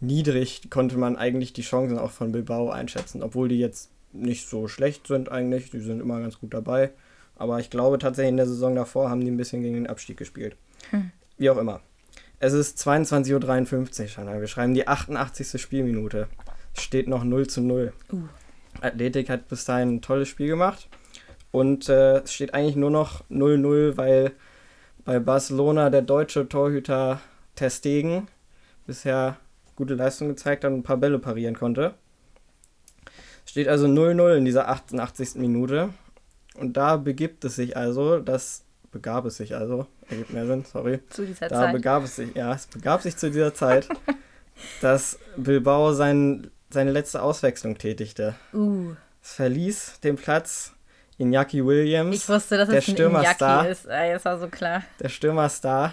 niedrig 0.01 0.71
konnte 0.71 0.97
man 0.97 1.17
eigentlich 1.17 1.53
die 1.53 1.61
Chancen 1.61 1.99
auch 1.99 2.11
von 2.11 2.33
Bilbao 2.33 2.71
einschätzen, 2.71 3.23
obwohl 3.23 3.49
die 3.49 3.59
jetzt 3.59 3.91
nicht 4.13 4.49
so 4.49 4.69
schlecht 4.69 5.07
sind 5.07 5.31
eigentlich. 5.31 5.71
Die 5.71 5.81
sind 5.81 6.01
immer 6.01 6.19
ganz 6.21 6.39
gut 6.41 6.55
dabei. 6.55 6.93
Aber 7.37 7.61
ich 7.61 7.69
glaube 7.69 7.99
tatsächlich 7.99 8.31
in 8.31 8.39
der 8.39 8.47
Saison 8.47 8.75
davor 8.75 9.11
haben 9.11 9.21
die 9.21 9.31
ein 9.31 9.37
bisschen 9.37 9.61
gegen 9.63 9.75
den 9.75 9.87
Abstieg 9.87 10.17
gespielt. 10.17 10.57
Wie 11.37 11.51
auch 11.51 11.59
immer. 11.59 11.83
Es 12.43 12.55
ist 12.55 12.79
22.53 12.79 14.01
Uhr, 14.01 14.09
Shanna. 14.09 14.41
Wir 14.41 14.47
schreiben 14.47 14.73
die 14.73 14.89
88. 14.89 15.61
Spielminute. 15.61 16.27
Es 16.75 16.83
steht 16.83 17.07
noch 17.07 17.23
0 17.23 17.47
zu 17.49 17.61
0. 17.61 17.93
Athletik 18.81 19.29
hat 19.29 19.47
bis 19.49 19.67
dahin 19.67 19.97
ein 19.97 20.01
tolles 20.01 20.29
Spiel 20.29 20.47
gemacht. 20.47 20.89
Und 21.51 21.91
äh, 21.91 22.21
es 22.21 22.33
steht 22.33 22.55
eigentlich 22.55 22.77
nur 22.77 22.91
noch 22.91 23.25
0-0, 23.29 23.99
weil 23.99 24.33
bei 25.05 25.19
Barcelona 25.19 25.91
der 25.91 26.01
deutsche 26.01 26.49
Torhüter 26.49 27.21
Ter 27.57 27.69
Stegen 27.69 28.27
bisher 28.87 29.37
gute 29.77 29.95
Leistung 29.95 30.29
gezeigt 30.29 30.65
hat 30.65 30.73
und 30.73 30.79
ein 30.79 30.83
paar 30.83 30.97
Bälle 30.97 31.19
parieren 31.19 31.57
konnte. 31.57 31.93
Es 33.45 33.51
steht 33.51 33.69
also 33.69 33.87
0-0 33.87 34.37
in 34.37 34.47
dieser 34.47 34.71
88. 34.71 35.35
Minute. 35.35 35.91
Und 36.55 36.79
da 36.79 36.97
begibt 36.97 37.45
es 37.45 37.57
sich 37.57 37.77
also, 37.77 38.19
das 38.19 38.65
begab 38.91 39.25
es 39.27 39.37
sich 39.37 39.55
also, 39.55 39.87
ergibt 40.09 40.33
mehr 40.33 40.47
Sinn, 40.47 40.65
sorry. 40.65 41.01
Zu 41.11 41.27
dieser 41.27 41.49
Da 41.49 41.57
Zeit. 41.57 41.73
begab 41.73 42.05
es 42.05 42.17
sich, 42.17 42.35
ja, 42.35 42.53
es 42.55 42.67
begab 42.67 43.03
sich 43.03 43.17
zu 43.17 43.31
dieser 43.31 43.55
Zeit, 43.55 43.89
dass 44.81 45.19
Bilbao 45.37 45.93
sein, 45.93 46.51
seine 46.71 46.91
letzte 46.93 47.23
Auswechslung 47.23 47.79
tätigte. 47.79 48.35
Uh, 48.53 48.95
Es 49.23 49.35
verließ 49.35 50.01
den 50.01 50.17
Platz 50.17 50.73
Iñaki 51.19 51.65
Williams, 51.65 52.17
ich 52.17 52.29
wusste, 52.29 52.57
dass 52.57 52.69
der 52.69 52.79
es 52.79 52.85
Stürmerstar. 52.85 53.65
Iñaki 53.65 53.71
ist. 53.71 53.87
Ey, 53.87 54.13
das 54.15 54.25
war 54.25 54.39
so 54.39 54.49
klar. 54.49 54.83
der 55.01 55.09
Stürmerstar, 55.11 55.93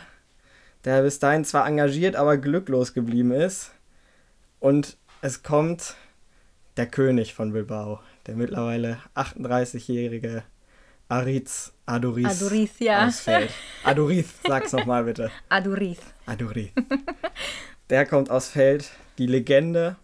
der 0.85 1.01
bis 1.01 1.19
dahin 1.19 1.43
zwar 1.45 1.67
engagiert, 1.67 2.15
aber 2.15 2.37
glücklos 2.37 2.93
geblieben 2.93 3.31
ist. 3.31 3.71
Und 4.59 4.97
es 5.21 5.43
kommt 5.43 5.95
der 6.77 6.87
König 6.87 7.33
von 7.33 7.51
Bilbao, 7.53 7.99
der 8.25 8.35
mittlerweile 8.35 8.99
38-jährige 9.15 10.43
Ariz 11.09 11.73
Aduriz, 11.87 12.41
Aduriz, 12.41 12.71
ja. 12.79 13.07
ausfällt. 13.07 13.49
Aduriz, 13.85 14.27
sag's 14.45 14.73
nochmal 14.73 15.05
bitte. 15.05 15.31
Aduriz. 15.49 15.99
Aduriz. 16.25 16.71
Der 17.89 18.05
kommt 18.05 18.29
aus 18.29 18.49
Feld, 18.49 18.91
die 19.17 19.25
Legende. 19.25 19.95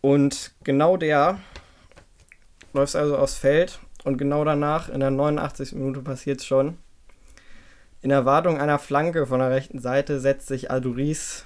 Und 0.00 0.52
genau 0.64 0.96
der 0.96 1.38
läuft 2.72 2.96
also 2.96 3.18
aus 3.18 3.36
Feld 3.36 3.78
und 4.04 4.16
genau 4.16 4.42
danach, 4.44 4.88
in 4.88 5.00
der 5.00 5.10
89. 5.10 5.74
Minute 5.74 6.00
passiert 6.00 6.40
es 6.40 6.46
schon. 6.46 6.78
In 8.00 8.10
Erwartung 8.10 8.58
einer 8.58 8.78
Flanke 8.78 9.26
von 9.26 9.40
der 9.40 9.50
rechten 9.50 9.78
Seite 9.78 10.18
setzt 10.18 10.48
sich 10.48 10.70
Aduriz 10.70 11.44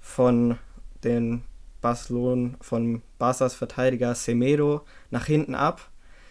von 0.00 0.56
den 1.02 1.42
Barcelon, 1.80 2.56
von 2.60 3.02
Barças 3.18 3.54
Verteidiger 3.54 4.14
Semedo 4.14 4.82
nach 5.10 5.26
hinten 5.26 5.56
ab. 5.56 5.89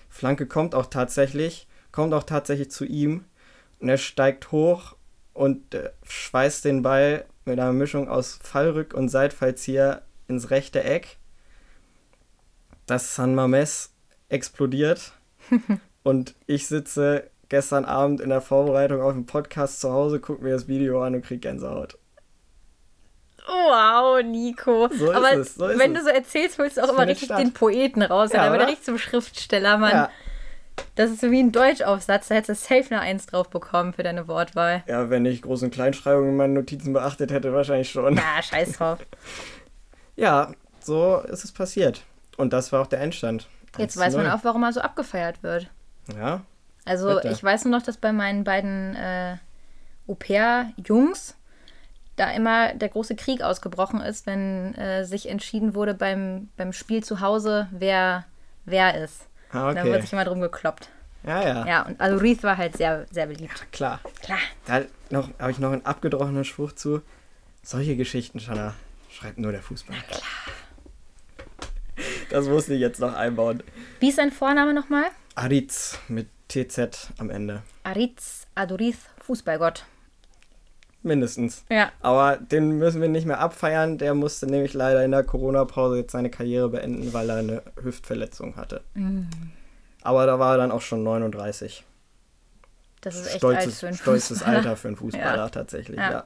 Flanke 0.10 0.48
kommt 0.48 0.76
auch 0.76 0.88
tatsächlich, 0.88 1.68
kommt 1.92 2.14
auch 2.14 2.24
tatsächlich 2.24 2.72
zu 2.72 2.86
ihm 2.86 3.26
und 3.80 3.90
er 3.90 3.98
steigt 3.98 4.52
hoch 4.52 4.96
und 5.34 5.74
äh, 5.74 5.92
schweißt 6.04 6.66
den 6.66 6.82
Ball 6.82 7.26
mit 7.46 7.60
einer 7.60 7.74
Mischung 7.74 8.10
aus 8.10 8.40
Fallrück- 8.44 8.94
und 8.94 9.10
Seitfallzieher 9.10 10.02
ins 10.28 10.50
rechte 10.50 10.84
Eck. 10.84 11.18
Das 12.86 13.16
San 13.16 13.36
Mames 13.36 13.94
explodiert 14.30 15.14
und 16.04 16.36
ich 16.48 16.68
sitze 16.68 17.30
gestern 17.50 17.86
Abend 17.86 18.20
in 18.20 18.30
der 18.30 18.42
Vorbereitung 18.42 19.02
auf 19.02 19.14
den 19.14 19.26
Podcast 19.26 19.80
zu 19.80 19.92
Hause, 19.92 20.20
gucke 20.20 20.44
mir 20.44 20.52
das 20.52 20.68
Video 20.68 21.02
an 21.04 21.16
und 21.16 21.26
krieg 21.26 21.42
Gänsehaut. 21.42 21.99
Wow, 23.50 24.24
Nico. 24.24 24.88
So 24.90 25.12
ist 25.12 25.16
Aber 25.18 25.34
es, 25.34 25.56
so 25.56 25.68
wenn 25.68 25.96
es. 25.96 26.00
du 26.00 26.06
so 26.06 26.10
erzählst, 26.12 26.60
holst 26.60 26.78
du 26.78 26.82
auch 26.84 26.90
immer 26.90 27.08
richtig 27.08 27.30
den 27.30 27.54
Poeten 27.54 28.02
raus. 28.04 28.32
Ja, 28.32 28.44
dann 28.44 28.52
wird 28.54 28.62
er 28.62 28.68
richtig 28.68 28.86
zum 28.86 28.98
Schriftsteller, 28.98 29.78
Mann. 29.78 29.92
Ja, 29.92 30.10
Das 30.96 31.10
ist 31.10 31.22
so 31.22 31.32
wie 31.32 31.42
ein 31.42 31.52
Deutschaufsatz. 31.52 32.28
Da 32.28 32.36
hättest 32.36 32.70
du 32.70 32.76
safe 32.76 32.94
eine 32.94 33.02
Eins 33.02 33.26
drauf 33.26 33.50
bekommen 33.50 33.94
für 33.94 34.04
deine 34.04 34.28
Wortwahl. 34.28 34.84
ja, 34.88 35.10
wenn 35.10 35.26
ich 35.26 35.42
Groß- 35.42 35.64
und 35.66 35.72
Kleinschreibung 35.74 36.30
in 36.30 36.38
meinen 36.38 36.54
Notizen 36.54 36.94
beachtet 36.94 37.32
hätte, 37.32 37.54
wahrscheinlich 37.54 37.90
schon. 37.92 38.16
Ja, 38.16 38.42
scheiß 38.42 38.74
drauf. 38.74 39.00
Ja, 40.16 40.52
so 40.82 41.20
ist 41.20 41.46
es 41.46 41.52
passiert. 41.54 42.02
Und 42.36 42.52
das 42.52 42.74
war 42.74 42.82
auch 42.82 42.88
der 42.88 43.00
Endstand. 43.00 43.48
Jetzt 43.78 43.80
1 43.80 43.94
zu 43.94 44.00
weiß 44.02 44.16
man 44.18 44.26
0. 44.26 44.34
auch, 44.34 44.44
warum 44.44 44.64
er 44.64 44.74
so 44.74 44.82
abgefeiert 44.82 45.42
wird. 45.44 45.70
Ja, 46.14 46.42
Also 46.84 47.16
Bitte. 47.16 47.30
ich 47.30 47.42
weiß 47.42 47.64
nur 47.66 47.78
noch, 47.78 47.86
dass 47.86 47.96
bei 47.96 48.12
meinen 48.12 48.44
beiden 48.44 48.96
äh, 48.98 49.38
Au-pair-Jungs 50.10 51.36
da 52.20 52.32
immer 52.32 52.74
der 52.74 52.90
große 52.90 53.16
Krieg 53.16 53.42
ausgebrochen 53.42 54.02
ist, 54.02 54.26
wenn 54.26 54.76
äh, 54.76 55.06
sich 55.06 55.30
entschieden 55.30 55.74
wurde 55.76 55.94
beim, 55.94 56.50
beim 56.58 56.74
Spiel 56.74 57.04
zu 57.04 57.22
Hause, 57.22 57.68
wer 57.72 58.26
wer 58.66 59.02
ist. 59.04 59.28
ah, 59.52 59.74
Da 59.74 59.84
wird 59.84 59.94
okay. 59.96 60.02
sich 60.02 60.14
immer 60.14 60.26
drum 60.26 60.42
gekloppt. 60.42 60.90
Ja, 61.24 61.42
ja, 61.42 61.66
Ja, 61.68 61.82
und 61.84 62.00
also 62.00 62.18
Reith 62.18 62.44
war 62.44 62.58
halt 62.58 62.78
sehr, 62.78 63.06
sehr 63.12 63.28
beliebt. 63.28 63.72
klar. 63.72 64.00
Klar. 64.22 64.38
Da 64.66 64.84
habe 65.40 65.52
ich 65.52 65.60
noch 65.60 65.72
einen 65.72 65.86
abgedrochenen 65.86 66.46
Spruch 66.46 66.72
zu. 66.74 67.02
Solche 67.62 67.96
Geschichten, 67.98 68.40
Shanna, 68.40 68.74
schreibt 69.12 69.38
nur 69.38 69.52
der 69.52 69.62
Fußball. 69.62 69.96
Na 70.00 70.04
klar. 70.08 70.22
Das 72.30 72.48
musste 72.48 72.74
ich 72.74 72.80
jetzt 72.80 73.00
noch 73.00 73.14
einbauen. 73.14 73.64
Wie 74.00 74.10
ist 74.10 74.16
sein 74.16 74.32
Vorname 74.32 74.74
nochmal? 74.74 75.06
Ariz 75.36 75.98
mit 76.08 76.28
TZ 76.48 77.10
am 77.18 77.30
Ende. 77.30 77.64
Ariz 77.84 78.48
Aduriz, 78.56 78.98
Fußballgott. 79.26 79.84
Mindestens. 81.02 81.64
Ja. 81.70 81.92
Aber 82.02 82.38
den 82.38 82.72
müssen 82.78 83.02
wir 83.02 83.08
nicht 83.08 83.26
mehr 83.26 83.40
abfeiern. 83.40 83.98
Der 83.98 84.14
musste 84.14 84.48
nämlich 84.48 84.74
leider 84.74 85.04
in 85.06 85.12
der 85.12 85.24
Corona-Pause 85.24 85.98
jetzt 85.98 86.12
seine 86.12 86.30
Karriere 86.30 86.70
beenden, 86.70 87.14
weil 87.14 87.30
er 87.30 87.38
eine 87.38 87.62
Hüftverletzung 87.82 88.58
hatte. 88.58 88.82
Aber 90.02 90.26
da 90.26 90.40
war 90.40 90.56
er 90.56 90.58
dann 90.58 90.72
auch 90.72 90.82
schon 90.82 91.04
39. 91.04 91.86
Das 93.02 93.16
ist 93.16 93.28
echt 93.36 93.46
alt 93.46 93.62
Stolzes, 93.62 93.80
für 93.80 93.88
einen 93.88 93.96
stolzes 93.98 94.28
Fußballer. 94.40 94.58
Alter 94.58 94.76
für 94.76 94.88
einen 94.90 94.98
Fußballer 94.98 95.36
Ja. 95.38 95.50
tatsächlich, 95.50 95.98
Ja. 95.98 96.12
ja. 96.12 96.24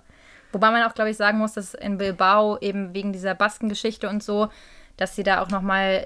Wobei 0.51 0.69
man 0.71 0.83
auch, 0.83 0.93
glaube 0.93 1.09
ich, 1.11 1.17
sagen 1.17 1.39
muss, 1.39 1.53
dass 1.53 1.73
in 1.73 1.97
Bilbao 1.97 2.57
eben 2.59 2.93
wegen 2.93 3.11
dieser 3.13 3.33
Baskengeschichte 3.35 4.07
und 4.09 4.21
so, 4.23 4.49
dass 4.97 5.15
sie 5.15 5.23
da 5.23 5.41
auch 5.41 5.49
nochmal 5.49 6.05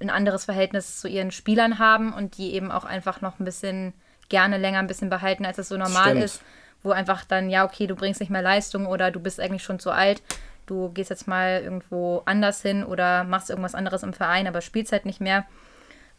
ein 0.00 0.10
anderes 0.10 0.44
Verhältnis 0.44 1.00
zu 1.00 1.08
ihren 1.08 1.30
Spielern 1.30 1.78
haben 1.78 2.12
und 2.12 2.36
die 2.38 2.52
eben 2.54 2.70
auch 2.72 2.84
einfach 2.84 3.20
noch 3.20 3.38
ein 3.38 3.44
bisschen 3.44 3.92
gerne 4.28 4.58
länger 4.58 4.78
ein 4.78 4.86
bisschen 4.86 5.10
behalten, 5.10 5.44
als 5.44 5.58
es 5.58 5.68
so 5.68 5.76
normal 5.76 6.10
Stimmt. 6.10 6.24
ist. 6.24 6.42
Wo 6.82 6.90
einfach 6.92 7.24
dann, 7.24 7.50
ja, 7.50 7.64
okay, 7.64 7.86
du 7.86 7.94
bringst 7.94 8.20
nicht 8.20 8.30
mehr 8.30 8.42
Leistung 8.42 8.86
oder 8.86 9.10
du 9.10 9.20
bist 9.20 9.38
eigentlich 9.40 9.62
schon 9.62 9.78
zu 9.78 9.90
alt. 9.90 10.22
Du 10.66 10.88
gehst 10.90 11.10
jetzt 11.10 11.26
mal 11.26 11.60
irgendwo 11.62 12.22
anders 12.26 12.62
hin 12.62 12.84
oder 12.84 13.24
machst 13.24 13.50
irgendwas 13.50 13.74
anderes 13.74 14.02
im 14.02 14.12
Verein, 14.12 14.46
aber 14.46 14.60
spielst 14.60 14.92
halt 14.92 15.04
nicht 15.04 15.20
mehr. 15.20 15.44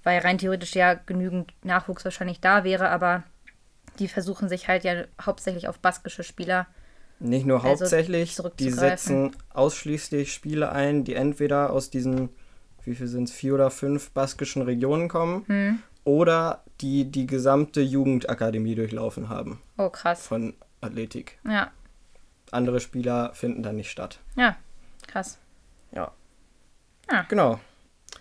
Weil 0.04 0.20
rein 0.20 0.38
theoretisch 0.38 0.76
ja 0.76 0.94
genügend 0.94 1.54
Nachwuchs 1.64 2.04
wahrscheinlich 2.04 2.42
da 2.42 2.64
wäre, 2.64 2.90
aber 2.90 3.24
die 4.00 4.08
versuchen 4.08 4.50
sich 4.50 4.68
halt 4.68 4.84
ja 4.84 5.04
hauptsächlich 5.26 5.68
auf 5.68 5.80
baskische 5.80 6.24
Spieler 6.24 6.68
Nicht 7.20 7.46
nur 7.46 7.64
Also 7.64 7.86
hauptsächlich, 7.86 8.38
die 8.60 8.72
setzen 8.72 9.36
ausschließlich 9.54 10.34
Spiele 10.34 10.72
ein, 10.72 11.04
die 11.04 11.14
entweder 11.16 11.72
aus 11.72 11.90
diesen, 11.90 12.30
wie 12.84 12.96
viel 12.96 13.08
sind 13.08 13.30
es, 13.30 13.34
vier 13.36 13.54
oder 13.54 13.70
fünf 13.70 14.12
baskischen 14.12 14.64
Regionen 14.64 15.08
kommen 15.08 15.46
Hm. 15.48 15.80
oder 16.04 16.64
die 16.82 17.10
die 17.12 17.26
gesamte 17.28 17.82
Jugendakademie 17.82 18.76
durchlaufen 18.76 19.30
haben 19.30 19.62
Oh, 19.78 19.90
krass. 19.90 20.26
von 20.28 20.54
Athletik. 20.82 21.40
Ja, 21.48 21.72
Andere 22.52 22.80
Spieler 22.82 23.34
finden 23.34 23.64
dann 23.64 23.76
nicht 23.78 23.90
statt. 23.92 24.20
ja, 24.36 24.56
krass. 25.08 25.38
Ja. 25.94 26.12
Ah. 27.08 27.24
Genau. 27.30 27.60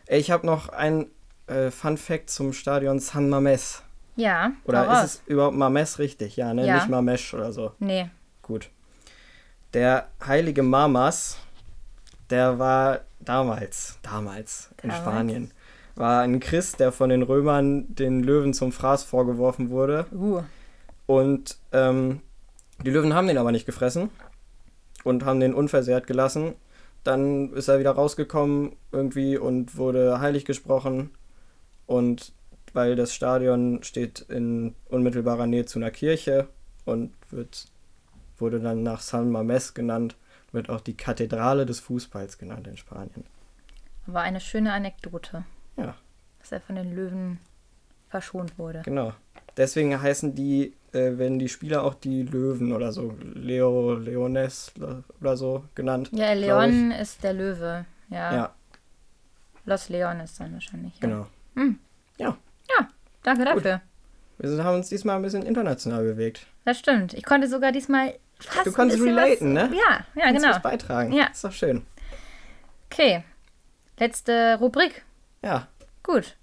Ich 0.09 0.31
habe 0.31 0.47
noch 0.47 0.69
ein 0.71 1.07
äh, 1.47 1.71
Fun 1.71 1.97
Fact 1.97 2.31
zum 2.31 2.53
Stadion 2.53 2.99
San 3.01 3.29
Mames. 3.29 3.83
Ja, 4.17 4.53
Oder 4.65 4.93
ist 4.93 5.05
es 5.05 5.23
überhaupt 5.27 5.57
Mames 5.57 5.99
richtig? 5.99 6.37
Ja, 6.37 6.53
ne? 6.53 6.67
Ja. 6.67 6.75
Nicht 6.77 6.89
Mamesh 6.89 7.33
oder 7.33 7.53
so. 7.53 7.73
Nee. 7.79 8.11
Gut. 8.43 8.69
Der 9.73 10.09
heilige 10.27 10.63
Mamas, 10.65 11.39
der 12.29 12.59
war 12.59 13.01
damals, 13.21 13.99
damals 14.03 14.71
in 14.83 14.89
Damals? 14.91 15.03
Spanien, 15.05 15.51
war 16.01 16.23
ein 16.23 16.41
Christ, 16.41 16.81
der 16.81 16.93
von 16.93 17.11
den 17.11 17.23
Römern 17.23 17.95
den 17.95 18.23
Löwen 18.23 18.55
zum 18.55 18.73
Fraß 18.73 19.05
vorgeworfen 19.05 19.69
wurde. 19.69 20.07
Uh. 20.13 20.43
Und 21.07 21.59
ähm, 21.73 22.21
die 22.83 22.91
Löwen 22.91 23.13
haben 23.13 23.29
den 23.29 23.37
aber 23.37 23.53
nicht 23.53 23.67
gefressen 23.67 24.09
und 25.05 25.27
haben 25.27 25.41
den 25.41 25.53
unversehrt 25.53 26.07
gelassen. 26.07 26.55
Dann 27.05 27.53
ist 27.53 27.69
er 27.69 27.79
wieder 27.81 27.93
rausgekommen 27.93 28.77
irgendwie 28.93 29.37
und 29.37 29.77
wurde 29.77 30.21
heilig 30.21 30.47
gesprochen. 30.47 31.11
Und 31.87 32.33
weil 32.73 32.97
das 32.97 33.15
Stadion 33.15 33.83
steht 33.83 34.21
in 34.21 34.75
unmittelbarer 34.89 35.47
Nähe 35.47 35.67
zu 35.67 35.79
einer 35.79 35.91
Kirche 35.91 36.49
und 36.87 37.13
wird, 37.31 37.67
wurde 38.39 38.61
dann 38.61 38.83
nach 38.83 39.01
San 39.01 39.31
Mames 39.31 39.75
genannt, 39.75 40.17
wird 40.51 40.71
auch 40.71 40.81
die 40.81 40.97
Kathedrale 40.97 41.67
des 41.67 41.81
Fußballs 41.81 42.39
genannt 42.39 42.67
in 42.69 42.79
Spanien. 42.79 43.25
War 44.07 44.23
eine 44.23 44.41
schöne 44.41 44.73
Anekdote, 44.73 45.45
Ja, 45.77 45.95
dass 46.41 46.53
er 46.53 46.61
von 46.61 46.77
den 46.77 46.95
Löwen 46.95 47.39
verschont 48.09 48.59
wurde. 48.59 48.83
genau. 48.85 49.13
Deswegen 49.57 50.01
heißen 50.01 50.35
die, 50.35 50.75
äh, 50.93 51.19
werden 51.19 51.39
die 51.39 51.49
Spieler 51.49 51.83
auch 51.83 51.95
die 51.95 52.23
Löwen 52.23 52.73
oder 52.73 52.93
so, 52.93 53.15
Leo, 53.35 53.95
Leones 53.95 54.73
oder 55.21 55.37
so 55.37 55.65
genannt. 55.75 56.09
Ja. 56.13 56.33
Leon 56.33 56.93
ist 56.93 57.23
der 57.25 57.35
Löwe. 57.35 57.85
Ja. 58.09 58.35
Ja, 58.35 58.55
Los 59.67 59.89
Leones 59.89 60.37
dann 60.37 60.53
wahrscheinlich. 60.55 60.95
Ja. 60.95 61.01
genau. 61.01 61.27
Hm. 61.57 61.79
Ja. 62.19 62.37
Ja. 62.79 62.89
danke 63.23 63.45
dafür. 63.45 63.81
Wir 64.39 64.65
haben 64.65 64.77
uns 64.77 64.89
diesmal 64.89 65.17
ein 65.17 65.23
bisschen 65.23 65.43
international 65.43 66.05
bewegt. 66.05 66.47
Das 66.65 66.79
stimmt. 66.79 67.13
Ich 67.15 67.25
konnte 67.25 67.47
sogar 67.49 67.73
diesmal 67.73 68.15
fast 68.39 68.67
Du 68.67 68.73
konntest 68.73 69.03
relaten, 69.03 69.55
was, 69.57 69.71
ne? 69.71 69.77
Ja, 69.77 70.07
ja, 70.15 70.23
Kannst 70.23 70.45
genau. 70.45 70.59
beitragen. 70.61 71.13
Ja. 71.13 71.27
Ist 71.27 71.45
doch 71.45 71.53
schön. 71.53 71.85
Okay. 72.91 73.25
Letzte 73.99 74.57
Rubrik. 74.59 75.05
Ja. 75.43 75.69
Gut. 76.03 76.37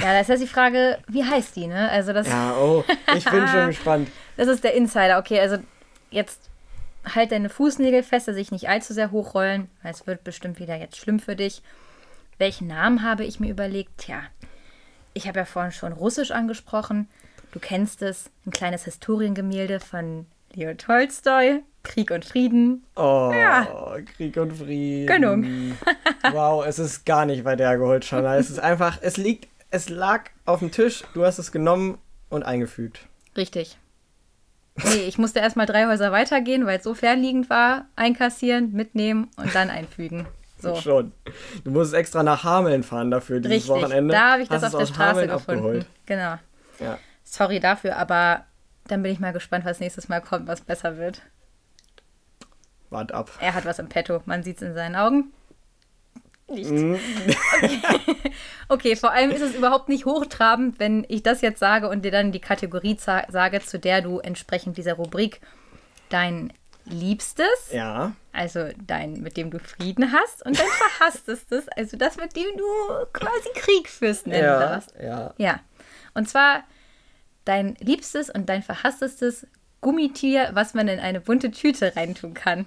Ja, 0.00 0.12
das 0.12 0.22
ist 0.22 0.28
jetzt 0.28 0.42
die 0.42 0.52
Frage, 0.52 0.98
wie 1.06 1.24
heißt 1.24 1.54
die, 1.54 1.66
ne? 1.68 1.88
Also 1.90 2.12
das, 2.12 2.26
Ja, 2.28 2.56
oh, 2.56 2.84
ich 3.14 3.24
bin 3.24 3.46
schon 3.46 3.66
gespannt. 3.68 4.08
das 4.36 4.48
ist 4.48 4.64
der 4.64 4.74
Insider. 4.74 5.18
Okay, 5.18 5.38
also 5.40 5.58
jetzt 6.10 6.50
halt 7.14 7.32
deine 7.32 7.48
Fußnägel 7.48 8.02
fest, 8.02 8.26
dass 8.26 8.34
sich 8.34 8.50
nicht 8.50 8.68
allzu 8.68 8.92
sehr 8.92 9.10
hochrollen, 9.12 9.68
weil 9.82 9.92
es 9.92 10.06
wird 10.06 10.24
bestimmt 10.24 10.58
wieder 10.58 10.74
jetzt 10.76 10.96
schlimm 10.96 11.20
für 11.20 11.36
dich. 11.36 11.62
Welchen 12.38 12.66
Namen 12.66 13.02
habe 13.02 13.24
ich 13.24 13.38
mir 13.38 13.50
überlegt? 13.50 13.98
Tja, 13.98 14.22
ich 15.12 15.28
habe 15.28 15.38
ja 15.38 15.44
vorhin 15.44 15.70
schon 15.70 15.92
Russisch 15.92 16.32
angesprochen. 16.32 17.08
Du 17.52 17.60
kennst 17.60 18.02
es, 18.02 18.30
ein 18.46 18.50
kleines 18.50 18.84
Historiengemälde 18.84 19.78
von 19.78 20.26
Leo 20.54 20.74
Tolstoi, 20.74 21.60
Krieg 21.84 22.10
und 22.10 22.24
Frieden. 22.24 22.82
Oh, 22.96 23.30
Ja. 23.32 23.96
Krieg 24.16 24.36
und 24.36 24.52
Frieden. 24.52 25.06
Genug. 25.06 25.44
wow, 26.32 26.66
es 26.66 26.78
ist 26.80 27.06
gar 27.06 27.24
nicht 27.26 27.44
weit 27.44 27.60
hergeholt, 27.60 28.04
Shanna. 28.04 28.36
Es 28.36 28.50
ist 28.50 28.58
einfach, 28.58 28.98
es 29.00 29.16
liegt, 29.16 29.46
es 29.70 29.88
lag 29.88 30.24
auf 30.44 30.58
dem 30.58 30.72
Tisch, 30.72 31.04
du 31.14 31.24
hast 31.24 31.38
es 31.38 31.52
genommen 31.52 31.98
und 32.30 32.42
eingefügt. 32.42 33.06
Richtig. 33.36 33.78
Nee, 34.76 35.04
ich 35.06 35.18
musste 35.18 35.38
erstmal 35.38 35.66
drei 35.66 35.86
Häuser 35.86 36.10
weitergehen, 36.10 36.66
weil 36.66 36.78
es 36.78 36.84
so 36.84 36.94
fernliegend 36.94 37.48
war. 37.48 37.86
Einkassieren, 37.94 38.72
mitnehmen 38.72 39.30
und 39.36 39.54
dann 39.54 39.70
einfügen. 39.70 40.26
So. 40.58 40.74
Schon. 40.80 41.12
Du 41.62 41.70
musst 41.70 41.94
extra 41.94 42.24
nach 42.24 42.42
Hameln 42.42 42.82
fahren 42.82 43.10
dafür 43.10 43.38
dieses 43.38 43.52
Richtig. 43.68 43.70
Wochenende. 43.70 44.12
Da 44.12 44.32
habe 44.32 44.42
ich 44.42 44.48
das 44.48 44.62
Hast 44.62 44.74
auf 44.74 44.80
der 44.80 44.86
Straße 44.86 45.10
Hameln 45.10 45.28
gefunden. 45.30 45.60
abgeholt. 45.60 45.86
Genau. 46.06 46.34
Ja. 46.80 46.98
Sorry 47.22 47.60
dafür, 47.60 47.96
aber 47.96 48.46
dann 48.88 49.02
bin 49.02 49.12
ich 49.12 49.20
mal 49.20 49.32
gespannt, 49.32 49.64
was 49.64 49.78
nächstes 49.80 50.08
Mal 50.08 50.20
kommt, 50.20 50.48
was 50.48 50.60
besser 50.60 50.96
wird. 50.98 51.22
Wart 52.94 53.12
ab. 53.12 53.30
Er 53.40 53.52
hat 53.54 53.66
was 53.66 53.78
im 53.78 53.88
Petto. 53.90 54.22
Man 54.24 54.42
sieht 54.42 54.56
es 54.56 54.62
in 54.62 54.74
seinen 54.74 54.96
Augen. 54.96 55.32
Nicht. 56.48 56.70
Mhm. 56.70 56.98
Okay, 58.68 58.96
vor 58.96 59.12
allem 59.12 59.30
ist 59.30 59.42
es 59.42 59.54
überhaupt 59.54 59.90
nicht 59.90 60.06
hochtrabend, 60.06 60.78
wenn 60.80 61.04
ich 61.08 61.22
das 61.22 61.42
jetzt 61.42 61.58
sage 61.60 61.88
und 61.88 62.02
dir 62.02 62.10
dann 62.10 62.32
die 62.32 62.40
Kategorie 62.40 62.96
sage, 62.98 63.60
zu 63.60 63.78
der 63.78 64.00
du 64.00 64.20
entsprechend 64.20 64.78
dieser 64.78 64.94
Rubrik 64.94 65.40
dein 66.08 66.50
Liebstes, 66.86 67.70
Ja. 67.72 68.12
also 68.32 68.68
dein, 68.86 69.20
mit 69.20 69.36
dem 69.36 69.50
du 69.50 69.58
Frieden 69.58 70.12
hast, 70.12 70.44
und 70.46 70.58
dein 70.58 70.66
Verhasstestes, 70.66 71.68
also 71.76 71.96
das, 71.98 72.16
mit 72.16 72.34
dem 72.36 72.56
du 72.56 72.64
quasi 73.12 73.48
Krieg 73.54 73.88
führst, 73.88 74.26
nennen 74.26 74.44
Ja. 74.44 74.58
darfst. 74.58 74.94
Ja. 75.00 75.34
Ja. 75.36 75.60
Und 76.14 76.28
zwar 76.28 76.64
dein 77.44 77.74
liebstes 77.80 78.30
und 78.30 78.48
dein 78.48 78.62
verhasstestes 78.62 79.46
Gummitier, 79.82 80.50
was 80.54 80.72
man 80.72 80.88
in 80.88 81.00
eine 81.00 81.20
bunte 81.20 81.50
Tüte 81.50 81.94
reintun 81.96 82.32
kann. 82.32 82.64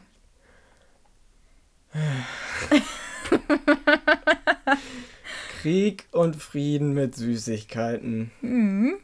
Krieg 5.61 6.07
und 6.11 6.35
Frieden 6.35 6.93
mit 6.93 7.15
Süßigkeiten. 7.15 8.31
Mhm. 8.41 8.97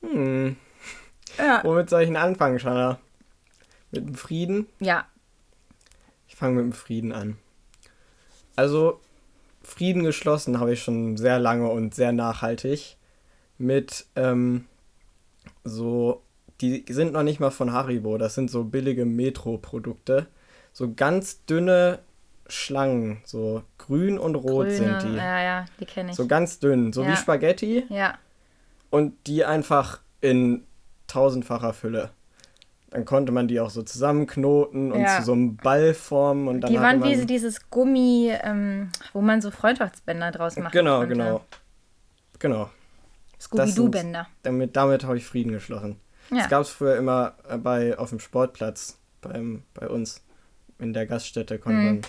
Hm. 0.00 0.56
Ja. 1.38 1.60
Womit 1.64 1.90
soll 1.90 2.02
ich 2.02 2.08
denn 2.08 2.16
anfangen, 2.16 2.58
Shanna? 2.58 2.98
Mit 3.90 4.06
dem 4.06 4.14
Frieden? 4.14 4.66
Ja. 4.80 5.06
Ich 6.28 6.36
fange 6.36 6.56
mit 6.56 6.64
dem 6.64 6.72
Frieden 6.72 7.12
an. 7.12 7.38
Also, 8.56 9.00
Frieden 9.62 10.04
geschlossen 10.04 10.60
habe 10.60 10.72
ich 10.72 10.82
schon 10.82 11.16
sehr 11.16 11.38
lange 11.38 11.68
und 11.68 11.94
sehr 11.94 12.12
nachhaltig. 12.12 12.96
Mit 13.58 14.06
ähm, 14.14 14.66
so, 15.64 16.22
die 16.60 16.84
sind 16.88 17.12
noch 17.12 17.22
nicht 17.22 17.40
mal 17.40 17.50
von 17.50 17.72
Haribo, 17.72 18.18
das 18.18 18.34
sind 18.34 18.50
so 18.50 18.64
billige 18.64 19.04
Metro-Produkte. 19.04 20.26
So 20.74 20.92
ganz 20.92 21.44
dünne 21.46 22.00
Schlangen, 22.48 23.22
so 23.24 23.62
grün 23.78 24.18
und 24.18 24.34
rot 24.34 24.66
Grüne, 24.66 24.70
sind 24.76 25.02
die. 25.04 25.16
Ja, 25.16 25.40
ja, 25.40 25.64
die 25.80 25.86
kenne 25.86 26.10
ich. 26.10 26.16
So 26.16 26.26
ganz 26.26 26.58
dünn, 26.58 26.92
so 26.92 27.04
wie 27.04 27.10
Ja. 27.10 27.16
Spaghetti 27.16 27.86
ja. 27.88 28.18
und 28.90 29.14
die 29.26 29.44
einfach 29.44 30.00
in 30.20 30.64
tausendfacher 31.06 31.72
Fülle. 31.72 32.10
Dann 32.90 33.04
konnte 33.04 33.32
man 33.32 33.48
die 33.48 33.60
auch 33.60 33.70
so 33.70 33.82
zusammenknoten 33.82 34.92
und 34.92 35.00
Ja. 35.00 35.18
zu 35.18 35.26
so 35.26 35.32
einem 35.32 35.56
Ball 35.56 35.94
formen 35.94 36.48
und 36.48 36.60
dann 36.60 36.72
Die 36.72 36.78
waren 36.78 37.02
wie 37.02 37.14
so 37.14 37.24
dieses 37.24 37.70
Gummi, 37.70 38.32
ähm, 38.42 38.90
wo 39.12 39.20
man 39.20 39.40
so 39.40 39.50
Freundschaftsbänder 39.50 40.32
draus 40.32 40.56
macht. 40.56 40.72
Genau, 40.72 41.06
genau. 41.06 41.40
Genau. 42.40 42.70
Scooby-Doo-Bänder. 43.40 44.26
Damit, 44.42 44.76
damit 44.76 45.04
habe 45.04 45.16
ich 45.16 45.26
Frieden 45.26 45.52
geschlossen. 45.52 46.00
Ja. 46.30 46.38
Das 46.38 46.48
gab 46.48 46.62
es 46.62 46.70
früher 46.70 46.96
immer 46.96 47.34
äh, 47.48 47.58
bei, 47.58 47.96
auf 47.98 48.10
dem 48.10 48.18
Sportplatz 48.18 48.98
beim, 49.20 49.62
bei 49.74 49.88
uns 49.88 50.23
in 50.78 50.92
der 50.92 51.06
Gaststätte. 51.06 51.58
Konnte 51.58 51.78
Mhm. 51.78 51.86
man, 51.86 52.00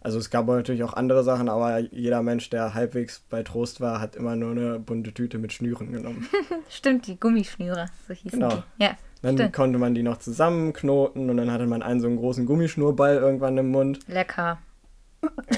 also 0.00 0.18
es 0.18 0.30
gab 0.30 0.46
natürlich 0.46 0.82
auch 0.84 0.94
andere 0.94 1.24
Sachen, 1.24 1.48
aber 1.48 1.78
jeder 1.78 2.22
Mensch, 2.22 2.48
der 2.50 2.74
halbwegs 2.74 3.22
bei 3.28 3.42
Trost 3.42 3.80
war, 3.80 4.00
hat 4.00 4.14
immer 4.16 4.36
nur 4.36 4.52
eine 4.52 4.78
bunte 4.78 5.12
Tüte 5.12 5.38
mit 5.38 5.52
Schnüren 5.52 5.92
genommen. 5.92 6.28
Stimmt, 6.70 7.06
die 7.06 7.18
Gummischnüre, 7.18 7.86
so 8.06 8.14
hießen 8.14 8.38
Genau. 8.40 8.62
die. 8.78 8.84
Ja, 8.84 8.90
Dann 9.22 9.36
stimmt. 9.36 9.52
konnte 9.54 9.78
man 9.78 9.94
die 9.94 10.02
noch 10.02 10.18
zusammenknoten 10.18 11.28
und 11.30 11.36
dann 11.36 11.50
hatte 11.50 11.66
man 11.66 11.82
einen 11.82 12.00
so 12.00 12.06
einen 12.06 12.16
großen 12.18 12.46
Gummischnurball 12.46 13.16
irgendwann 13.16 13.58
im 13.58 13.70
Mund. 13.70 14.00
Lecker. 14.08 14.58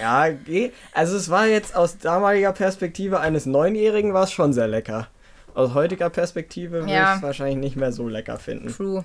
Ja, 0.00 0.28
geh. 0.30 0.70
Also 0.94 1.16
es 1.16 1.28
war 1.28 1.46
jetzt 1.46 1.76
aus 1.76 1.98
damaliger 1.98 2.52
Perspektive 2.52 3.20
eines 3.20 3.44
Neunjährigen 3.44 4.14
war 4.14 4.24
es 4.24 4.32
schon 4.32 4.52
sehr 4.54 4.68
lecker. 4.68 5.08
Aus 5.54 5.74
heutiger 5.74 6.08
Perspektive 6.08 6.80
würde 6.82 6.92
Ja. 6.92 7.10
ich 7.12 7.16
es 7.18 7.22
wahrscheinlich 7.22 7.58
nicht 7.58 7.76
mehr 7.76 7.92
so 7.92 8.08
lecker 8.08 8.38
finden. 8.38 8.68
True. 8.68 9.04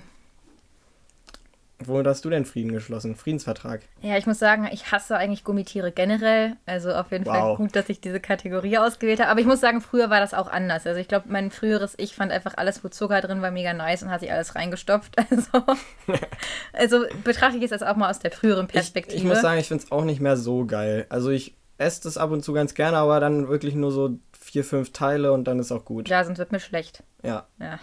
Womit 1.88 2.06
hast 2.06 2.24
du 2.24 2.30
denn 2.30 2.44
Frieden 2.44 2.72
geschlossen? 2.72 3.14
Friedensvertrag. 3.16 3.82
Ja, 4.02 4.16
ich 4.16 4.26
muss 4.26 4.38
sagen, 4.38 4.68
ich 4.72 4.90
hasse 4.92 5.16
eigentlich 5.16 5.44
Gummitiere 5.44 5.92
generell. 5.92 6.56
Also 6.66 6.92
auf 6.92 7.10
jeden 7.12 7.24
Fall 7.24 7.40
Wow. 7.42 7.56
gut, 7.58 7.74
dass 7.76 7.88
ich 7.88 8.00
diese 8.00 8.20
Kategorie 8.20 8.78
ausgewählt 8.78 9.20
habe. 9.20 9.30
Aber 9.30 9.40
ich 9.40 9.46
muss 9.46 9.60
sagen, 9.60 9.80
früher 9.80 10.10
war 10.10 10.20
das 10.20 10.34
auch 10.34 10.48
anders. 10.48 10.86
Also 10.86 11.00
ich 11.00 11.08
glaube, 11.08 11.26
mein 11.28 11.50
früheres 11.50 11.94
Ich 11.98 12.14
fand 12.14 12.32
einfach 12.32 12.54
alles, 12.56 12.82
wo 12.84 12.88
Zucker 12.88 13.20
drin 13.20 13.42
war, 13.42 13.50
mega 13.50 13.72
nice 13.72 14.02
und 14.02 14.10
hat 14.10 14.20
sich 14.20 14.32
alles 14.32 14.54
reingestopft. 14.54 15.16
Also, 15.30 15.64
also 16.72 17.04
betrachte 17.24 17.56
ich 17.58 17.64
es 17.64 17.70
jetzt 17.70 17.84
auch 17.86 17.96
mal 17.96 18.10
aus 18.10 18.18
der 18.18 18.30
früheren 18.30 18.66
Perspektive. 18.66 19.16
Ich, 19.16 19.22
ich 19.22 19.28
muss 19.28 19.40
sagen, 19.40 19.58
ich 19.58 19.68
finde 19.68 19.84
es 19.84 19.92
auch 19.92 20.04
nicht 20.04 20.20
mehr 20.20 20.36
so 20.36 20.64
geil. 20.66 21.06
Also 21.08 21.30
ich 21.30 21.56
esse 21.78 22.02
das 22.04 22.16
ab 22.18 22.30
und 22.30 22.44
zu 22.44 22.52
ganz 22.52 22.74
gerne, 22.74 22.98
aber 22.98 23.20
dann 23.20 23.48
wirklich 23.48 23.74
nur 23.74 23.90
so 23.90 24.18
vier, 24.38 24.64
fünf 24.64 24.92
Teile 24.92 25.32
und 25.32 25.44
dann 25.44 25.58
ist 25.58 25.72
auch 25.72 25.84
gut. 25.84 26.08
ja, 26.08 26.22
sonst 26.24 26.38
wird 26.38 26.52
mir 26.52 26.60
schlecht. 26.60 27.02
Ja. 27.22 27.46
Ja. 27.58 27.78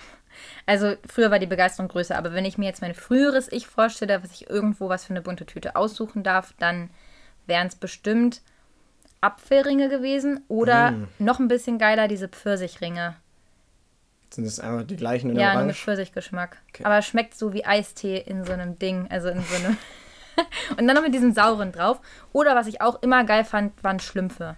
Also 0.65 0.95
früher 1.07 1.31
war 1.31 1.39
die 1.39 1.47
Begeisterung 1.47 1.87
größer, 1.89 2.17
aber 2.17 2.33
wenn 2.33 2.45
ich 2.45 2.57
mir 2.57 2.65
jetzt 2.65 2.81
mein 2.81 2.93
früheres 2.95 3.51
Ich 3.51 3.67
vorstelle, 3.67 4.21
was 4.23 4.31
ich 4.31 4.49
irgendwo 4.49 4.89
was 4.89 5.05
für 5.05 5.11
eine 5.11 5.21
bunte 5.21 5.45
Tüte 5.45 5.75
aussuchen 5.75 6.23
darf, 6.23 6.53
dann 6.59 6.89
wären 7.47 7.67
es 7.67 7.75
bestimmt 7.75 8.41
Apfelringe 9.21 9.89
gewesen 9.89 10.43
oder 10.47 10.91
Mm. 10.91 11.07
noch 11.19 11.39
ein 11.39 11.47
bisschen 11.47 11.77
geiler 11.77 12.07
diese 12.07 12.27
Pfirsichringe. 12.27 13.15
Sind 14.31 14.45
das 14.45 14.59
einfach 14.59 14.83
die 14.83 14.95
gleichen 14.95 15.29
in 15.29 15.37
Ja, 15.37 15.53
nur 15.55 15.65
mit? 15.65 15.75
Pfirsichgeschmack. 15.75 16.57
Okay. 16.69 16.85
Aber 16.85 16.97
es 16.97 17.05
schmeckt 17.05 17.35
so 17.37 17.53
wie 17.53 17.65
Eistee 17.65 18.17
in 18.17 18.45
so 18.45 18.53
einem 18.53 18.79
Ding, 18.79 19.07
also 19.09 19.27
in 19.29 19.41
so 19.43 19.55
einem 19.55 19.77
Und 20.77 20.87
dann 20.87 20.95
noch 20.95 21.03
mit 21.03 21.13
diesem 21.13 21.33
sauren 21.33 21.71
drauf. 21.73 21.99
Oder 22.31 22.55
was 22.55 22.65
ich 22.67 22.81
auch 22.81 23.01
immer 23.03 23.25
geil 23.25 23.43
fand, 23.43 23.83
waren 23.83 23.99
Schlümpfe. 23.99 24.55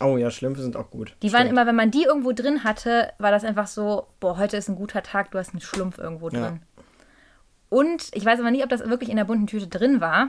Oh 0.00 0.16
ja, 0.16 0.30
Schlümpfe 0.30 0.62
sind 0.62 0.76
auch 0.76 0.90
gut. 0.90 1.14
Die 1.22 1.32
waren 1.32 1.42
Stimmt. 1.42 1.52
immer, 1.52 1.66
wenn 1.66 1.74
man 1.74 1.90
die 1.90 2.04
irgendwo 2.04 2.32
drin 2.32 2.62
hatte, 2.64 3.12
war 3.18 3.30
das 3.32 3.44
einfach 3.44 3.66
so, 3.66 4.06
boah, 4.20 4.38
heute 4.38 4.56
ist 4.56 4.68
ein 4.68 4.76
guter 4.76 5.02
Tag, 5.02 5.30
du 5.32 5.38
hast 5.38 5.50
einen 5.50 5.60
Schlumpf 5.60 5.98
irgendwo 5.98 6.28
Ja. 6.30 6.40
drin. 6.50 6.62
Und 7.68 8.10
ich 8.14 8.24
weiß 8.24 8.38
aber 8.40 8.50
nicht, 8.50 8.62
ob 8.62 8.70
das 8.70 8.88
wirklich 8.88 9.10
in 9.10 9.16
der 9.16 9.24
bunten 9.24 9.46
Tüte 9.46 9.66
drin 9.66 10.00
war. 10.00 10.28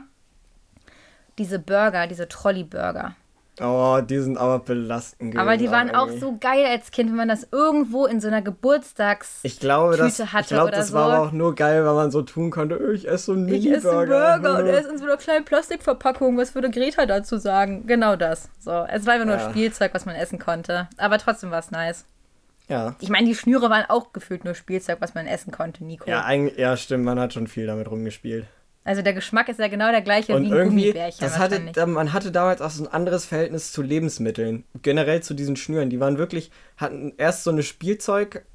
Diese 1.38 1.60
Burger, 1.60 2.08
diese 2.08 2.28
Trolley-Burger. 2.28 3.16
Oh, 3.62 4.00
die 4.02 4.20
sind 4.20 4.38
aber 4.38 4.60
belastend 4.60 5.32
gewesen. 5.32 5.40
Aber 5.48 5.58
die 5.58 5.70
waren 5.70 5.94
auch 5.94 6.10
so 6.10 6.38
geil 6.40 6.66
als 6.66 6.92
Kind, 6.92 7.10
wenn 7.10 7.18
man 7.18 7.28
das 7.28 7.48
irgendwo 7.52 8.06
in 8.06 8.22
so 8.22 8.28
einer 8.28 8.42
Geburtstags... 8.42 9.40
Ich 9.44 9.60
glaube, 9.60 9.98
das, 9.98 10.12
Tüte 10.18 10.24
ich 10.24 10.34
hatte 10.34 10.48
glaube, 10.56 10.68
oder 10.70 10.78
das 10.78 10.88
so. 10.90 10.94
war 10.94 11.12
aber 11.14 11.28
auch 11.28 11.32
nur 11.32 11.56
geil, 11.56 11.86
weil 11.86 11.94
man 11.96 12.12
so 12.12 12.22
tun 12.22 12.52
konnte, 12.52 12.76
"Ö, 12.76 12.94
ich 12.94 13.08
esse 13.08 13.26
so 13.26 13.32
einen 13.34 13.48
Ich 13.50 13.66
esse 13.70 13.90
einen 13.90 14.00
Mini-Burger. 14.10 14.40
Burger 14.42 14.60
und 14.60 14.66
er 14.70 14.80
ist 14.80 14.90
in 14.90 14.98
so 14.98 15.04
einer 15.06 15.18
kleinen 15.18 15.46
Plastikverpackung. 15.46 16.38
Was 16.38 16.56
würde 16.56 16.70
Greta 16.70 17.06
dazu 17.06 17.38
sagen? 17.38 17.86
Genau 17.86 18.16
das. 18.16 18.50
So, 18.60 18.72
es 18.90 19.06
war 19.06 19.14
einfach 19.14 19.26
nur 19.28 19.36
Ja. 19.38 19.50
Spielzeug, 19.50 19.94
was 19.94 20.06
man 20.06 20.16
essen 20.16 20.40
konnte. 20.40 20.88
Aber 20.98 21.18
trotzdem 21.18 21.52
war 21.52 21.60
es 21.60 21.72
nice. 21.72 22.06
Ja. 22.70 22.96
Ich 23.00 23.10
meine, 23.10 23.26
die 23.28 23.34
Schnüre 23.36 23.70
waren 23.72 23.86
auch 23.90 24.14
gefühlt 24.14 24.46
nur 24.46 24.54
Spielzeug, 24.54 24.98
was 25.02 25.16
man 25.16 25.26
essen 25.26 25.52
konnte, 25.52 25.84
Nico. 25.84 26.08
Ja, 26.10 26.24
eigentlich, 26.24 26.58
ja, 26.58 26.78
stimmt, 26.78 27.04
man 27.04 27.20
hat 27.20 27.34
schon 27.34 27.48
viel 27.48 27.66
damit 27.66 27.90
rumgespielt. 27.90 28.46
Also 28.90 29.04
der 29.04 29.14
Geschmack 29.14 29.50
ist 29.50 29.60
ja 29.60 29.68
genau 29.68 29.92
der 29.92 30.02
gleiche 30.02 30.34
Und 30.34 30.42
wie 30.42 30.48
ein 30.48 30.52
irgendwie, 30.52 30.82
Gummibärchen 30.86 31.20
das 31.22 31.38
hatte, 31.38 31.86
man 31.86 32.12
hatte 32.12 32.32
damals 32.32 32.60
auch 32.60 32.72
so 32.72 32.84
ein 32.86 32.92
anderes 32.92 33.24
Verhältnis 33.24 33.72
zu 33.72 33.84
Lebensmitteln. 33.84 34.64
Generell 34.82 35.22
zu 35.22 35.36
diesen 35.36 35.56
Schnüren. 35.58 35.92
Die 35.92 36.00
waren 36.00 36.18
wirklich, 36.18 36.50
hatten 36.76 37.14
erst 37.18 37.44
so 37.44 37.52
eine 37.52 37.62
Spielzeug, 37.62 38.46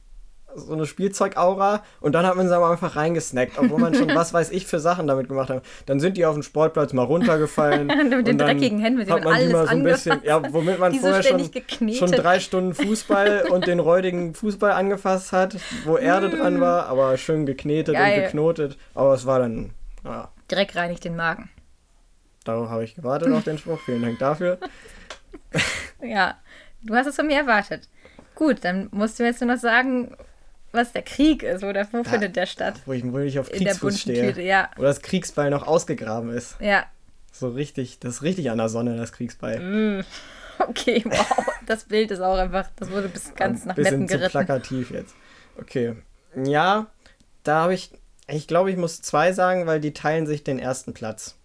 so 0.57 0.72
eine 0.72 0.87
Spielzeugaura 0.87 1.85
und 2.01 2.14
dann 2.16 2.26
hat 2.26 2.35
man 2.35 2.49
sie 2.49 2.57
aber 2.57 2.68
einfach 2.68 2.97
reingesnackt, 2.97 3.59
obwohl 3.61 3.78
man 3.78 3.95
schon 3.95 4.09
was 4.14 4.35
weiß 4.35 4.51
ich 4.51 4.66
für 4.66 4.80
Sachen 4.80 5.07
damit 5.07 5.28
gemacht 5.28 5.51
hat. 5.51 5.62
Dann 5.87 6.01
sind 6.01 6.16
die 6.16 6.26
auf 6.26 6.35
dem 6.35 6.43
Sportplatz 6.43 6.93
mal 6.93 7.05
runtergefallen. 7.05 7.87
mit 8.11 8.26
den 8.26 8.37
dreckigen 8.37 8.80
Händen, 8.80 9.09
hat 9.09 9.22
man 9.22 9.39
die 9.41 9.53
mal 9.53 9.66
so 9.66 9.70
ein 9.70 9.85
bisschen, 9.85 10.20
ja, 10.24 10.43
womit 10.53 10.80
man 10.80 10.95
vorher 10.95 11.22
schon, 11.22 11.49
geknetet. 11.49 11.97
schon 11.97 12.11
drei 12.11 12.41
Stunden 12.41 12.74
Fußball 12.74 13.47
und 13.53 13.68
den 13.68 13.78
räudigen 13.78 14.35
Fußball 14.35 14.72
angefasst 14.72 15.30
hat, 15.30 15.57
wo 15.85 15.97
Erde 15.97 16.30
dran 16.30 16.61
war, 16.61 16.87
aber 16.87 17.16
schön 17.18 17.47
geknetet 17.47 17.95
Mm. 17.95 17.99
Geil. 17.99 18.18
und 18.18 18.24
geknotet. 18.24 18.78
Aber 18.97 19.14
es 19.14 19.26
war 19.26 19.39
dann, 19.39 19.70
ja, 20.05 20.31
Dreck 20.49 20.77
reinigt 20.77 21.05
den 21.05 21.17
Magen. 21.17 21.51
darauf 22.45 22.69
habe 22.69 22.85
ich 22.85 22.95
gewartet 22.95 23.33
auf 23.33 23.45
den 23.45 23.59
Spruch. 23.59 23.81
Vielen 23.81 24.03
Dank 24.03 24.19
dafür. 24.19 24.59
Ja, 26.03 26.37
du 26.83 26.95
hast 26.95 27.07
es 27.07 27.17
von 27.17 27.27
mir 27.27 27.39
erwartet. 27.39 27.89
Gut, 28.35 28.59
dann 28.63 28.89
musst 28.93 29.19
du 29.19 29.25
jetzt 29.25 29.41
nur 29.41 29.55
noch 29.55 29.61
sagen, 29.61 30.15
was 30.73 30.93
der 30.93 31.03
Krieg 31.03 31.43
ist 31.43 31.65
oder 31.65 31.87
wo 31.93 32.05
findet 32.05 32.37
der 32.37 32.47
statt? 32.47 32.75
Wo 32.85 32.93
ich, 32.93 33.05
wo 33.11 33.19
ich 33.21 33.39
auf 33.39 33.49
In 33.49 33.59
der 33.65 33.69
Kriegsfuß 33.69 34.01
stehe. 34.01 34.27
Tüte, 34.29 34.43
ja. 34.43 34.69
Wo 34.77 34.83
das 34.83 35.01
Kriegsbeil 35.01 35.51
noch 35.51 35.67
ausgegraben 35.67 36.31
ist. 36.31 36.57
Ja, 36.61 36.85
So 37.33 37.49
richtig, 37.49 38.01
das 38.01 38.17
ist 38.17 38.23
richtig 38.23 38.51
an 38.51 38.59
der 38.59 38.69
Sonne, 38.69 38.97
das 38.97 39.13
Kriegsbeil. 39.13 40.05
okay, 40.59 41.03
wow. 41.07 41.47
Das 41.67 41.85
Bild 41.85 42.11
ist 42.11 42.21
auch 42.21 42.37
einfach, 42.37 42.69
das 42.77 42.91
wurde 42.91 43.09
bis 43.09 43.35
ganz 43.35 43.65
nach 43.65 43.75
bisschen 43.77 44.01
Meppen 44.01 44.09
zu 44.09 44.15
geritten. 44.19 44.31
plakativ 44.33 44.91
jetzt. 44.91 45.15
Okay. 45.59 45.95
Ja, 46.45 46.87
da 47.45 47.63
habe 47.63 47.75
ich, 47.75 47.93
ich 48.29 48.47
glaube, 48.49 48.70
ich 48.70 48.77
muss 48.77 49.03
zwei 49.03 49.33
sagen, 49.33 49.66
weil 49.66 49.81
die 49.81 49.93
teilen 49.93 50.27
sich 50.27 50.45
den 50.45 50.59
ersten 50.59 50.95
Platz. 50.95 51.37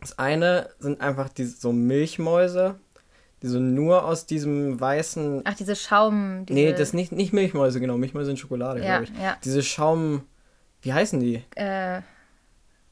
Das 0.00 0.18
eine 0.18 0.68
sind 0.78 1.00
einfach 1.00 1.28
die, 1.28 1.44
so 1.44 1.72
Milchmäuse, 1.72 2.76
die 3.42 3.46
so 3.48 3.58
nur 3.58 4.04
aus 4.04 4.26
diesem 4.26 4.80
weißen. 4.80 5.42
Ach, 5.44 5.54
diese 5.54 5.76
Schaum. 5.76 6.44
Diese, 6.46 6.54
nee, 6.58 6.72
das 6.72 6.92
nicht, 6.92 7.12
nicht 7.12 7.32
Milchmäuse, 7.32 7.80
genau. 7.80 7.96
Milchmäuse 7.96 8.26
sind 8.26 8.38
Schokolade, 8.38 8.80
Ja, 8.80 8.98
glaube 8.98 9.04
ich. 9.04 9.22
ja. 9.22 9.36
Diese 9.44 9.62
Schaum. 9.62 10.24
Wie 10.82 10.92
heißen 10.92 11.18
die? 11.20 11.42
Äh, 11.54 12.02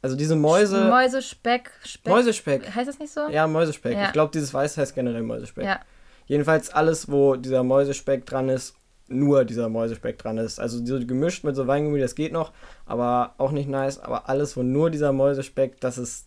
Also 0.01 0.17
diese 0.17 0.35
Mäuse. 0.37 0.89
Mäusespeck. 0.89 1.71
Speck. 1.85 2.11
Mäusespeck. 2.13 2.75
Heißt 2.75 2.89
das 2.89 2.99
nicht 2.99 3.13
so? 3.13 3.29
Ja, 3.29 3.47
Mäusespeck. 3.47 3.95
Ja. 3.95 4.07
Ich 4.07 4.13
glaube, 4.13 4.31
dieses 4.33 4.55
Weiß 4.55 4.77
heißt 4.79 4.95
generell 4.95 5.23
Mäusespeck. 5.23 5.65
Ja. 5.65 5.81
Jedenfalls 6.27 6.71
alles, 6.71 7.11
wo 7.11 7.37
dieser 7.37 7.63
Mäusespeck 7.63 8.25
dran 8.25 8.49
ist, 8.49 8.75
nur 9.13 9.45
dieser 9.45 9.69
Mäusespeck 9.69 10.19
dran 10.19 10.39
ist. 10.39 10.59
Also 10.59 10.85
so 10.85 11.05
gemischt 11.07 11.45
mit 11.45 11.57
so 11.57 11.67
Weingummi, 11.67 12.01
das 12.01 12.15
geht 12.15 12.33
noch, 12.33 12.53
aber 12.87 13.35
auch 13.39 13.53
nicht 13.53 13.69
nice. 13.69 13.99
Aber 13.99 14.29
alles, 14.29 14.57
wo 14.57 14.63
nur 14.63 14.91
dieser 14.91 15.13
Mäusespeck, 15.13 15.81
das 15.81 15.99
ist 15.99 16.27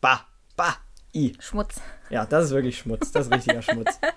bah, 0.00 0.26
bah, 0.56 0.76
i. 1.14 1.32
Schmutz. 1.40 1.80
Ja, 2.10 2.24
das 2.26 2.46
ist 2.46 2.50
wirklich 2.52 2.78
Schmutz. 2.78 3.12
Das 3.12 3.26
ist 3.26 3.32
richtiger 3.32 3.62
Schmutz. 3.62 3.98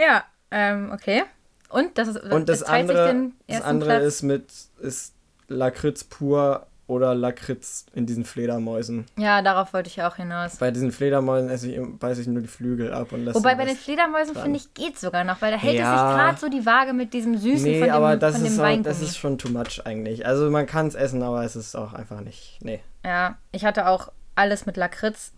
Ja, 0.00 0.22
ähm, 0.52 0.92
okay. 0.92 1.24
Und 1.70 1.98
das 1.98 2.06
ist 2.06 2.22
Und 2.22 2.48
das 2.48 2.62
andere, 2.62 3.32
das 3.48 3.62
andere 3.62 3.90
Platz. 3.90 4.04
ist 4.04 4.22
mit 4.22 4.44
ist 4.80 5.12
Lakritz 5.48 6.04
pur 6.04 6.67
oder 6.88 7.14
Lakritz 7.14 7.86
in 7.92 8.06
diesen 8.06 8.24
Fledermäusen. 8.24 9.04
Ja, 9.16 9.42
darauf 9.42 9.72
wollte 9.72 9.88
ich 9.88 10.02
auch 10.02 10.16
hinaus. 10.16 10.56
Bei 10.56 10.70
diesen 10.72 10.90
Fledermäusen 10.90 11.48
esse 11.50 11.70
ich, 11.70 11.78
beiße 11.98 12.22
ich 12.22 12.26
nur 12.26 12.40
die 12.42 12.48
Flügel 12.48 12.92
ab 12.92 13.12
und 13.12 13.24
lasse 13.24 13.38
Wobei 13.38 13.54
bei 13.54 13.66
den 13.66 13.76
Fledermäusen 13.76 14.34
finde 14.34 14.56
ich 14.58 14.72
geht 14.74 14.98
sogar 14.98 15.22
noch, 15.22 15.40
weil 15.40 15.52
da 15.52 15.58
hält 15.58 15.74
es 15.74 15.80
Ja. 15.80 16.08
sich 16.08 16.16
gerade 16.16 16.38
so 16.40 16.48
die 16.48 16.66
Waage 16.66 16.94
mit 16.94 17.12
diesem 17.14 17.36
Süßen 17.36 17.62
Nee, 17.70 17.78
von 17.78 17.88
dem, 17.88 17.94
aber 17.94 18.16
das 18.16 18.34
von 18.34 18.44
dem 18.44 18.52
ist, 18.52 18.58
auch, 18.58 18.62
Weingummi. 18.64 18.84
das 18.84 19.02
ist 19.02 19.16
schon 19.18 19.38
too 19.38 19.50
much 19.50 19.82
eigentlich. 19.84 20.26
Also 20.26 20.50
man 20.50 20.66
kann 20.66 20.86
es 20.88 20.94
essen, 20.94 21.22
aber 21.22 21.44
es 21.44 21.54
ist 21.54 21.76
auch 21.76 21.92
einfach 21.92 22.20
nicht. 22.22 22.58
Nee. 22.62 22.80
Ja, 23.04 23.36
ich 23.52 23.64
hatte 23.64 23.86
auch 23.86 24.10
alles 24.34 24.66
mit 24.66 24.76
Lakritz. 24.76 25.32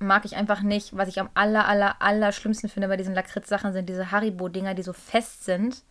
Mag 0.00 0.24
ich 0.24 0.36
einfach 0.36 0.62
nicht. 0.62 0.96
Was 0.96 1.08
ich 1.08 1.18
am 1.20 1.28
aller, 1.34 1.66
aller, 1.66 1.96
aller 2.00 2.32
schlimmsten 2.32 2.68
finde 2.68 2.86
bei 2.88 2.96
diesen 2.96 3.14
Lakritz-Sachen 3.14 3.72
sind 3.72 3.88
diese 3.88 4.10
Haribo-Dinger, 4.12 4.74
die 4.74 4.82
so 4.82 4.92
fest 4.92 5.44
sind. 5.44 5.82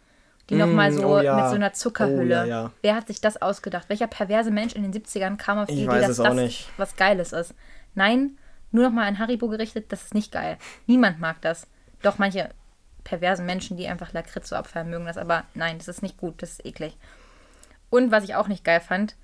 Die 0.49 0.55
Mm, 0.55 0.59
nochmal 0.59 0.91
so 0.91 1.05
oh 1.07 1.19
ja. 1.19 1.35
mit 1.35 1.49
so 1.49 1.55
einer 1.55 1.73
Zuckerhülle. 1.73 2.43
Oh 2.43 2.47
ja. 2.47 2.71
Wer 2.81 2.95
hat 2.95 3.07
sich 3.07 3.21
das 3.21 3.41
ausgedacht? 3.41 3.89
Welcher 3.89 4.07
perverse 4.07 4.51
Mensch 4.51 4.73
in 4.73 4.83
den 4.83 4.93
70ern 4.93 5.37
kam 5.37 5.57
auf 5.59 5.67
die 5.67 5.73
Ich 5.73 5.81
Idee, 5.83 6.01
dass 6.01 6.17
das 6.17 6.33
nicht. 6.33 6.69
was 6.77 6.95
Geiles 6.95 7.33
ist? 7.33 7.53
Nein, 7.95 8.37
nur 8.71 8.83
nochmal 8.85 9.07
an 9.07 9.19
Haribo 9.19 9.47
gerichtet, 9.47 9.91
das 9.91 10.03
ist 10.03 10.13
nicht 10.13 10.31
geil. 10.31 10.57
Niemand 10.85 11.19
mag 11.19 11.41
das. 11.41 11.67
Doch 12.01 12.17
manche 12.17 12.49
perversen 13.03 13.45
Menschen, 13.45 13.77
die 13.77 13.87
einfach 13.87 14.13
Lakritz 14.13 14.49
so 14.49 14.55
abfallen, 14.55 14.89
mögen 14.89 15.05
das. 15.05 15.17
Aber 15.17 15.43
nein, 15.53 15.77
das 15.77 15.87
ist 15.87 16.03
nicht 16.03 16.17
gut, 16.17 16.41
das 16.41 16.51
ist 16.51 16.65
eklig. 16.65 16.97
Und 17.89 18.11
was 18.11 18.23
ich 18.25 18.35
auch 18.35 18.47
nicht 18.47 18.63
geil 18.63 18.81
fand, 18.81 19.15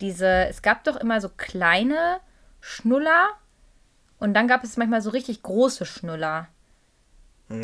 diese, 0.00 0.46
es 0.48 0.62
gab 0.62 0.84
doch 0.84 0.96
immer 0.96 1.20
so 1.20 1.28
kleine 1.28 2.20
Schnuller 2.60 3.28
und 4.18 4.34
dann 4.34 4.48
gab 4.48 4.64
es 4.64 4.76
manchmal 4.76 5.02
so 5.02 5.10
richtig 5.10 5.42
große 5.42 5.84
Schnuller. 5.84 6.48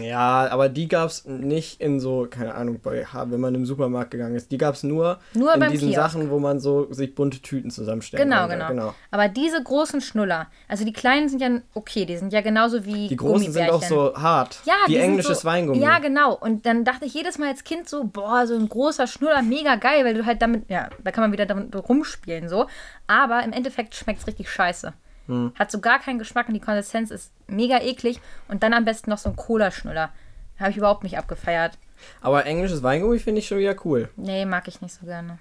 Ja, 0.01 0.49
aber 0.51 0.69
die 0.69 0.89
gab 0.89 1.11
es 1.11 1.25
nicht 1.27 1.81
in 1.81 2.01
so, 2.01 2.27
keine 2.29 2.57
Ahnung, 2.57 2.81
bei, 2.83 3.07
wenn 3.27 3.41
man 3.41 3.55
im 3.55 3.65
Supermarkt 3.67 4.11
gegangen 4.11 4.35
ist. 4.35 4.51
Die 4.51 4.59
gab 4.59 4.75
es 4.75 4.83
nur, 4.83 5.19
Nur 5.35 5.55
in 5.55 5.61
diesen 5.71 5.91
Kiosk. 5.91 5.95
Sachen, 6.13 6.31
wo 6.31 6.41
man 6.41 6.59
so 6.59 6.93
sich 6.93 7.15
bunte 7.15 7.39
Tüten 7.41 7.71
zusammenstellen 7.71 8.29
Genau, 8.29 8.49
konnte. 8.49 8.67
genau, 8.67 8.95
Aber 9.13 9.29
diese 9.29 9.63
großen 9.63 10.01
Schnuller, 10.01 10.49
also 10.67 10.85
die 10.85 10.93
kleinen 10.93 11.29
sind 11.29 11.41
ja 11.41 11.51
okay, 11.75 12.05
die 12.05 12.17
sind 12.17 12.33
ja 12.33 12.41
genauso 12.41 12.85
wie 12.85 13.07
Die 13.07 13.17
großen 13.17 13.53
sind 13.53 13.71
auch 13.71 13.83
so 13.83 14.13
hart. 14.17 14.61
Ja, 14.65 14.75
wie 14.89 14.97
englisches 14.97 15.41
so, 15.43 15.49
Weingummi. 15.49 15.79
Ja, 15.81 16.01
genau. 16.01 16.35
Und 16.35 16.67
dann 16.67 16.85
dachte 16.85 17.05
ich 17.05 17.15
jedes 17.15 17.39
Mal 17.39 17.51
als 17.51 17.63
Kind 17.63 17.89
so, 17.89 18.05
boah, 18.05 18.47
so 18.47 18.57
ein 18.57 18.69
großer 18.69 19.07
Schnuller, 19.07 19.43
mega 19.43 19.77
geil, 19.77 20.05
weil 20.05 20.15
du 20.15 20.27
halt 20.27 20.43
damit, 20.43 20.69
ja, 20.69 20.91
da 21.05 21.13
kann 21.13 21.23
man 21.23 21.33
wieder 21.33 21.47
damit 21.47 21.75
rumspielen 21.89 22.49
so. 22.49 22.67
Aber 23.07 23.45
im 23.45 23.53
Endeffekt 23.53 23.95
schmeckt 23.95 24.21
es 24.21 24.27
richtig 24.27 24.51
scheiße. 24.51 24.93
Hm. 25.27 25.53
Hat 25.59 25.71
so 25.71 25.81
gar 25.81 25.99
keinen 25.99 26.19
Geschmack 26.19 26.49
und 26.49 26.55
die 26.55 26.61
Konsistenz 26.61 27.11
ist 27.11 27.33
mega 27.49 27.79
eklig. 27.81 28.21
Und 28.49 28.63
dann 28.63 28.73
am 28.75 28.85
besten 28.85 29.11
noch 29.11 29.19
so 29.19 29.29
ein 29.31 29.37
Cola-Schnuller. 29.37 30.11
Habe 30.59 30.71
ich 30.71 30.77
überhaupt 30.77 31.03
nicht 31.03 31.19
abgefeiert. 31.19 31.77
Aber 32.21 32.47
englisches 32.47 32.83
Weingummi 32.83 33.19
finde 33.19 33.41
ich 33.41 33.47
schon 33.49 33.59
wieder 33.59 33.75
cool. 33.85 34.09
Nee, 34.17 34.45
mag 34.47 34.69
ich 34.69 34.81
nicht 34.81 34.95
so 34.95 35.07
gerne. 35.07 35.39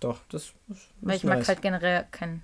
Doch, 0.00 0.18
das, 0.30 0.52
das 0.68 0.78
Weil 1.00 1.16
ist 1.16 1.22
ich 1.24 1.28
mag 1.28 1.38
nice. 1.38 1.48
halt 1.48 1.62
generell 1.62 2.06
kein 2.10 2.42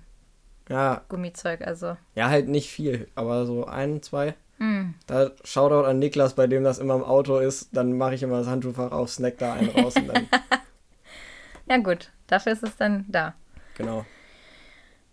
Ja, 0.69 1.01
Gummizeug, 1.09 1.61
also. 1.65 1.97
ja, 2.15 2.29
halt 2.29 2.47
nicht 2.49 2.69
viel, 2.69 3.07
aber 3.15 3.45
so 3.45 3.65
ein, 3.65 4.01
zwei. 4.03 4.35
Hm. 4.59 4.95
Da 5.07 5.31
Shoutout 5.43 5.85
an 5.87 5.99
Niklas, 5.99 6.33
bei 6.35 6.47
dem 6.47 6.63
das 6.63 6.77
immer 6.79 6.95
im 6.95 7.03
Auto 7.03 7.37
ist. 7.39 7.69
Dann 7.75 7.97
mache 7.97 8.15
ich 8.15 8.23
immer 8.23 8.39
das 8.39 8.47
Handschuhfach 8.47 8.91
auf, 8.91 9.09
snack 9.09 9.37
da 9.37 9.53
einen 9.53 9.69
raus 9.69 9.95
und 9.95 10.07
dann, 10.07 10.27
Ja, 11.69 11.77
gut. 11.77 12.11
Dafür 12.27 12.53
ist 12.53 12.63
es 12.63 12.75
dann 12.77 13.05
da. 13.07 13.33
genau. 13.75 14.05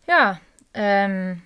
Ja, 0.07 0.39
ähm, 0.75 1.43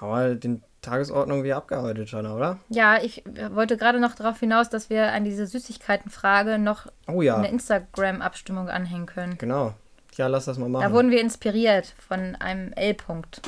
Haben 0.00 0.10
wir 0.30 0.34
den 0.36 0.62
Tagesordnung 0.80 1.42
wieder 1.42 1.56
abgearbeitet, 1.56 2.10
Jana, 2.10 2.34
oder? 2.34 2.58
ja, 2.68 2.98
ich 3.02 3.24
wollte 3.50 3.76
gerade 3.76 3.98
noch 4.00 4.14
darauf 4.14 4.38
hinaus, 4.40 4.70
dass 4.70 4.90
wir 4.90 5.12
an 5.12 5.24
diese 5.24 5.46
Süßigkeitenfrage 5.46 6.58
noch 6.58 6.86
Oh 7.08 7.20
ja, 7.20 7.36
eine 7.36 7.48
Instagram-Abstimmung 7.50 8.68
anhängen 8.68 9.06
können. 9.06 9.36
genau. 9.38 9.74
Ja, 10.16 10.26
lass 10.26 10.46
das 10.46 10.58
mal 10.58 10.68
machen. 10.68 10.82
Da 10.82 10.92
wurden 10.92 11.10
wir 11.12 11.20
inspiriert 11.20 11.94
von 12.08 12.34
einem 12.36 12.72
L-Punkt. 12.72 13.40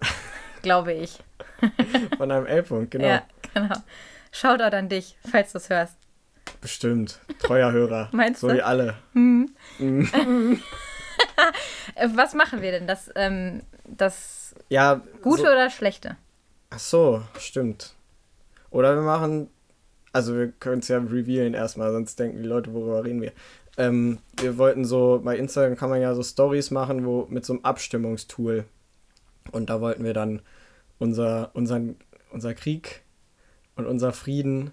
Glaube 0.62 0.92
ich. 0.92 1.18
Von 2.16 2.32
einem 2.32 2.46
L-Punkt, 2.46 2.90
genau. 2.90 3.06
Ja, 3.06 3.22
genau. 3.54 3.76
Shoutout 4.32 4.74
an 4.76 4.88
dich, 4.88 5.16
falls 5.30 5.52
du 5.52 5.58
es 5.58 5.70
hörst. 5.70 5.96
Bestimmt. 6.60 7.20
Treuer 7.40 7.70
Hörer. 7.70 8.08
Meinst 8.12 8.40
so 8.40 8.48
du? 8.48 8.54
wie 8.54 8.62
alle. 8.62 8.94
Äh, 9.14 9.46
Was 12.14 12.34
machen 12.34 12.62
wir 12.62 12.70
denn? 12.70 12.86
Das, 12.86 13.10
ähm, 13.16 13.62
das 13.84 14.54
Ja. 14.68 15.00
Gute 15.22 15.42
so, 15.42 15.48
oder 15.48 15.70
Schlechte? 15.70 16.16
Ach 16.70 16.78
so, 16.78 17.22
stimmt. 17.38 17.94
Oder 18.70 18.94
wir 18.94 19.02
machen. 19.02 19.48
Also, 20.12 20.34
wir 20.36 20.48
können 20.52 20.80
es 20.80 20.88
ja 20.88 20.98
revealen 20.98 21.54
erstmal, 21.54 21.92
sonst 21.92 22.18
denken 22.18 22.42
die 22.42 22.48
Leute, 22.48 22.72
worüber 22.72 23.04
reden 23.04 23.20
wir. 23.20 23.32
Ähm, 23.76 24.18
wir 24.40 24.58
wollten 24.58 24.84
so, 24.84 25.20
bei 25.24 25.36
Instagram 25.36 25.76
kann 25.76 25.90
man 25.90 26.00
ja 26.00 26.14
so 26.14 26.22
Stories 26.22 26.70
machen, 26.70 27.04
wo 27.04 27.26
mit 27.28 27.44
so 27.44 27.54
einem 27.54 27.64
Abstimmungstool. 27.64 28.64
Und 29.50 29.70
da 29.70 29.80
wollten 29.80 30.04
wir 30.04 30.14
dann 30.14 30.42
unser, 30.98 31.50
unseren, 31.54 31.96
unser 32.30 32.54
Krieg 32.54 33.02
und 33.76 33.86
unser 33.86 34.12
Frieden 34.12 34.70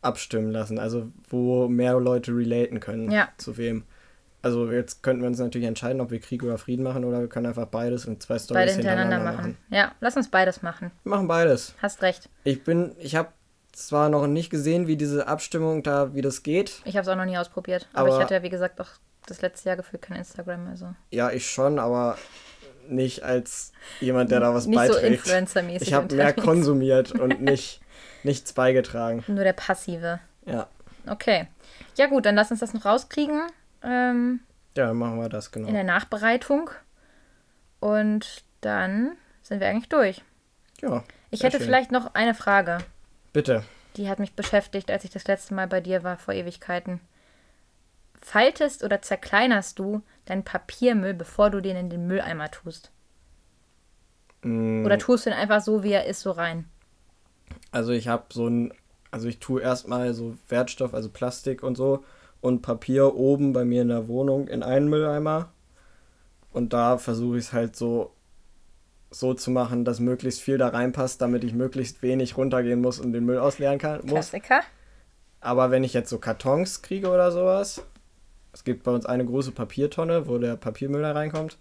abstimmen 0.00 0.50
lassen. 0.50 0.78
Also, 0.78 1.10
wo 1.28 1.68
mehr 1.68 1.98
Leute 2.00 2.32
relaten 2.34 2.80
können. 2.80 3.10
Ja. 3.10 3.28
Zu 3.36 3.56
wem. 3.56 3.84
Also, 4.46 4.70
jetzt 4.70 5.02
könnten 5.02 5.22
wir 5.22 5.26
uns 5.28 5.40
natürlich 5.40 5.66
entscheiden, 5.66 6.00
ob 6.00 6.12
wir 6.12 6.20
Krieg 6.20 6.44
oder 6.44 6.56
Frieden 6.56 6.84
machen 6.84 7.04
oder 7.04 7.18
wir 7.20 7.28
können 7.28 7.46
einfach 7.46 7.66
beides 7.66 8.04
in 8.04 8.20
zwei 8.20 8.38
Stories 8.38 8.62
Beide 8.62 8.72
hintereinander 8.74 9.18
machen. 9.18 9.56
Ja, 9.70 9.90
lass 10.00 10.16
uns 10.16 10.30
beides 10.30 10.62
machen. 10.62 10.92
Wir 11.02 11.10
machen 11.10 11.26
beides. 11.26 11.74
Hast 11.82 12.00
recht. 12.02 12.28
Ich 12.44 12.62
bin, 12.62 12.94
ich 13.00 13.16
habe 13.16 13.30
zwar 13.72 14.08
noch 14.08 14.28
nicht 14.28 14.48
gesehen, 14.50 14.86
wie 14.86 14.96
diese 14.96 15.26
Abstimmung 15.26 15.82
da, 15.82 16.14
wie 16.14 16.22
das 16.22 16.44
geht. 16.44 16.80
Ich 16.84 16.96
habe 16.96 17.02
es 17.02 17.08
auch 17.08 17.16
noch 17.16 17.24
nie 17.24 17.36
ausprobiert. 17.36 17.88
Aber, 17.92 18.06
Aber- 18.08 18.16
ich 18.18 18.22
hatte 18.22 18.34
ja, 18.34 18.42
wie 18.44 18.48
gesagt, 18.50 18.80
auch 18.80 18.90
das 19.26 19.42
letzte 19.42 19.68
Jahr 19.68 19.76
gefühlt 19.76 20.02
kein 20.02 20.16
Instagram. 20.16 20.68
Also 20.68 20.94
Ja, 21.10 21.32
ich 21.32 21.50
schon, 21.50 21.80
aber 21.80 22.16
nicht 22.88 23.24
als 23.24 23.72
jemand, 24.00 24.30
der 24.30 24.38
da 24.38 24.54
was 24.54 24.66
nicht 24.66 24.78
so 24.80 24.92
beiträgt. 24.92 25.26
influencer-mäßig 25.26 25.88
ich 25.88 25.92
habe 25.92 26.14
mehr 26.14 26.32
konsumiert 26.32 27.10
und 27.18 27.40
nicht 27.42 27.80
nichts 28.22 28.52
beigetragen. 28.52 29.24
Nur 29.26 29.42
der 29.42 29.54
Passive. 29.54 30.20
Ja, 30.44 30.68
Okay. 31.08 31.48
Ja 31.96 32.06
gut, 32.06 32.26
dann 32.26 32.34
lass 32.36 32.50
uns 32.50 32.60
das 32.60 32.74
noch 32.74 32.84
rauskriegen 32.84 33.40
ähm, 33.82 34.40
ja, 34.76 34.86
dann 34.88 34.96
machen 34.96 35.18
wir 35.20 35.28
das 35.28 35.50
genau. 35.52 35.68
in 35.68 35.74
der 35.74 35.84
Nachbereitung. 35.84 36.70
Und 37.80 38.44
dann 38.60 39.16
sind 39.42 39.60
wir 39.60 39.68
eigentlich 39.68 39.88
durch. 39.88 40.22
Ja, 40.80 41.04
Ich 41.30 41.42
hätte 41.42 41.58
schön. 41.58 41.66
vielleicht 41.66 41.92
noch 41.92 42.14
eine 42.14 42.34
Frage. 42.34 42.78
bitte. 43.32 43.62
Die 43.96 44.10
hat 44.10 44.18
mich 44.18 44.34
beschäftigt, 44.34 44.90
als 44.90 45.04
ich 45.04 45.10
das 45.10 45.26
letzte 45.26 45.54
Mal 45.54 45.66
bei 45.68 45.80
dir 45.80 46.02
war, 46.04 46.18
vor 46.18 46.34
Ewigkeiten. 46.34 47.00
Faltest 48.20 48.84
oder 48.84 49.00
zerkleinerst 49.00 49.78
du 49.78 50.02
deinen 50.26 50.42
Papiermüll, 50.44 51.14
bevor 51.14 51.48
du 51.48 51.62
den 51.62 51.76
in 51.76 51.88
den 51.88 52.06
Mülleimer 52.06 52.50
tust? 52.50 52.90
Mm, 54.42 54.84
Oder 54.84 54.98
tust 54.98 55.24
du 55.24 55.30
ihn 55.30 55.36
einfach 55.36 55.60
so, 55.62 55.82
wie 55.82 55.92
er 55.92 56.04
ist, 56.06 56.20
so 56.20 56.30
rein? 56.32 56.66
Also 57.70 57.92
ich 57.92 58.08
habe 58.08 58.24
so 58.32 58.46
ein, 58.48 58.74
also 59.10 59.28
ich 59.28 59.38
tue 59.38 59.62
erstmal 59.62 60.12
so 60.12 60.36
Wertstoff, 60.48 60.92
also 60.92 61.08
Plastik 61.08 61.62
und 61.62 61.76
so 61.76 62.04
und 62.40 62.62
Papier 62.62 63.14
oben 63.14 63.52
bei 63.52 63.64
mir 63.64 63.82
in 63.82 63.88
der 63.88 64.08
Wohnung 64.08 64.48
in 64.48 64.62
einen 64.62 64.88
Mülleimer. 64.88 65.52
Und 66.52 66.72
da 66.72 66.98
versuche 66.98 67.38
ich 67.38 67.46
es 67.46 67.52
halt 67.52 67.76
so, 67.76 68.12
so 69.10 69.34
zu 69.34 69.50
machen, 69.50 69.84
dass 69.84 70.00
möglichst 70.00 70.40
viel 70.40 70.58
da 70.58 70.68
reinpasst, 70.68 71.20
damit 71.20 71.44
ich 71.44 71.52
möglichst 71.54 72.02
wenig 72.02 72.36
runtergehen 72.36 72.80
muss 72.80 72.98
und 72.98 73.12
den 73.12 73.24
Müll 73.24 73.38
ausleeren 73.38 73.78
kann, 73.78 74.00
muss. 74.02 74.10
Klassiker. 74.10 74.60
Aber 75.40 75.70
wenn 75.70 75.84
ich 75.84 75.92
jetzt 75.92 76.10
so 76.10 76.18
Kartons 76.18 76.82
kriege 76.82 77.08
oder 77.08 77.30
sowas, 77.30 77.82
es 78.52 78.64
gibt 78.64 78.84
bei 78.84 78.90
uns 78.90 79.06
eine 79.06 79.24
große 79.24 79.52
Papiertonne, 79.52 80.26
wo 80.28 80.38
der 80.38 80.56
Papiermüll 80.56 81.02
da 81.02 81.12
reinkommt, 81.12 81.58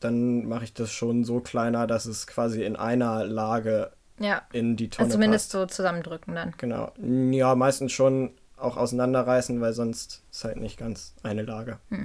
dann 0.00 0.46
mache 0.46 0.64
ich 0.64 0.74
das 0.74 0.90
schon 0.92 1.24
so 1.24 1.40
kleiner, 1.40 1.86
dass 1.86 2.06
es 2.06 2.26
quasi 2.26 2.64
in 2.64 2.76
einer 2.76 3.24
Lage 3.24 3.92
Ja. 4.18 4.42
in 4.52 4.76
die 4.76 4.90
Tonne 4.90 5.06
Also 5.06 5.14
zumindest 5.16 5.52
passt. 5.52 5.52
so 5.52 5.66
zusammendrücken 5.66 6.34
dann. 6.34 6.52
Genau. 6.58 6.92
Ja, 7.30 7.54
meistens 7.54 7.92
schon 7.92 8.32
auch 8.56 8.76
auseinanderreißen, 8.76 9.60
weil 9.60 9.72
sonst 9.72 10.22
ist 10.30 10.44
halt 10.44 10.56
nicht 10.56 10.78
ganz 10.78 11.14
eine 11.22 11.42
Lage. 11.42 11.78
Ja, 11.90 11.98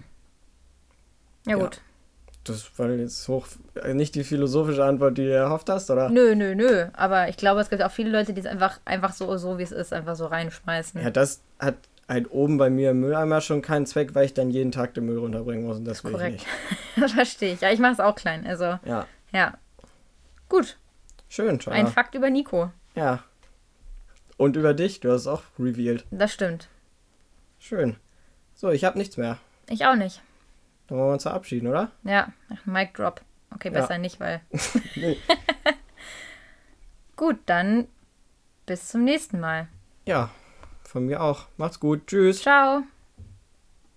Ja. 1.46 1.56
gut. 1.58 1.82
Das 2.46 2.72
war 2.80 2.90
jetzt 2.90 3.28
hoch, 3.28 3.46
äh, 3.76 3.94
nicht 3.94 4.16
die 4.16 4.24
philosophische 4.24 4.84
Antwort, 4.84 5.18
die 5.18 5.26
du 5.26 5.34
erhofft 5.34 5.70
hast, 5.70 5.92
oder? 5.92 6.10
Nö, 6.10 6.36
nö, 6.36 6.56
nö. 6.56 6.88
Aber 6.94 7.28
ich 7.28 7.38
glaube, 7.38 7.60
es 7.62 7.70
gibt 7.70 7.84
auch 7.84 7.92
viele 7.92 8.10
Leute, 8.10 8.34
die 8.34 8.40
es 8.40 8.48
einfach, 8.48 8.80
einfach 8.86 9.14
so, 9.14 9.38
so 9.38 9.58
wie 9.60 9.64
es 9.64 9.72
ist, 9.72 9.94
einfach 9.94 10.16
so 10.16 10.26
reinschmeißen. 10.26 11.02
Ja, 11.02 11.12
das 11.12 11.42
hat 11.60 11.76
halt 12.08 12.32
oben 12.32 12.58
bei 12.58 12.70
mir 12.72 12.92
im 12.92 13.02
Mülleimer 13.02 13.42
schon 13.42 13.62
keinen 13.62 13.86
Zweck, 13.86 14.16
weil 14.16 14.26
ich 14.26 14.34
dann 14.34 14.50
jeden 14.50 14.72
Tag 14.72 14.96
den 14.96 15.06
Müll 15.06 15.20
runterbringen 15.20 15.66
muss 15.68 15.78
und 15.78 15.86
das 15.86 16.04
will 16.04 16.12
Korrekt. 16.14 16.42
ich 16.96 16.98
nicht. 16.98 17.12
Verstehe 17.14 17.54
ich. 17.54 17.62
Ja, 17.62 17.72
ich 17.72 17.80
mache 17.80 17.94
es 17.94 18.00
auch 18.00 18.16
klein. 18.16 18.48
Also, 18.48 18.80
Ja, 18.86 19.06
ja. 19.32 19.54
Gut. 20.48 20.78
schön, 21.28 21.60
schon. 21.62 21.74
Ein 21.74 21.88
Fakt 21.88 22.16
über 22.16 22.30
Nico. 22.32 22.72
Ja. 22.96 23.24
Und 24.40 24.56
über 24.56 24.74
dich, 24.74 25.02
du 25.02 25.12
hast 25.12 25.22
es 25.22 25.28
auch 25.28 25.44
revealed. 25.60 26.06
Das 26.12 26.32
stimmt. 26.32 26.70
Schön. 27.60 27.98
So, 28.56 28.70
ich 28.70 28.86
habe 28.86 28.98
nichts 28.98 29.18
mehr. 29.18 29.38
Ich 29.68 29.86
auch 29.86 29.96
nicht. 29.96 30.22
Dann 30.88 30.98
wollen 30.98 31.10
wir 31.10 31.14
uns 31.16 31.24
verabschieden, 31.24 31.68
oder? 31.68 31.92
Ja, 32.06 32.32
Mic 32.64 32.94
Drop. 32.94 33.20
Okay, 33.54 33.70
besser 33.70 33.96
Ja. 33.96 33.98
nicht, 33.98 34.18
weil. 34.22 34.40
Nee. 34.96 35.18
Gut, 37.18 37.36
dann 37.48 37.90
bis 38.66 38.88
zum 38.88 39.04
nächsten 39.04 39.42
Mal. 39.42 39.68
Ja, 40.06 40.30
von 40.84 41.06
mir 41.06 41.22
auch. 41.22 41.48
Macht's 41.58 41.82
gut. 41.82 42.08
Tschüss. 42.08 42.42
Ciao. 42.42 42.84